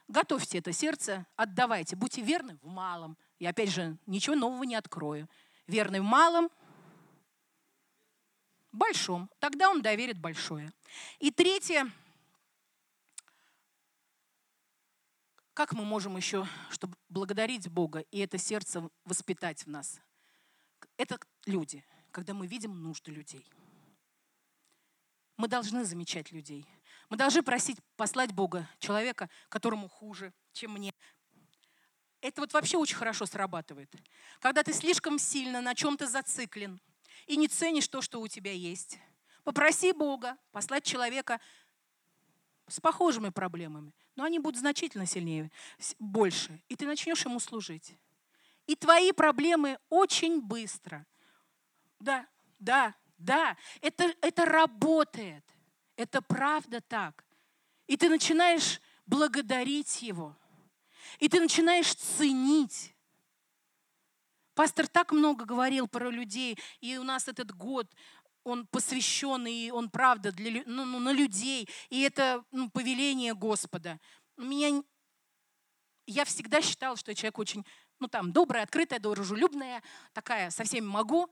готовьте 0.08 0.60
это 0.60 0.72
сердце, 0.72 1.26
отдавайте, 1.36 1.96
будьте 1.96 2.22
верны 2.22 2.58
в 2.62 2.68
малом. 2.68 3.18
И 3.40 3.46
опять 3.46 3.70
же, 3.70 3.98
ничего 4.06 4.36
нового 4.36 4.64
не 4.64 4.76
открою. 4.76 5.30
Верный 5.68 6.00
в 6.00 6.04
малом, 6.04 6.50
большом. 8.72 9.30
Тогда 9.40 9.70
он 9.70 9.82
доверит 9.82 10.20
большое. 10.20 10.72
И 11.20 11.32
третье, 11.32 11.90
как 15.54 15.74
мы 15.74 15.86
можем 15.86 16.18
еще, 16.18 16.48
чтобы 16.70 16.98
благодарить 17.10 17.70
Бога 17.70 18.00
и 18.12 18.20
это 18.20 18.38
сердце 18.38 18.90
воспитать 19.06 19.66
в 19.66 19.70
нас? 19.70 20.00
Это 20.98 21.18
люди, 21.46 21.86
когда 22.12 22.34
мы 22.34 22.48
видим 22.48 22.82
нужды 22.82 23.12
людей. 23.12 23.48
Мы 25.38 25.48
должны 25.48 25.84
замечать 25.84 26.32
людей. 26.32 26.68
Мы 27.14 27.18
должны 27.18 27.44
просить 27.44 27.78
послать 27.96 28.32
Бога, 28.32 28.68
человека, 28.80 29.30
которому 29.48 29.88
хуже, 29.88 30.34
чем 30.52 30.72
мне. 30.72 30.92
Это 32.22 32.42
вот 32.42 32.52
вообще 32.54 32.76
очень 32.76 32.96
хорошо 32.96 33.28
срабатывает. 33.28 33.94
Когда 34.40 34.64
ты 34.64 34.74
слишком 34.74 35.20
сильно 35.20 35.62
на 35.62 35.76
чем-то 35.76 36.08
зациклен 36.08 36.82
и 37.28 37.38
не 37.38 37.48
ценишь 37.48 37.88
то, 37.88 38.02
что 38.02 38.20
у 38.20 38.28
тебя 38.28 38.52
есть, 38.52 38.98
попроси 39.44 39.92
Бога 39.92 40.40
послать 40.52 40.86
человека 40.86 41.40
с 42.68 42.80
похожими 42.80 43.30
проблемами, 43.30 43.94
но 44.16 44.24
они 44.24 44.40
будут 44.40 44.60
значительно 44.60 45.06
сильнее, 45.06 45.52
больше, 46.00 46.64
и 46.68 46.76
ты 46.76 46.88
начнешь 46.88 47.24
ему 47.26 47.40
служить. 47.40 47.96
И 48.66 48.76
твои 48.76 49.12
проблемы 49.12 49.78
очень 49.90 50.42
быстро. 50.42 51.06
Да, 52.00 52.26
да, 52.58 52.96
да, 53.20 53.56
это, 53.82 54.16
это 54.22 54.46
работает. 54.46 55.46
Это 55.96 56.22
правда 56.22 56.82
так. 56.82 57.26
И 57.88 57.98
ты 57.98 58.10
начинаешь 58.10 58.82
благодарить 59.06 60.02
Его. 60.02 60.36
И 61.20 61.30
ты 61.30 61.40
начинаешь 61.40 61.94
ценить. 61.94 62.96
Пастор 64.56 64.88
так 64.88 65.12
много 65.12 65.46
говорил 65.46 65.88
про 65.88 66.10
людей, 66.10 66.58
и 66.80 66.98
у 66.98 67.04
нас 67.04 67.28
этот 67.28 67.56
год, 67.56 67.92
он 68.44 68.68
посвящен, 68.68 69.48
и 69.48 69.72
он 69.72 69.90
правда 69.90 70.32
для, 70.32 70.64
ну, 70.66 70.86
ну, 70.86 71.00
на 71.00 71.12
людей, 71.12 71.68
и 71.90 72.02
это 72.02 72.44
ну, 72.52 72.70
повеление 72.70 73.34
Господа. 73.34 74.00
Меня, 74.38 74.84
я 76.06 76.26
всегда 76.26 76.62
считала, 76.62 76.98
что 76.98 77.12
я 77.12 77.16
человек 77.16 77.40
очень, 77.40 77.66
ну 78.00 78.08
там, 78.08 78.32
добрая, 78.32 78.64
открытая, 78.64 79.00
дружелюбная, 79.00 79.82
такая, 80.14 80.50
со 80.52 80.64
всеми 80.64 80.86
могу, 80.86 81.30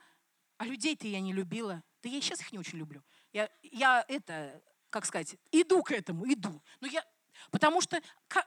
а 0.58 0.66
людей-то 0.66 1.08
я 1.08 1.20
не 1.20 1.34
любила. 1.34 1.84
Да 2.02 2.10
я 2.10 2.18
и 2.18 2.22
сейчас 2.22 2.42
их 2.42 2.52
не 2.52 2.60
очень 2.60 2.80
люблю. 2.80 3.04
Я, 3.34 3.50
я 3.62 4.06
это, 4.08 4.62
как 4.90 5.06
сказать, 5.06 5.36
иду 5.52 5.84
к 5.84 5.92
этому, 5.92 6.32
иду. 6.32 6.62
Но 6.80 6.88
я, 6.88 7.04
потому 7.50 7.82
что 7.82 8.02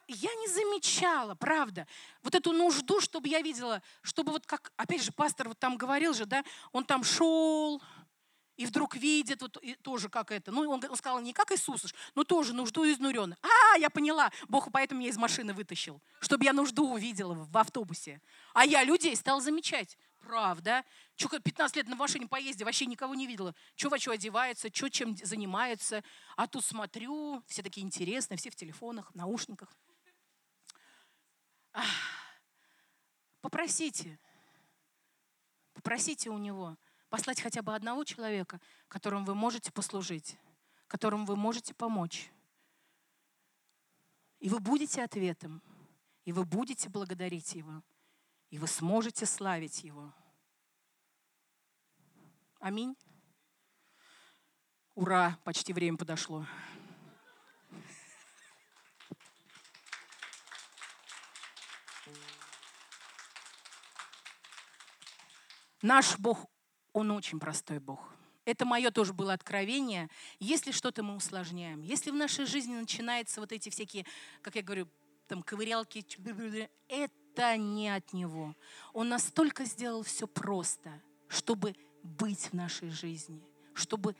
я 0.08 0.34
не 0.34 0.48
замечала, 0.48 1.34
правда, 1.34 1.86
вот 2.22 2.34
эту 2.34 2.52
нужду, 2.52 3.00
чтобы 3.00 3.28
я 3.28 3.40
видела, 3.40 3.82
чтобы 4.02 4.32
вот 4.32 4.46
как, 4.46 4.72
опять 4.76 5.02
же, 5.02 5.12
пастор 5.12 5.48
вот 5.48 5.58
там 5.58 5.76
говорил 5.76 6.12
же, 6.12 6.26
да, 6.26 6.44
он 6.72 6.84
там 6.84 7.02
шел, 7.02 7.82
и 8.56 8.66
вдруг 8.66 8.94
видит, 8.94 9.42
вот 9.42 9.56
и 9.62 9.74
тоже 9.74 10.08
как 10.08 10.30
это. 10.30 10.52
Ну, 10.52 10.68
он, 10.70 10.82
он 10.88 10.96
сказал, 10.96 11.20
не 11.20 11.32
как 11.32 11.50
Иисус, 11.50 11.92
но 12.14 12.24
тоже 12.24 12.52
нужду 12.52 12.84
изнуренный. 12.84 13.36
А, 13.42 13.78
я 13.78 13.90
поняла, 13.90 14.30
Бог 14.48 14.70
поэтому 14.70 15.00
меня 15.00 15.10
из 15.10 15.16
машины 15.16 15.52
вытащил, 15.52 16.00
чтобы 16.20 16.44
я 16.44 16.52
нужду 16.52 16.88
увидела 16.92 17.34
в 17.34 17.56
автобусе. 17.56 18.20
А 18.52 18.64
я 18.64 18.84
людей 18.84 19.16
стал 19.16 19.40
замечать. 19.40 19.98
Правда. 20.24 20.84
Че, 21.16 21.28
15 21.28 21.76
лет 21.76 21.88
на 21.88 21.96
машине 21.96 22.26
поезде, 22.26 22.64
вообще 22.64 22.86
никого 22.86 23.14
не 23.14 23.26
видела. 23.26 23.54
Че 23.76 23.88
во 23.88 23.98
что 23.98 24.12
одевается, 24.12 24.70
че 24.70 24.88
чем 24.88 25.16
занимается. 25.16 26.02
А 26.36 26.46
тут 26.46 26.64
смотрю, 26.64 27.42
все 27.46 27.62
такие 27.62 27.84
интересные, 27.84 28.38
все 28.38 28.50
в 28.50 28.56
телефонах, 28.56 29.14
наушниках. 29.14 29.76
Попросите, 33.40 34.18
попросите 35.74 36.30
у 36.30 36.38
него 36.38 36.76
послать 37.10 37.40
хотя 37.40 37.62
бы 37.62 37.74
одного 37.74 38.04
человека, 38.04 38.60
которому 38.88 39.26
вы 39.26 39.34
можете 39.34 39.70
послужить, 39.70 40.38
которому 40.86 41.26
вы 41.26 41.36
можете 41.36 41.74
помочь. 41.74 42.30
И 44.40 44.48
вы 44.48 44.60
будете 44.60 45.02
ответом, 45.02 45.62
и 46.24 46.32
вы 46.32 46.44
будете 46.44 46.88
благодарить 46.88 47.54
его 47.54 47.82
и 48.54 48.58
вы 48.58 48.68
сможете 48.68 49.26
славить 49.26 49.82
Его. 49.82 50.14
Аминь. 52.60 52.94
Ура, 54.94 55.40
почти 55.42 55.72
время 55.72 55.98
подошло. 55.98 56.46
Наш 65.82 66.16
Бог, 66.20 66.46
Он 66.92 67.10
очень 67.10 67.40
простой 67.40 67.80
Бог. 67.80 68.14
Это 68.44 68.64
мое 68.64 68.92
тоже 68.92 69.12
было 69.14 69.32
откровение. 69.32 70.08
Если 70.38 70.70
что-то 70.70 71.02
мы 71.02 71.16
усложняем, 71.16 71.82
если 71.82 72.12
в 72.12 72.14
нашей 72.14 72.46
жизни 72.46 72.76
начинаются 72.76 73.40
вот 73.40 73.50
эти 73.50 73.68
всякие, 73.68 74.06
как 74.42 74.54
я 74.54 74.62
говорю, 74.62 74.88
там 75.26 75.42
ковырялки, 75.42 76.06
это 76.86 77.23
это 77.34 77.56
не 77.56 77.88
от 77.88 78.12
Него. 78.12 78.54
Он 78.92 79.08
настолько 79.08 79.64
сделал 79.64 80.02
все 80.02 80.26
просто, 80.26 81.02
чтобы 81.28 81.74
быть 82.02 82.50
в 82.50 82.52
нашей 82.52 82.90
жизни, 82.90 83.42
чтобы 83.74 84.14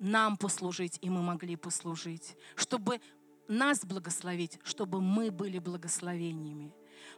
нам 0.00 0.36
послужить, 0.36 0.98
и 1.00 1.08
мы 1.08 1.22
могли 1.22 1.56
послужить, 1.56 2.36
чтобы 2.56 3.00
нас 3.46 3.84
благословить, 3.84 4.58
чтобы 4.64 5.00
мы 5.00 5.30
были 5.30 5.58
благословениями. 5.58 6.72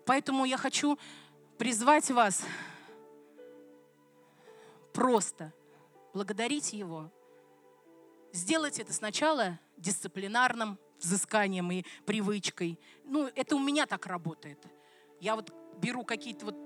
Поэтому 0.05 0.45
я 0.45 0.59
хочу 0.59 0.99
призвать 1.57 2.11
вас 2.11 2.43
просто 4.93 5.53
благодарить 6.13 6.75
Его. 6.75 7.11
Сделать 8.33 8.79
это 8.79 8.93
сначала 8.93 9.59
дисциплинарным 9.79 10.79
взысканием 11.01 11.71
и 11.71 11.85
привычкой. 12.05 12.79
Ну, 13.05 13.31
это 13.35 13.57
у 13.57 13.61
меня 13.61 13.87
так 13.87 14.07
работает. 14.07 14.59
Я 15.21 15.37
вот 15.37 15.53
беру 15.81 16.05
какие-то 16.05 16.47
вот 16.47 16.57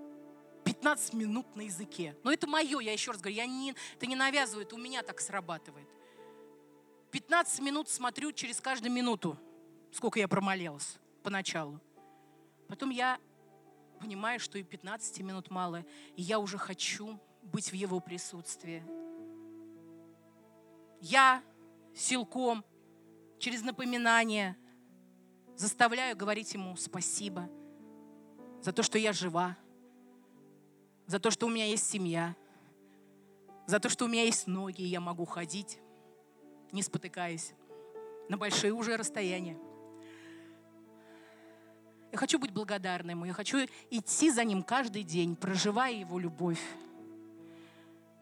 15 0.65 1.15
минут 1.15 1.57
на 1.57 1.63
языке. 1.63 2.17
Но 2.25 2.33
это 2.33 2.47
мое, 2.47 2.81
я 2.81 2.93
еще 2.93 3.11
раз 3.11 3.21
говорю, 3.21 3.37
я 3.37 3.47
не, 3.47 3.75
это 3.95 4.07
не 4.07 4.17
навязываю, 4.17 4.67
это 4.67 4.75
у 4.75 4.79
меня 4.79 5.03
так 5.03 5.21
срабатывает. 5.21 5.89
15 7.11 7.61
минут 7.61 7.89
смотрю 7.89 8.33
через 8.33 8.61
каждую 8.61 8.93
минуту, 8.93 9.39
сколько 9.93 10.19
я 10.19 10.29
промолилась 10.29 10.99
поначалу. 11.23 11.81
Потом 12.69 12.91
я 12.91 13.19
понимаю, 13.99 14.39
что 14.39 14.59
и 14.59 14.63
15 14.63 15.21
минут 15.21 15.51
мало, 15.51 15.85
и 16.17 16.23
я 16.23 16.39
уже 16.39 16.59
хочу 16.59 17.19
быть 17.43 17.71
в 17.71 17.75
его 17.75 18.01
присутствии. 18.01 18.85
Я 21.01 21.43
силком, 21.95 22.65
через 23.39 23.63
напоминание 23.63 24.57
заставляю 25.57 26.17
говорить 26.17 26.53
ему 26.53 26.77
спасибо– 26.77 27.49
за 28.61 28.73
то, 28.73 28.83
что 28.83 28.99
я 28.99 29.13
жива, 29.13 29.57
за 31.07 31.19
то, 31.19 31.31
что 31.31 31.47
у 31.47 31.51
меня 31.51 31.67
есть 31.67 31.89
семья, 31.89 32.37
за 33.67 33.81
то, 33.81 33.89
что 33.89 34.07
у 34.07 34.09
меня 34.09 34.25
есть 34.25 34.47
ноги, 34.47 34.83
и 34.83 34.87
я 34.87 35.01
могу 35.01 35.25
ходить, 35.25 35.79
не 36.73 36.83
спотыкаясь, 36.83 37.55
на 38.29 38.37
большие 38.37 38.73
уже 38.73 38.97
расстояния. 38.97 39.59
Я 42.11 42.19
хочу 42.19 42.39
быть 42.39 42.53
благодарной 42.53 43.13
ему, 43.13 43.27
я 43.27 43.33
хочу 43.33 43.59
идти 43.91 44.31
за 44.31 44.45
ним 44.45 44.63
каждый 44.63 45.03
день, 45.03 45.37
проживая 45.37 45.93
его 45.93 46.19
любовь, 46.19 46.61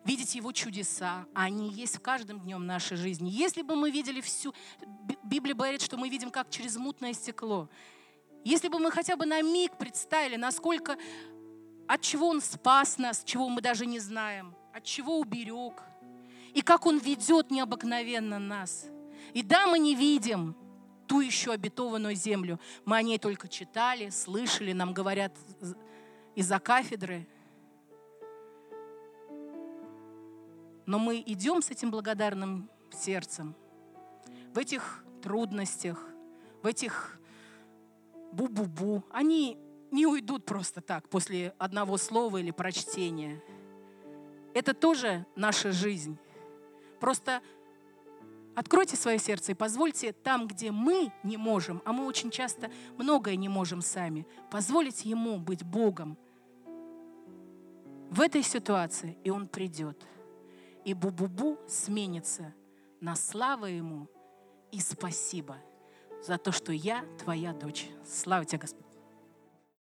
видеть 0.05 0.35
его 0.35 0.53
чудеса, 0.53 1.27
они 1.35 1.71
есть 1.71 1.97
в 1.97 2.01
каждом 2.01 2.41
днем 2.41 2.65
нашей 2.67 2.97
жизни. 2.97 3.29
Если 3.29 3.63
бы 3.63 3.75
мы 3.75 3.91
видели 3.91 4.21
всю... 4.21 4.55
Библия 5.25 5.55
говорит, 5.55 5.83
что 5.83 5.97
мы 5.97 6.09
видим 6.09 6.31
как 6.31 6.49
через 6.51 6.77
мутное 6.77 7.13
стекло. 7.13 7.69
Если 8.47 8.69
бы 8.69 8.79
мы 8.79 8.93
хотя 8.93 9.17
бы 9.17 9.27
на 9.27 9.43
миг 9.43 9.77
представили, 9.77 10.37
насколько, 10.37 10.97
от 11.89 12.01
чего 12.01 12.29
Он 12.29 12.41
спас 12.41 12.97
нас, 12.97 13.25
чего 13.25 13.49
мы 13.49 13.61
даже 13.61 13.87
не 13.87 13.99
знаем, 13.99 14.55
от 14.73 14.85
чего 14.85 15.19
уберег, 15.19 15.83
и 16.55 16.63
как 16.63 16.87
Он 16.87 16.99
ведет 16.99 17.51
необыкновенно 17.51 18.39
нас. 18.39 18.87
И 19.35 19.43
да, 19.43 19.67
мы 19.67 19.81
не 19.81 19.97
видим 19.97 20.55
ту 21.09 21.23
еще 21.23 21.51
обетованную 21.51 22.15
землю. 22.15 22.61
Мы 22.85 22.99
о 22.99 23.03
ней 23.03 23.19
только 23.19 23.49
читали, 23.49 24.11
слышали, 24.11 24.73
нам 24.73 24.95
говорят 24.95 25.37
из-за 26.37 26.61
кафедры. 26.61 27.27
Но 30.87 31.01
мы 31.01 31.21
идем 31.27 31.63
с 31.63 31.71
этим 31.71 31.91
благодарным 31.91 32.71
сердцем 32.93 33.57
в 34.55 34.59
этих 34.59 35.05
трудностях, 35.21 36.01
в 36.63 36.67
этих 36.69 37.16
бу-бу-бу, 38.37 39.03
они 39.11 39.59
не 39.91 40.07
уйдут 40.07 40.45
просто 40.45 40.81
так 40.81 41.09
после 41.09 41.55
одного 41.59 41.97
слова 41.97 42.37
или 42.37 42.51
прочтения. 42.51 43.43
Это 44.55 44.75
тоже 44.75 45.27
наша 45.37 45.73
жизнь. 45.73 46.19
Просто 47.01 47.41
откройте 48.55 48.97
свое 48.97 49.19
сердце 49.19 49.53
и 49.53 49.55
позвольте 49.55 50.13
там, 50.13 50.47
где 50.47 50.71
мы 50.71 51.13
не 51.23 51.37
можем, 51.37 51.83
а 51.85 51.93
мы 51.93 52.05
очень 52.05 52.31
часто 52.31 52.71
многое 52.99 53.37
не 53.37 53.49
можем 53.49 53.81
сами, 53.81 54.27
позволить 54.51 55.05
Ему 55.05 55.39
быть 55.39 55.65
Богом 55.65 56.19
в 58.11 58.21
этой 58.21 58.43
ситуации, 58.43 59.19
и 59.25 59.31
Он 59.31 59.49
придет. 59.49 60.07
И 60.85 60.95
бу-бу-бу 60.95 61.59
сменится 61.69 62.55
на 63.01 63.17
слава 63.17 63.67
Ему 63.67 64.09
и 64.73 64.81
спасибо 64.81 65.57
за 66.23 66.39
то, 66.39 66.53
что 66.53 66.73
я 66.73 67.05
твоя 67.19 67.53
дочь. 67.53 67.89
Слава 68.05 68.45
тебе, 68.45 68.61
Господь. 68.61 68.86